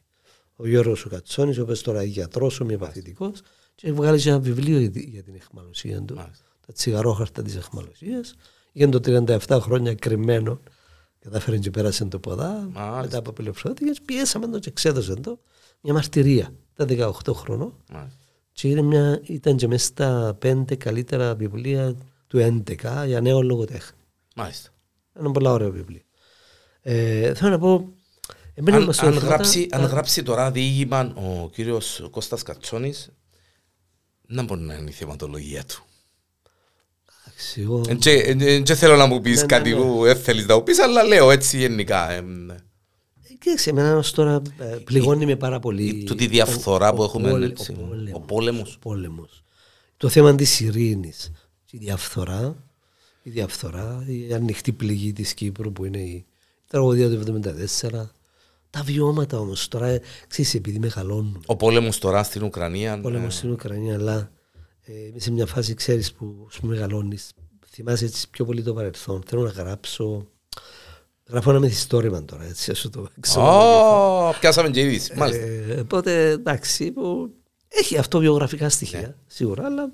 Ο 0.56 0.68
Γιώργος 0.68 1.06
ο 1.06 1.10
Κατσόνης, 1.10 1.58
ο 1.58 1.62
οποίος 1.62 1.82
τώρα 1.82 2.04
γιατρός, 2.04 2.60
ομοιοπαθητικός 2.60 3.42
και 3.76 3.92
βγάλει 3.94 4.22
και 4.22 4.30
ένα 4.30 4.40
βιβλίο 4.40 4.80
για 4.80 4.92
τη- 4.92 5.10
για 5.10 5.24
την 5.24 5.36
εχμαλωσία 5.36 6.02
του. 6.02 6.16
Μάλιστα. 6.16 6.44
Τα 6.66 6.74
τσιγαρόχαρτα 6.74 7.42
της 7.42 7.56
εχμαλωσίας. 7.56 8.36
Έγινε 8.74 8.92
το 8.92 9.00
37 9.00 9.60
χρόνια 9.62 9.96
κρυμμένο. 9.96 10.60
Κατάφερε 11.20 11.58
και 11.58 11.70
πέρασε 11.72 12.06
το 12.06 12.20
ποδά. 12.20 12.70
Μάλιστα. 12.72 13.02
Μετά 13.02 13.18
από 13.18 13.30
απελευθερώθηκες. 13.30 13.98
και 13.98 14.04
Πιέσαμε 14.06 14.48
το 14.48 14.60
και 14.60 14.70
εξέδωσε 14.70 15.14
το. 15.14 15.40
Μια 15.82 15.94
μαρτυρία. 15.94 16.54
Τα 16.76 16.86
18 16.90 17.34
χρονών. 17.34 17.74
Μάλιστα. 17.92 18.18
Και 18.52 18.68
είναι 18.68 18.82
μια, 18.82 19.20
ήταν 19.24 19.56
και 19.58 19.68
μέσα 19.68 19.86
στα 19.86 20.36
πέντε 20.40 20.76
καλύτερα 20.76 21.36
βιβλία 21.36 21.96
του 22.28 22.64
11 22.78 23.04
για 23.06 23.22
νέο 23.22 23.42
λογοτέχνη. 23.42 23.98
Μάλιστα. 24.36 24.70
Ένα 25.20 25.32
πολύ 25.32 25.48
ωραίο 25.48 25.72
βιβλίο. 25.72 26.02
Ε, 26.82 27.34
θέλω 27.34 27.52
να 27.52 27.60
πω. 27.60 27.94
εμένα 28.54 28.78
Αν, 28.78 28.84
μας 28.84 29.00
αν, 29.00 29.08
ορθώτα- 29.08 29.28
γράψει, 29.28 29.68
αν 29.72 29.82
τα- 29.82 29.88
γράψει 29.88 30.24
τώρα 30.24 30.52
διήγημα 30.52 31.14
ο 31.16 31.50
κύριος 31.50 32.08
Κώστας 32.12 32.44
Κατσόνης, 32.44 33.10
να 34.28 34.44
μπορεί 34.44 34.62
να 34.62 34.74
είναι 34.74 34.90
η 34.90 34.94
θεματολογία 34.94 35.66
του. 35.66 35.84
Εντάξει, 37.26 37.62
εγώ- 37.62 37.82
Δεν 38.66 38.66
θέλω 38.78 38.96
να 38.96 39.06
μου 39.06 39.22
πεις 39.22 39.40
Ναι, 39.40 39.46
κάτι 39.46 39.70
ναι, 39.70 39.76
ναι. 39.76 39.82
που 39.82 40.04
δεν 40.04 40.18
θέλεις 40.18 40.46
να 40.46 40.56
μου 40.56 40.64
πεις, 40.64 40.80
αλλά 40.80 41.04
λέω 41.04 41.32
έτσι 41.32 41.58
γενικά. 41.58 42.12
ε, 42.12 42.24
ναι. 43.40 43.44
Κοίταξε, 43.52 43.70
εμένα 43.70 43.96
ως 43.98 44.12
τώρα 44.12 44.42
ε, 44.60 44.64
πληγώνει 44.66 45.26
με 45.26 45.36
πάρα 45.36 45.60
πολύ. 45.60 45.84
η- 45.84 46.04
τούτη 46.04 46.28
διαφθορά 46.28 46.90
ο- 46.90 46.94
που 46.96 47.02
ο 47.02 47.04
έχουμε, 47.06 47.30
πόλε- 47.30 47.50
έτσι, 47.50 47.72
Ο 47.72 47.76
πόλεμος. 47.88 48.14
ο 48.14 48.20
πόλεμος. 48.26 48.76
ο 48.76 48.80
πόλεμος. 48.80 49.44
Το 49.98 50.10
θέμα 50.10 50.36
της 50.36 50.60
ειρήνης. 50.60 51.32
Η 51.72 51.78
διαφθορά, 51.78 52.56
η 53.24 53.30
διαφθορά, 53.30 54.04
η 54.08 54.34
ανοιχτή 54.34 54.72
πληγή 54.72 55.14
της 55.14 55.34
Κύπρου 55.34 55.72
που 55.72 55.86
είναι 55.86 55.98
η 56.00 56.26
τραγωδία 56.68 57.10
του 57.10 57.18
1974. 57.18 58.14
Τα 58.70 58.82
βιώματα 58.84 59.40
όμως 59.40 59.68
τώρα, 59.68 59.88
ε, 59.88 60.02
ξέρεις, 60.28 60.54
επειδή 60.54 60.80
μεγαλώνουν. 60.80 61.44
Ο 61.46 61.56
πόλεμος 61.56 61.98
τώρα 62.00 62.24
στην 62.24 62.44
Ουκρανία. 62.44 62.94
Ο 62.94 63.00
πόλεμος 63.02 63.36
στην 63.36 63.52
Ουκρανία, 63.52 63.94
αλλά 63.94 64.32
ε, 64.86 65.06
είμαι 65.08 65.20
σε 65.20 65.32
μια 65.32 65.46
φάση, 65.46 65.74
ξέρεις, 65.74 66.14
που 66.14 66.48
σου 66.52 66.66
μεγαλώνεις. 66.66 67.32
Θυμάσαι 67.72 68.06
έτσι 68.06 68.30
πιο 68.30 68.46
πολύ 68.46 68.64
το 68.64 68.74
παρελθόν. 68.74 69.24
Θέλω 69.28 69.42
να 69.42 69.50
γράψω. 69.50 70.28
Γράφω 71.30 71.50
ένα 71.50 71.60
μυθιστόρημα 71.60 72.26
τώρα, 72.26 72.44
έτσι, 72.44 72.72
ας 72.72 72.78
σου 72.80 72.90
το 72.90 73.02
ε, 73.02 73.06
εξομολογηθώ. 73.18 74.28
Ω, 74.28 74.34
πιάσαμε 74.40 74.70
και 74.70 74.82
είδηση. 74.82 75.14
Μάλιστα. 75.16 75.46
Ε, 75.46 75.80
οπότε 75.80 76.30
εντάξει, 76.30 76.92
που 76.92 77.34
έχει 77.68 77.98
αυτοβιογραφικά 77.98 78.70
στοιχεία 78.70 79.00
Ναι. 79.02 79.14
σίγουρα, 79.28 79.66
αλλά 79.66 79.92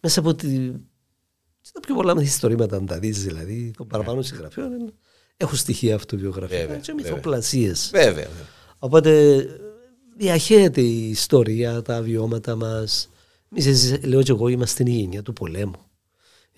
μέσα 0.00 0.20
από 0.20 0.34
τη, 0.34 0.70
στα 1.60 1.80
πιο 1.80 1.94
πολλά 1.94 2.14
μυθιστορήματα, 2.16 2.76
αν 2.76 2.86
τα 2.86 2.98
δεις 2.98 3.22
δηλαδή, 3.22 3.70
των 3.76 3.86
παραπάνω 3.86 4.22
συγγραφείων, 4.22 4.72
είναι- 4.72 4.92
έχουν 5.36 5.56
στοιχεία 5.58 5.94
αυτοβιογραφικά 5.94 6.60
Βέβαια, 6.60 6.76
και 6.76 6.92
βέβαια. 6.92 7.10
μυθοπλασίες. 7.10 7.90
Βέβαια. 7.92 8.12
βέβαια. 8.12 8.46
Οπότε 8.78 9.44
διαχέεται 10.16 10.80
η 10.80 11.08
ιστορία, 11.10 11.82
τα 11.82 12.02
βιώματα 12.02 12.54
μας. 12.56 13.08
Εμείς, 13.52 13.66
εσείς, 13.66 14.04
λέω 14.04 14.22
και 14.22 14.30
εγώ, 14.30 14.48
είμαστε 14.48 14.82
η 14.86 14.90
γενιά 14.90 15.22
του 15.22 15.32
πολέμου. 15.32 15.85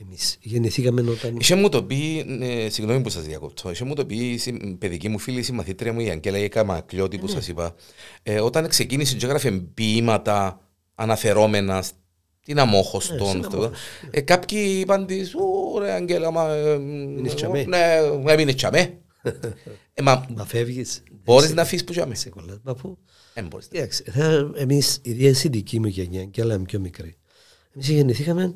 Εμείς 0.03 0.37
γεννηθήκαμε 0.41 1.11
όταν... 1.11 1.37
Είχε 1.41 1.55
μου 1.55 1.69
το 1.69 1.83
πει, 1.85 2.25
ε, 2.41 2.69
συγγνώμη 2.69 3.01
που 3.01 3.09
σας 3.09 3.25
διακόπτω, 3.25 3.71
είχε 3.71 3.85
μου 3.85 3.95
το 3.95 4.07
πει 4.07 4.17
η 4.17 4.39
συμ- 4.39 4.79
παιδική 4.79 5.09
μου 5.09 5.19
φίλη, 5.19 5.39
η 5.39 5.43
συμμαθήτρια 5.43 5.93
μου 5.93 6.01
η 6.01 6.11
Αγγέλα 6.11 6.39
η 6.39 6.49
Καμακλιώτη 6.49 7.19
που 7.19 7.27
Ναι. 7.27 7.33
σας 7.33 7.49
είπα, 7.49 7.75
ε, 8.23 8.41
όταν 8.41 8.69
ξεκίνησε 8.69 9.17
και 9.17 9.25
έγραφε 9.27 9.51
ποίηματα 9.51 10.61
αναφερόμενα 10.95 11.83
στην 11.83 12.59
αμόχωστον. 12.59 13.17
Ναι, 13.19 13.25
στην 13.29 13.39
αυτό, 13.45 13.57
αμόχωστον, 13.57 13.81
ε, 14.11 14.21
κάποιοι 14.21 14.79
είπαν 14.81 15.07
της, 15.07 15.35
«Ω, 15.35 15.79
ρε 15.79 15.93
Αγγέλα, 15.93 16.31
μα... 16.31 16.53
ε, 16.55 16.73
Έμεινες 16.73 17.35
τσαμέ». 17.35 17.65
Ναι, 17.65 17.97
έμεινες 18.33 18.55
τσαμέ. 18.55 18.99
Ε, 19.95 20.03
μα 20.03 20.27
Μα 20.37 20.45
φεύγεις. 20.45 21.03
μπορείς 21.25 21.55
να 21.55 21.63
αφήσεις 21.63 21.85
που 21.85 21.93
τσαμέ. 21.93 22.15
Σε 22.15 22.29
κολλάς, 22.29 22.59
μα 22.63 22.75
πού. 22.75 22.99
Ε, 23.35 23.43
μπορείς. 23.43 23.67
Κοιτάξτε, 23.67 24.11
θα- 24.11 24.51
εμείς, 24.57 24.99
ιδιαίτερα 25.03 25.41
η 25.45 25.49
δική 25.49 25.81
μου 25.81 25.87
γενιά 25.87 26.25
και 26.25 26.41
άλλα 26.43 26.59
πιο 26.63 26.81
μικρή, 26.81 27.17
εμείς 27.75 27.89
γεννηθήκαμε, 27.89 28.55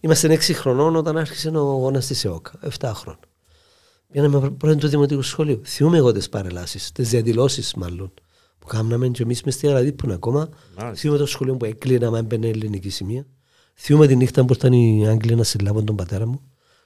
είμαστε 0.00 0.28
6 0.28 0.52
χρονών 0.54 0.96
όταν 0.96 1.16
άρχισε 1.16 1.48
ο 1.48 1.58
αγώνας 1.70 2.06
της 2.06 2.24
ΕΟΚ, 2.24 2.46
7 2.78 2.92
χρόνια. 2.94 3.20
Πήγαμε 4.12 4.50
πρώτα 4.50 4.76
του 4.76 4.88
Δημοτικού 4.88 5.22
Σχολείου. 5.22 5.60
Θυμούμαι 5.64 5.96
εγώ 5.96 6.12
τις 6.12 6.28
παρελάσεις, 6.28 6.92
τις 6.92 7.08
διαδηλώσεις 7.08 7.74
μάλλον, 7.74 8.12
που 8.58 8.66
κάναμε 8.66 9.08
και 9.08 9.22
εμείς 9.22 9.42
μες 9.42 9.54
στη 9.54 9.66
Γαλαδίπουν 9.66 10.10
ακόμα. 10.10 10.48
Μάλιστα. 10.78 11.00
Θυμούμαι 11.00 11.18
το 11.18 11.26
σχολείο 11.26 11.56
που 11.56 11.64
έκλεινα, 11.64 12.10
μα 12.10 12.18
έμπαινε 12.18 12.48
ελληνική 12.48 12.88
σημεία. 12.90 13.26
Θυμούμαι 13.74 14.06
τη 14.06 14.16
νύχτα 14.16 14.44
που 14.44 14.52
ήταν 14.52 14.72
οι 14.72 15.08
Άγγλοι 15.08 15.34
να 15.34 15.42
συλλάβουν 15.42 15.84
τον 15.84 15.96
πατέρα 15.96 16.26
μου. 16.26 16.40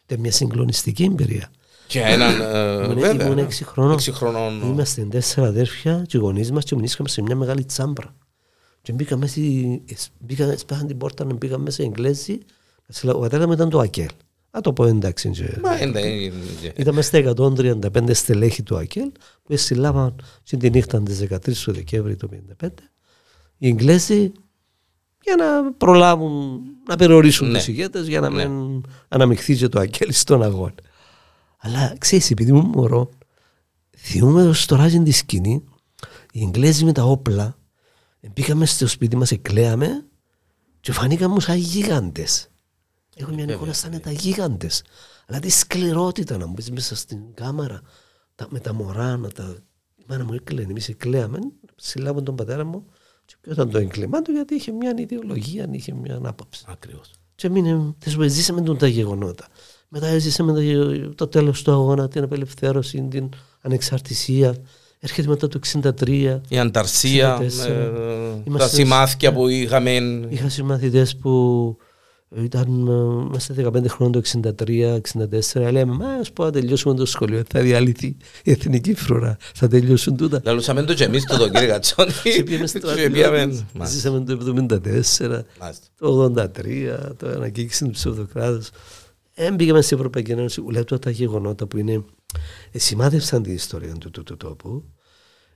Ήταν 0.07 0.21
μια 0.21 0.33
συγκλονιστική 0.33 1.03
εμπειρία. 1.05 1.51
Και 1.87 2.01
έναν, 2.01 2.41
ε, 2.41 2.85
Ήμουν- 2.85 2.99
βέβαια. 3.01 3.27
ήμουν 3.27 3.39
έξι 3.39 3.65
χρονών. 3.65 3.93
Έξι 3.93 4.13
χρονών. 4.13 4.61
Είμαστε 4.63 5.03
τέσσερα 5.03 5.47
αδέρφια 5.47 6.05
και 6.07 6.17
οι 6.17 6.21
γονείς 6.21 6.51
μας 6.53 6.65
και 6.65 6.75
μείναμε 6.75 7.09
σε 7.09 7.23
μια 7.23 7.37
μεγάλη 7.37 7.65
τσάμπρα. 7.65 8.15
Και 8.83 8.93
μπήκαμε 8.93 9.27
στη... 9.27 9.83
μπήκαμε, 10.19 10.57
σπάσαν 10.57 10.87
την 10.87 10.99
πόρτα 10.99 11.25
να 11.25 11.35
μπήκαμε 11.35 11.63
μέσα 11.63 11.83
Εγγλέζοι. 11.83 12.39
Ο 13.15 13.19
πατέρας 13.19 13.47
μου 13.47 13.53
ήταν 13.53 13.69
το 13.69 13.79
Ακέλ. 13.79 14.09
Α 14.51 14.61
το 14.63 14.73
πω 14.73 14.85
εντάξει. 14.85 15.31
και- 15.31 15.59
Μα, 15.63 15.81
είναι- 15.81 16.01
Ήταν 16.77 16.95
μέσα 16.95 17.09
στα 17.09 17.19
135 17.19 18.15
στελέχη 18.15 18.63
του 18.63 18.77
ΑΚΕΛ 18.77 19.11
που 19.43 19.57
συλλάβαν 19.57 20.15
στην 20.43 20.59
τη 20.59 20.71
νύχτα 20.71 21.03
της 21.03 21.19
13 21.19 21.65
του 21.65 21.73
Δεκέμβρη 21.73 22.17
του 22.17 22.29
1955 22.29 22.69
οι 23.59 23.69
Εγγλέζοι 23.69 24.33
για 25.23 25.37
να 25.37 25.73
προλάβουν 25.73 26.61
να 26.89 26.97
περιορίσουν 26.97 27.49
Ναι. 27.51 27.59
τους 27.59 27.69
ηγέτες 27.69 28.07
για 28.07 28.21
να 28.21 28.31
Ναι. 28.31 28.47
μην 28.49 28.83
αναμειχθεί 29.09 29.57
και 29.57 29.69
το 29.69 29.81
ΑΚΕΛ 29.81 30.13
στον 30.13 30.43
αγώνα. 30.43 30.75
Αλλά 31.59 31.95
ξέρεις, 31.99 32.31
επειδή 32.31 32.51
ήμουν 32.51 32.71
μωρό, 32.75 33.11
θυμούμαι 33.97 34.47
ως 34.47 34.67
τώρα 34.67 34.89
στην 34.89 35.05
τη 35.05 35.11
σκηνή, 35.11 35.65
οι 36.33 36.43
Εγγλέζοι 36.43 36.85
με 36.85 36.93
τα 36.93 37.03
όπλα, 37.05 37.57
μπήκαμε 38.35 38.67
στο 38.67 38.87
σπίτι 38.87 39.17
μας, 39.17 39.31
εκλέαμε 39.31 40.05
και 40.81 40.93
φανήκαμε 40.93 41.41
σαν 41.41 41.57
γίγαντες. 41.57 42.50
Έχω 43.21 43.33
μια 43.33 43.45
εικόνα 43.45 43.73
σαν 43.73 44.01
τα 44.01 44.11
γίγαντες. 44.13 44.83
Αλλά 45.27 45.39
τη 45.39 45.51
σκληρότητα 45.51 46.37
να 46.37 46.47
μπεις 46.47 46.71
μέσα 46.71 46.97
στην 46.97 47.19
κάμαρα, 47.35 47.81
τα, 48.35 48.47
με 48.51 48.59
τα 48.61 48.73
μωρά, 48.75 49.17
να 49.17 49.29
τα... 49.29 49.57
Η 49.97 50.03
μάνα 50.07 50.25
μου 50.25 50.33
έκλαινε, 50.35 50.71
εμείς 50.71 50.89
εκλέαμε, 50.89 51.39
συλλάβουν 51.77 52.25
τον 52.25 52.35
πατέρα 52.37 52.65
μου 52.65 52.85
και 53.25 53.35
ποιο 53.41 53.53
ήταν 53.53 53.71
το 53.71 53.79
έγκλημά 53.79 54.23
του 54.23 54.33
γιατί 54.33 54.55
είχε 54.55 54.73
μια 54.73 54.95
ιδεολογία, 54.99 55.69
είχε 55.71 55.95
μια 55.95 56.21
άποψη. 56.23 56.65
Ακριβώς. 56.69 57.11
Και 57.35 57.49
μείνε, 57.49 57.95
θες 57.99 58.17
μου, 58.17 58.29
ζήσαμε 58.29 58.61
τον 58.63 58.79
τα 58.79 58.87
γεγονότα. 58.87 59.47
Μετά 59.89 60.19
ζήσαμε 60.19 60.53
το, 60.53 60.61
γε- 60.61 61.15
το 61.15 61.27
τέλος 61.29 61.63
του 61.63 61.71
αγώνα, 61.73 62.09
την 62.09 62.23
απελευθέρωση, 62.23 63.07
την 63.11 63.29
ανεξαρτησία. 63.61 64.57
Έρχεται 64.99 65.29
μετά 65.29 65.49
το 65.49 65.59
63. 65.99 66.41
Η 66.49 66.59
Ανταρσία, 66.59 67.39
64. 67.39 67.43
ε, 67.43 67.91
τα 67.91 68.43
Είμαστε- 68.45 68.75
σημάδια 68.77 69.33
που 69.33 69.49
είχαμε. 69.49 69.91
Είχα 70.29 70.49
συμμαθητές 70.49 71.17
που 71.17 71.77
ήταν 72.37 72.87
ε, 72.89 73.29
μέσα 73.33 73.53
στα 73.55 73.71
15 73.71 73.85
χρόνια 73.89 74.21
το 74.23 74.31
63-64. 75.55 75.71
Λέμε, 75.73 75.93
μα 75.95 76.07
ας 76.09 76.33
πω 76.33 76.45
να 76.45 76.51
τελειώσουμε 76.51 76.95
το 76.95 77.07
σχολείο, 77.07 77.43
θα 77.49 77.61
διαλυθεί 77.61 78.17
η 78.45 78.51
εθνική 78.51 78.95
φρουρά. 78.95 79.37
Θα 79.55 79.69
τελειώσουν 79.69 80.17
τούτα. 80.17 80.41
Λαλούσαμε 80.45 80.83
το 80.83 80.95
και 80.95 81.05
εμείς 81.05 81.25
το 81.25 81.37
τον 81.37 81.51
κύριε 81.51 81.67
Κατσόνη. 81.69 82.11
Και 82.37 82.43
πήγαμε 82.43 82.67
στο 82.67 82.79
Και 82.79 83.11
πήγαμε- 83.11 83.39
Ατλάντη. 83.41 83.67
Μάλιστα. 83.75 83.97
Ζήσαμε 83.97 84.21
το 84.25 84.33
74, 84.33 85.45
Μάλιστα. 85.61 85.87
το 85.99 86.33
83, 86.35 87.15
το 87.17 87.29
ανακήρυξη 87.29 87.85
του 87.85 87.91
ψευδοκράτους. 87.91 88.71
Δεν 89.35 89.57
πήγαμε 89.57 89.81
στην 89.83 89.97
Ευρωπαϊκή 89.97 90.31
Ένωση, 90.31 90.61
ούλα 90.61 90.85
τώρα 90.85 91.01
τα 91.01 91.11
γεγονότα 91.11 91.67
που 91.67 91.77
είναι, 91.79 92.05
ε, 92.73 92.79
σημάδευσαν 92.79 93.43
την 93.43 93.53
ιστορία 93.55 93.95
του, 93.95 94.11
του, 94.11 94.23
του 94.23 94.37
τόπου. 94.37 94.85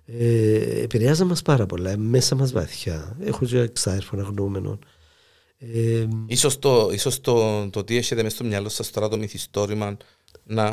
Ε, 0.07 0.83
επηρεάζαν 0.83 1.27
μας 1.27 1.43
πάρα 1.43 1.67
πολλά, 1.67 1.91
ε, 1.91 1.97
μέσα 1.97 2.35
μας 2.35 2.53
βαθιά. 2.53 3.17
Έχω 3.21 3.45
και 3.45 3.59
εξάρφον 3.59 4.21
αγνοούμενον. 4.21 4.79
Ε, 5.75 6.09
Ίσως 6.27 6.59
το, 6.59 6.91
ίσως 6.93 7.21
το, 7.21 7.69
το 7.71 7.85
τι 7.85 7.97
έχετε 7.97 8.23
μέσα 8.23 8.35
στο 8.35 8.45
μυαλό 8.45 8.69
σας 8.69 8.91
τώρα 8.91 9.09
το 9.09 9.17
μυθιστόρημα 9.19 9.97
να 10.47 10.71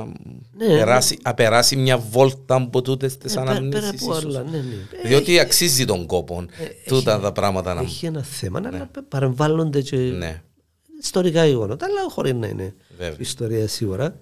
Ναι, 0.57 0.67
περάσει, 0.67 1.17
να 1.23 1.33
περάσει 1.33 1.75
μια 1.75 1.97
βόλτα 1.97 2.55
από 2.55 2.81
τούτες 2.81 3.17
τις 3.17 3.35
ε, 3.35 3.39
πέρα- 3.39 3.45
πέρα 3.51 3.57
αναμνήσεις 3.59 3.89
από 4.07 4.11
ίσως; 4.17 4.25
άλλα, 4.25 4.43
ναι, 4.43 4.57
ναι. 4.57 5.09
Διότι 5.09 5.39
αξίζει 5.39 5.85
τον 5.85 6.05
κόπο 6.05 6.45
τούτα 6.87 7.11
έχει- 7.13 7.21
τα 7.21 7.31
πράγματα 7.31 7.73
να... 7.73 7.81
Έχει 7.81 8.05
ένα 8.05 8.23
θέμα, 8.23 8.61
αλλά 8.65 8.89
παρεμβάλλονται 9.09 9.81
και 9.81 9.95
Ναι, 9.97 10.41
ιστορικά 11.01 11.45
γεγονότα, 11.45 11.85
αλλά 11.85 12.09
χωρίς 12.09 12.33
να 12.33 12.47
είναι 12.47 12.75
βέβαια. 12.97 13.15
ιστορία 13.19 13.67
σίγουρα. 13.67 14.19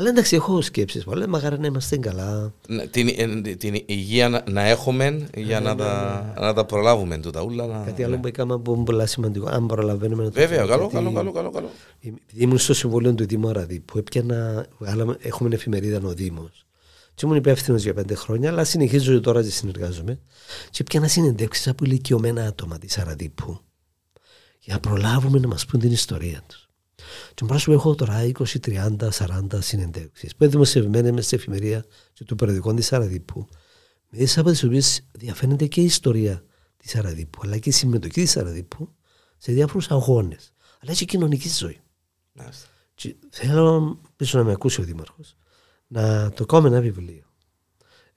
Αλλά 0.00 0.08
εντάξει, 0.08 0.36
έχω 0.36 0.60
σκέψεις 0.62 1.04
πολλέ. 1.04 1.26
Μακάρι 1.26 1.58
να 1.58 1.66
είμαστε 1.66 1.96
καλά. 1.96 2.52
Ναι, 2.68 2.86
Την, 2.86 3.08
ε, 3.16 3.54
την 3.54 3.82
υγεία 3.86 4.28
να, 4.28 4.44
να 4.50 4.62
έχουμε 4.62 5.28
για 5.36 5.60
να, 5.60 5.74
τα, 5.76 6.32
να 6.40 6.52
τα 6.54 6.64
προλάβουμε 6.64 7.18
τούτα 7.18 7.42
ούλα. 7.42 7.66
Να, 7.66 7.78
Ναι, 7.78 7.84
Κάτι 7.84 8.00
ναι. 8.00 8.06
άλλο 8.06 8.18
που 8.18 8.26
έκανα 8.26 8.58
που 8.60 8.74
είναι 8.74 8.84
πολύ 8.84 9.06
σημαντικό. 9.06 9.48
Αν 9.48 9.66
προλαβαίνουμε 9.66 10.22
να 10.22 10.30
το 10.30 10.40
Βέβαια, 10.40 10.56
πούμε, 10.62 10.70
καλό, 10.70 10.80
γιατί 10.82 10.94
καλό, 10.96 11.12
καλό, 11.12 11.32
καλό, 11.32 11.50
καλό. 11.50 11.70
Επειδή 12.00 12.42
ήμουν 12.42 12.58
στο 12.58 12.74
συμβούλιο 12.74 13.14
του 13.14 13.26
Δήμου 13.26 13.48
Αραδί, 13.48 13.80
που 13.80 13.98
έπιανα, 13.98 14.66
βγάλαμε- 14.78 15.16
έχουμε 15.20 15.54
εφημερίδα 15.54 16.00
ο 16.04 16.12
Δήμος. 16.12 16.66
Και 17.14 17.22
ήμουν 17.26 17.36
υπεύθυνος 17.36 17.82
για 17.82 17.94
πέντε 17.94 18.14
χρόνια, 18.14 18.50
αλλά 18.50 18.64
συνεχίζω 18.64 19.20
τώρα 19.20 19.42
και 19.42 19.50
συνεργάζομαι. 19.50 20.18
Και 20.70 20.78
έπιανα 20.80 21.08
συνεντεύξεις 21.08 21.68
από 21.68 21.84
ηλικιωμένα 21.84 22.44
άτομα 22.46 22.78
της 22.78 22.98
Αραδίπου. 22.98 23.58
Για 24.60 24.74
να 24.74 24.80
προλάβουμε 24.80 25.38
να 25.38 25.46
μας 25.48 25.66
πούν 25.66 25.80
την 25.80 25.90
ιστορία 25.92 26.42
τους. 26.46 26.67
Και 27.34 27.44
μπρος 27.44 27.64
που 27.64 27.72
έχω 27.72 27.94
τώρα 27.94 28.24
20, 28.24 28.58
30, 28.60 29.10
40 29.10 29.58
συνεντεύξεις 29.58 30.30
που 30.36 30.42
είναι 30.42 30.52
δημοσιευμένες 30.52 31.10
μες 31.12 31.24
στην 31.24 31.38
εφημερία 31.38 31.84
και 32.12 32.24
του 32.24 32.34
περιοδικών 32.34 32.76
της 32.76 32.92
Αραδίπου. 32.92 33.46
Μέσα 34.10 34.40
από 34.40 34.50
τις 34.50 34.64
οποίες 34.64 35.00
διαφαίνεται 35.12 35.66
και 35.66 35.80
η 35.80 35.84
ιστορία 35.84 36.44
της 36.76 36.96
Αραδίπου, 36.96 37.40
αλλά 37.42 37.58
και 37.58 37.68
η 37.68 37.72
συμμετοχή 37.72 38.20
της 38.22 38.36
Αραδίπου 38.36 38.88
σε 39.36 39.52
διάφορους 39.52 39.90
αγώνες, 39.90 40.52
αλλά 40.82 40.92
και 40.92 41.02
η 41.02 41.06
κοινωνική 41.06 41.48
ζωή. 41.48 41.80
Μάλιστα. 42.32 42.66
Και 42.94 43.14
θέλω, 43.30 44.00
πίσω 44.16 44.38
να 44.38 44.44
με 44.44 44.52
ακούσει 44.52 44.80
ο 44.80 44.84
Δήμαρχος, 44.84 45.36
να 45.86 46.30
το 46.32 46.46
κάνουμε 46.46 46.68
ένα 46.68 46.80
βιβλίο. 46.80 47.22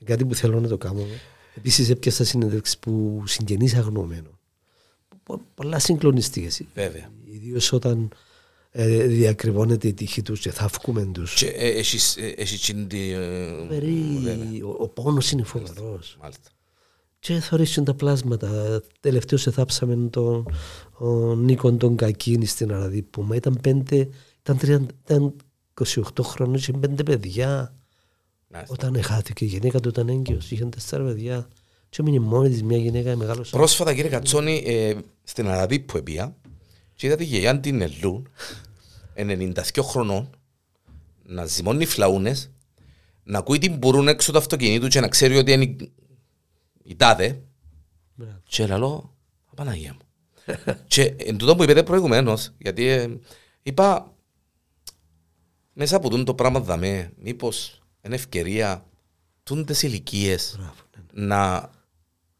Κάτι 0.03 0.25
που 0.25 0.35
θέλω 0.35 0.59
να 0.59 0.67
το 0.67 0.77
κάνω. 0.77 1.05
Επίσης, 1.55 1.89
έπιασα 1.89 2.23
συνέντευξη 2.25 2.79
που 2.79 3.23
συγγενείς 3.25 3.73
αγνωμένων. 3.75 4.39
Πο- 5.23 5.41
Πολλά 5.55 5.79
συγκλονιστικές. 5.79 6.61
Βέβαια. 6.73 7.09
Ιδίως 7.25 7.71
όταν 7.71 8.01
ε, 8.01 8.15
διακριβώνεται 9.07 9.88
η 9.88 9.93
τύχη 9.93 10.22
τους 10.22 10.39
και 10.39 10.51
θαύκουμε 10.51 11.05
τους. 11.05 11.34
Και 11.34 11.47
ε, 11.47 11.67
έχεις, 11.67 12.17
ε, 12.17 12.34
έχεις 12.38 12.61
την... 12.61 12.88
τη, 12.88 13.11
ε, 13.11 14.63
Ο, 14.63 14.76
ο 14.80 14.88
πόνος 14.88 15.32
είναι 15.32 15.43
φοβερός. 15.43 16.17
Μάλιστα. 16.22 16.49
Και 17.19 17.39
θωρίσουν 17.39 17.84
τα 17.84 17.93
πλάσματα. 17.93 18.82
Τελευταίο 18.99 19.39
εθάψαμε 19.45 20.09
τον 20.09 20.45
ο 20.97 21.36
Νίκον 21.36 21.78
τον 21.78 21.95
Κακίνη 21.95 22.45
στην 22.45 22.74
Αραδίπου. 22.74 23.22
Μα 23.22 23.36
ήταν 23.36 23.57
πέντε, 23.61 24.09
ήταν, 24.41 24.57
30, 24.61 24.86
ήταν 25.03 25.36
28 25.84 26.01
χρόνια 26.22 26.59
και 26.59 26.72
πέντε 26.72 27.03
παιδιά. 27.03 27.76
Μάλιστα. 28.47 28.74
Όταν 28.74 29.03
χάθηκε 29.03 29.45
η 29.45 29.47
γυναίκα 29.47 29.80
του 29.80 29.89
ήταν 29.89 30.09
έγκυος, 30.09 30.51
είχαν 30.51 30.69
τέσσερα 30.69 31.03
παιδιά. 31.03 31.47
Και 31.89 31.97
έμεινε 31.99 32.19
μόνη 32.19 32.49
της 32.49 32.63
μια 32.63 32.78
γυναίκα 32.78 33.15
μεγάλος 33.15 33.49
Πρόσφατα 33.49 33.93
κύριε 33.93 34.09
Κατσόνη 34.09 34.63
ε, 34.65 34.95
στην 35.24 35.47
Αραδί 35.47 35.80
που 35.80 35.97
επία 35.97 36.36
και 37.02 37.08
είδα 37.08 37.16
τη 37.16 37.24
γιαγιά 37.24 37.60
την 37.60 37.82
Ελούν 37.82 38.30
92 39.16 39.54
χρονών 39.82 40.30
να 41.24 41.45
ζυμώνει 41.45 41.86
φλαούνες 41.86 42.52
να 43.24 43.38
ακούει 43.38 43.58
την 43.58 43.78
μπουρούν 43.78 44.08
έξω 44.08 44.32
του 44.32 44.38
αυτοκινήτου 44.38 44.88
και 44.88 44.99
να 44.99 45.08
ξέρει 45.08 45.38
ότι 45.38 45.52
είναι 45.52 45.64
η- 45.64 45.91
η 46.84 46.95
τάδε. 46.95 47.41
Και 48.43 48.68
λαλώ 48.68 49.16
Παναγία 49.56 49.93
μου 49.93 49.99
και 50.88 51.16
εν 51.18 51.38
τούτο 51.38 51.56
που 51.56 51.64
είπατε 51.64 51.84
προηγουμένως 51.84 52.54
γιατί 52.58 52.86
ε, 52.86 53.20
είπα 53.64 54.14
μέσα 55.74 55.95
από 55.95 56.10
τούτο 56.10 56.24
το 56.24 56.34
πράγμα 56.36 56.60
δαμέ 56.60 57.12
μήπως 57.18 57.82
είναι 58.02 58.16
ευκαιρία 58.16 58.86
τούντες 59.43 59.82
ηλικίες 59.82 60.60
να 61.14 61.70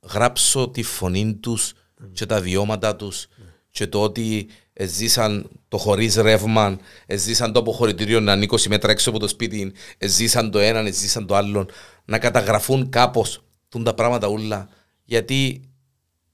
γράψω 0.02 0.70
τη 0.70 0.84
φωνή 0.84 1.36
τους 1.36 1.74
και 2.14 2.26
τα 2.26 2.42
βιώματα 2.42 2.96
τους 2.96 3.28
και 3.72 3.88
το 3.88 4.02
ότι 4.02 4.48
ζήσαν 4.82 5.50
το 5.68 5.78
χωρίς 5.78 6.16
ρεύμα, 6.16 6.78
ζήσαν 7.16 7.52
το 7.52 7.60
αποχωρητήριο 7.60 8.20
να 8.20 8.34
είναι 8.34 8.46
20 8.50 8.68
μέτρα 8.68 8.92
έξω 8.92 9.10
από 9.10 9.20
το 9.20 9.28
σπίτι, 9.28 9.74
ζήσαν 10.06 10.52
το 10.52 10.60
έναν, 10.60 10.94
ζήσαν 10.94 11.26
το 11.26 11.36
άλλον, 11.36 11.70
να 12.06 12.20
καταγραφούν 12.20 12.90
κάπως 12.90 13.44
τούν 13.70 13.84
τα 13.84 13.94
πράγματα 13.94 14.28
όλα, 14.28 14.70
γιατί 15.04 15.62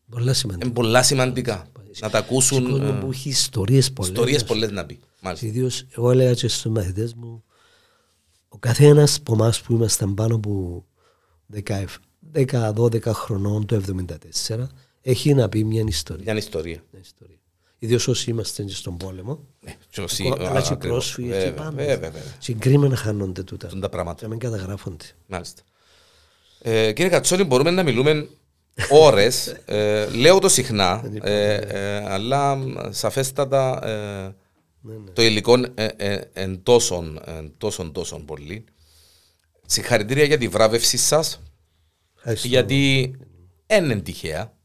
Πολλά 0.10 0.34
σημαντικά. 0.34 0.66
είναι 0.66 0.76
πολλά 0.76 1.04
σημαντικά 1.04 1.68
να 2.00 2.10
τα 2.10 2.18
ακούσουν 2.18 2.70
Κόσμο 2.70 2.88
ε, 2.96 3.00
που 3.00 3.10
έχει 3.12 3.30
ιστορίες 3.30 3.92
πολλές. 3.92 4.12
ιστορίες 4.12 4.44
πολλές 4.44 4.72
να 4.72 4.86
πει. 4.86 5.00
Μάλιστα. 5.22 5.46
Ιδίως 5.46 5.86
εγώ 5.96 6.12
έλεγα 6.12 6.34
και 6.34 6.48
στους 6.48 6.72
μαθητές 6.72 7.14
μου 7.14 7.44
ο 8.48 8.58
καθένας 8.58 9.18
από 9.18 9.34
εμάς 9.34 9.62
που 9.62 9.74
ήμασταν 9.74 10.14
πάνω 10.14 10.36
από 10.36 10.86
10-12 12.34 13.02
χρονών 13.14 13.66
το 13.66 13.82
1974 14.50 14.68
έχει 15.12 15.34
να 15.34 15.50
πει 15.50 15.64
μια 15.64 15.84
ιστορία. 15.88 16.24
Μια 16.24 16.36
ιστορία. 16.36 16.84
Μια 16.92 17.02
ιστορία. 17.02 17.36
Ιδίως 17.80 18.08
όσοι 18.08 18.30
είμαστε 18.30 18.64
και 18.64 18.74
στον 18.74 18.98
πόλεμο 18.98 19.40
Ναι, 19.60 19.76
και 19.90 20.02
όσοι- 20.02 20.34
αλλά 20.40 20.62
και 20.62 20.68
οι 20.68 20.72
ακριβώς. 20.72 20.80
πρόσφυγες 20.88 21.34
και 21.38 21.44
Βέβαια, 21.50 21.54
πάνω. 21.64 21.76
βέβαια, 21.76 21.98
βέβαια. 21.98 22.22
Συγκρίμενα 22.40 22.96
χάνονται 22.96 23.44
τούτα. 23.44 23.68
Τούν 23.68 23.80
τα 23.80 23.90
πράγματα. 23.90 24.16
Και 24.18 24.24
να 24.24 24.30
μην 24.30 24.40
καταγράφονται. 24.40 25.06
Μάλιστα. 25.28 25.62
Ε, 26.62 26.92
κύριε 26.94 27.12
Κατσόνη, 27.12 27.44
μπορούμε 27.44 27.72
να 27.72 27.84
μιλούμε 27.84 28.28
ώρες. 28.90 29.48
ε, 29.66 30.06
λέω 30.10 30.40
το 30.40 30.50
συχνά, 30.50 31.12
ε, 31.22 31.54
ε, 31.56 31.96
αλλά 32.12 32.58
σαφέστατα 32.90 33.88
ε, 33.88 34.36
το 35.14 35.22
υλικό 35.22 35.54
ε, 35.76 35.86
ε, 35.98 36.22
εν 36.34 36.64
τόσον, 36.64 37.20
εν 37.26 37.54
τόσον, 37.58 37.92
τόσον 37.92 38.26
πολύ. 38.26 38.64
Συγχαρητήρια 39.66 40.24
για 40.24 40.38
τη 40.38 40.48
βράβευσή 40.48 40.98
σας, 40.98 41.42
Ευχαριστώ. 42.16 42.48
γιατί 42.48 43.12
δεν 43.68 43.84
είναι 43.84 44.02
τυχαία. 44.02 44.56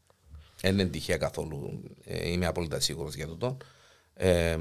Δεν 0.63 0.79
είναι 0.79 0.85
τυχαία 0.89 1.17
καθόλου. 1.17 1.83
Ε, 2.05 2.31
είμαι 2.31 2.45
απόλυτα 2.45 2.79
σίγουρος 2.79 3.15
για 3.15 3.27
τούτο. 3.27 3.57
Ε, 4.13 4.57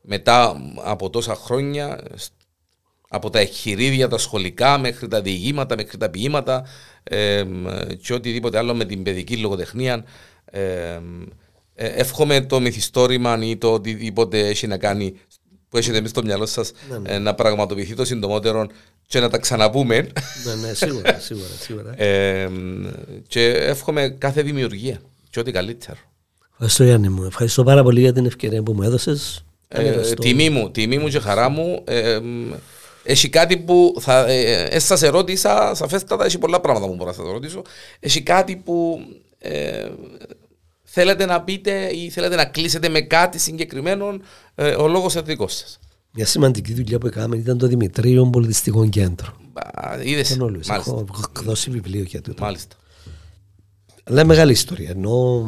μετά 0.00 0.56
από 0.82 1.10
τόσα 1.10 1.34
χρόνια, 1.34 2.00
σ- 2.14 2.32
από 3.08 3.30
τα 3.30 3.38
εγχειρίδια, 3.38 4.08
τα 4.08 4.18
σχολικά, 4.18 4.78
μέχρι 4.78 5.08
τα 5.08 5.22
διηγήματα, 5.22 5.76
μέχρι 5.76 5.98
τα 5.98 6.10
ποίηματα 6.10 6.66
ε, 7.02 7.44
και 8.02 8.14
οτιδήποτε 8.14 8.58
άλλο 8.58 8.74
με 8.74 8.84
την 8.84 9.02
παιδική 9.02 9.36
λογοτεχνία, 9.36 10.04
ε, 10.44 11.00
ε, 11.74 11.86
εύχομαι 11.86 12.40
το 12.40 12.60
μυθιστόρημα 12.60 13.38
ή 13.44 13.56
το 13.56 13.72
οτιδήποτε 13.72 14.48
έχει 14.48 14.66
να 14.66 14.78
κάνει 14.78 15.14
που 15.74 15.80
έχετε 15.80 15.98
εμείς 15.98 16.10
στο 16.10 16.22
μυαλό 16.22 16.46
σας 16.46 16.72
Ναι, 16.90 16.98
ναι. 16.98 17.10
ε, 17.14 17.18
να 17.18 17.34
πραγματοποιηθεί 17.34 17.94
το 17.94 18.04
συντομότερο 18.04 18.66
και 19.06 19.20
να 19.20 19.30
τα 19.30 19.38
ξαναπούμε. 19.38 19.96
ναι, 19.96 20.66
ναι, 20.66 20.74
σίγουρα, 20.74 21.18
σίγουρα, 21.26 21.48
σίγουρα. 21.60 22.02
Ε, 22.02 22.50
και 23.26 23.46
εύχομαι 23.46 24.08
κάθε 24.18 24.42
δημιουργία 24.42 25.00
και 25.30 25.40
ό,τι 25.40 25.52
καλύτερο. 25.52 25.98
Ευχαριστώ 26.52 26.84
Γιάννη 26.84 27.08
μου. 27.08 27.24
Ευχαριστώ 27.24 27.64
πάρα 27.64 27.82
πολύ 27.82 28.00
για 28.00 28.12
την 28.12 28.26
ευκαιρία 28.26 28.62
που 28.62 28.72
μου 28.72 28.82
έδωσες. 28.82 29.44
Ε, 29.68 30.00
τιμή 30.14 30.50
μου, 30.50 30.70
τιμή 30.70 30.98
μου 30.98 31.08
και 31.08 31.18
χαρά 31.18 31.48
μου. 31.48 31.82
Ε, 31.84 32.18
μ, 32.18 32.52
έχει 33.02 33.28
κάτι 33.28 33.56
που 33.56 33.94
θα, 34.00 34.26
ε, 34.28 34.68
ε, 34.70 34.78
σας 34.78 35.02
ερώτησα, 35.02 35.74
σαφέστατα 35.74 36.24
έχει 36.24 36.38
πολλά 36.38 36.60
πράγματα 36.60 36.86
που 36.86 36.94
μπορώ 36.94 37.10
να 37.10 37.16
σας 37.16 37.26
ρωτήσω. 37.32 37.62
Έχει 38.00 38.22
κάτι 38.22 38.56
που 38.56 39.00
ε, 39.38 39.88
θέλετε 40.94 41.24
να 41.26 41.42
πείτε 41.42 41.90
ή 41.96 42.10
θέλετε 42.10 42.36
να 42.36 42.44
κλείσετε 42.44 42.88
με 42.88 43.00
κάτι 43.00 43.38
συγκεκριμένο, 43.38 44.18
ε, 44.54 44.70
ο 44.74 44.88
λόγος 44.88 45.14
είναι 45.14 45.22
δικός 45.22 45.54
σας. 45.54 45.78
Μια 46.12 46.26
σημαντική 46.26 46.74
δουλειά 46.74 46.98
που 46.98 47.06
έκαναμε 47.06 47.36
ήταν 47.36 47.58
το 47.58 47.66
Δημητρίο 47.66 48.30
Πολιτιστικό 48.30 48.88
Κέντρο. 48.88 49.36
Α, 49.74 50.02
Είδες, 50.02 50.28
Δεν 50.28 50.40
όλους. 50.40 50.66
μάλιστα, 50.66 50.90
Έχω 50.92 51.04
έχω 51.14 51.42
δώσει 51.44 51.70
βιβλίο 51.70 52.02
για 52.02 52.20
τούτο. 52.20 52.42
μάλιστα. 52.42 52.76
Αλλά 54.04 54.20
είναι 54.20 54.28
μεγάλη 54.28 54.52
ιστορία. 54.52 54.90
Ενώ 54.90 55.46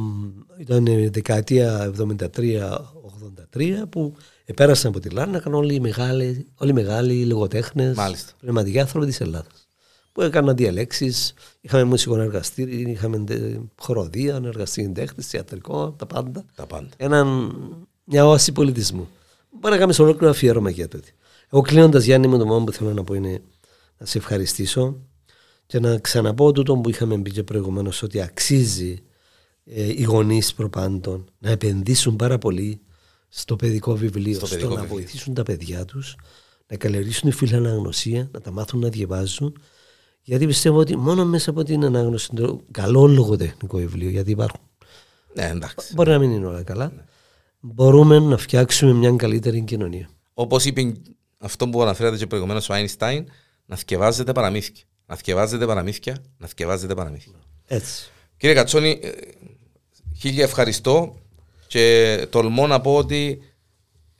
ήταν 0.58 0.86
η 0.86 1.08
δεκαετία 1.08 1.84
73-83 1.84 3.86
που 3.90 4.14
επέρασαν 4.44 4.90
από 4.90 5.00
τη 5.00 5.08
Λάρνακα 5.08 5.50
όλοι 5.50 5.74
οι 5.74 5.80
μεγάλοι, 5.80 6.46
όλοι 6.56 6.70
οι 6.70 6.74
μεγάλοι 6.74 7.24
λογοτέχνες, 7.24 7.96
Μάλιστα. 7.96 8.32
πνευματικοί 8.40 8.78
άνθρωποι 8.80 9.06
της 9.06 9.20
Ελλάδας. 9.20 9.65
Που 10.16 10.22
έκαναν 10.22 10.56
διαλέξεις, 10.56 11.34
είχαμε 11.60 11.84
μουσικό 11.84 12.18
εργαστήρι, 12.18 12.90
είχαμε 12.90 13.18
τε- 13.18 13.58
χοροδία, 13.80 14.40
εργαστήρι 14.44 14.88
τέχνης, 14.92 15.26
θεατρικό, 15.26 15.90
τα 15.98 16.06
πάντα. 16.06 16.44
Τα 16.54 16.66
πάντα. 16.66 16.88
Έναν, 16.96 17.54
μια 18.04 18.26
όαση 18.26 18.52
πολιτισμού. 18.52 19.08
Μπορεί 19.50 19.68
να 19.70 19.74
κάνουμε 19.74 19.92
σε 19.92 20.02
ολόκληρο 20.02 20.30
αφιέρωμα 20.30 20.70
για 20.70 20.88
τούτη. 20.88 21.12
Εγώ 21.50 21.62
κλείνοντας, 21.62 22.04
Γιάννη 22.04 22.26
μου, 22.26 22.38
το 22.38 22.46
μόνο 22.46 22.64
που 22.64 22.72
θέλω 22.72 22.92
να 22.92 23.04
πω 23.04 23.14
είναι 23.14 23.42
να 23.98 24.06
σε 24.06 24.18
ευχαριστήσω 24.18 24.96
και 25.66 25.80
να 25.80 25.98
ξαναπώ 25.98 26.52
τούτο 26.52 26.76
που 26.76 26.88
είχαμε 26.88 27.18
πει 27.18 27.30
και 27.30 27.42
προηγουμένως 27.42 28.02
ότι 28.02 28.20
αξίζει 28.20 29.02
ε, 29.64 29.84
οι 29.84 30.02
γονείς 30.02 30.54
προπάντων 30.54 31.24
να 31.38 31.50
επενδύσουν 31.50 32.16
πάρα 32.16 32.38
πολύ 32.38 32.80
στο 33.28 33.56
παιδικό 33.56 33.96
βιβλίο, 33.96 34.36
Στο 34.36 34.46
στο, 34.46 34.54
παιδικό 34.56 34.74
να 34.74 34.80
βιβλίο. 34.80 34.96
βοηθήσουν 34.98 35.34
τα 35.34 35.42
παιδιά 35.42 35.84
τους, 35.84 36.16
να 36.66 36.76
καλλιεργήσουν 36.76 37.30
τη 37.30 37.36
φιλαναγνωσία, 37.36 38.28
να 38.32 38.40
τα 38.40 38.50
μάθουν 38.50 38.80
να 38.80 38.88
διαβάζουν. 38.88 39.54
Γιατί 40.28 40.46
πιστεύω 40.46 40.78
ότι 40.78 40.96
μόνο 40.96 41.24
μέσα 41.24 41.50
από 41.50 41.62
την 41.62 41.84
ανάγνωση, 41.84 42.30
το 42.34 42.60
καλό 42.70 43.06
λογοτεχνικό 43.06 43.76
βιβλίο, 43.76 44.10
γιατί 44.10 44.30
υπάρχουν 44.30 44.60
Ναι, 45.34 45.48
εντάξει. 45.48 45.94
Μπορεί 45.94 46.10
να 46.10 46.18
μην 46.18 46.30
είναι 46.30 46.46
όλα 46.46 46.62
καλά. 46.62 46.92
Μπορούμε 47.60 48.18
να 48.18 48.36
φτιάξουμε 48.36 48.92
μια 48.92 49.12
καλύτερη 49.16 49.62
κοινωνία. 49.62 50.08
Όπως 50.34 50.64
είπε 50.64 50.96
αυτό 51.38 51.68
που 51.68 51.82
αναφέρατε 51.82 52.16
και 52.16 52.26
προηγουμένως 52.26 52.68
ο 52.68 52.72
Άινστάιν, 52.72 53.26
να 53.66 53.76
θκευάζετε 53.76 54.32
παραμύθια. 54.32 54.84
Να 55.06 55.16
θκευάζετε 55.16 55.66
παραμύθια, 55.66 56.16
να 56.38 56.46
θκευάζετε 56.46 56.94
παραμύθια. 56.94 57.32
Έτσι. 57.66 58.10
Κύριε 58.36 58.54
Κατσόνη, 58.54 59.00
ε, 59.02 59.10
χίλια 60.16 60.44
ευχαριστώ 60.44 61.14
και 61.66 62.26
τολμώ 62.30 62.66
να 62.66 62.80
πω 62.80 62.96
ότι 62.96 63.38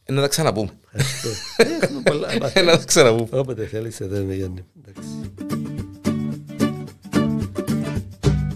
ε, 0.04 0.12
να 0.12 0.20
τα 0.20 0.28
ξαναπούμε. 0.28 0.70
Ευχαριστώ. 0.90 1.28
Έχουμε 1.82 2.02
πολλά. 2.02 2.52
Ε, 2.54 2.62
να 2.62 2.78
τα 2.78 2.84
ξαναπούμε. 2.84 3.38
Όποτε 3.40 3.66
θέλεις, 3.66 4.00
εδώ 4.00 4.16
είμαι 4.16 4.34
Γιάννη. 4.34 4.64
Εντάξει. 4.78 5.65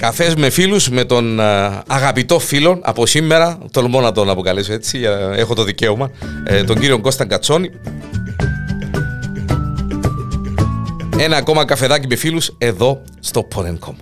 Καφές 0.01 0.34
με 0.34 0.51
φίλους, 0.51 0.88
με 0.88 1.05
τον 1.05 1.40
α, 1.40 1.82
αγαπητό 1.86 2.38
φίλο 2.38 2.78
από 2.82 3.07
σήμερα, 3.07 3.59
τολμώ 3.70 4.01
να 4.01 4.12
τον 4.12 4.30
αποκαλέσω 4.30 4.72
έτσι, 4.72 4.98
για- 4.98 5.32
έχω 5.36 5.55
το 5.55 5.64
δικαίωμα, 5.64 6.11
ε, 6.44 6.64
τον 6.64 6.78
κύριο 6.78 7.01
Κώστα 7.01 7.24
Κατσόνη. 7.26 7.70
Ένα 11.18 11.36
ακόμα 11.36 11.64
καφεδάκι 11.64 12.07
με 12.07 12.16
φίλους 12.16 12.55
εδώ 12.59 13.03
στο 13.20 13.48
Porencom. 13.55 13.94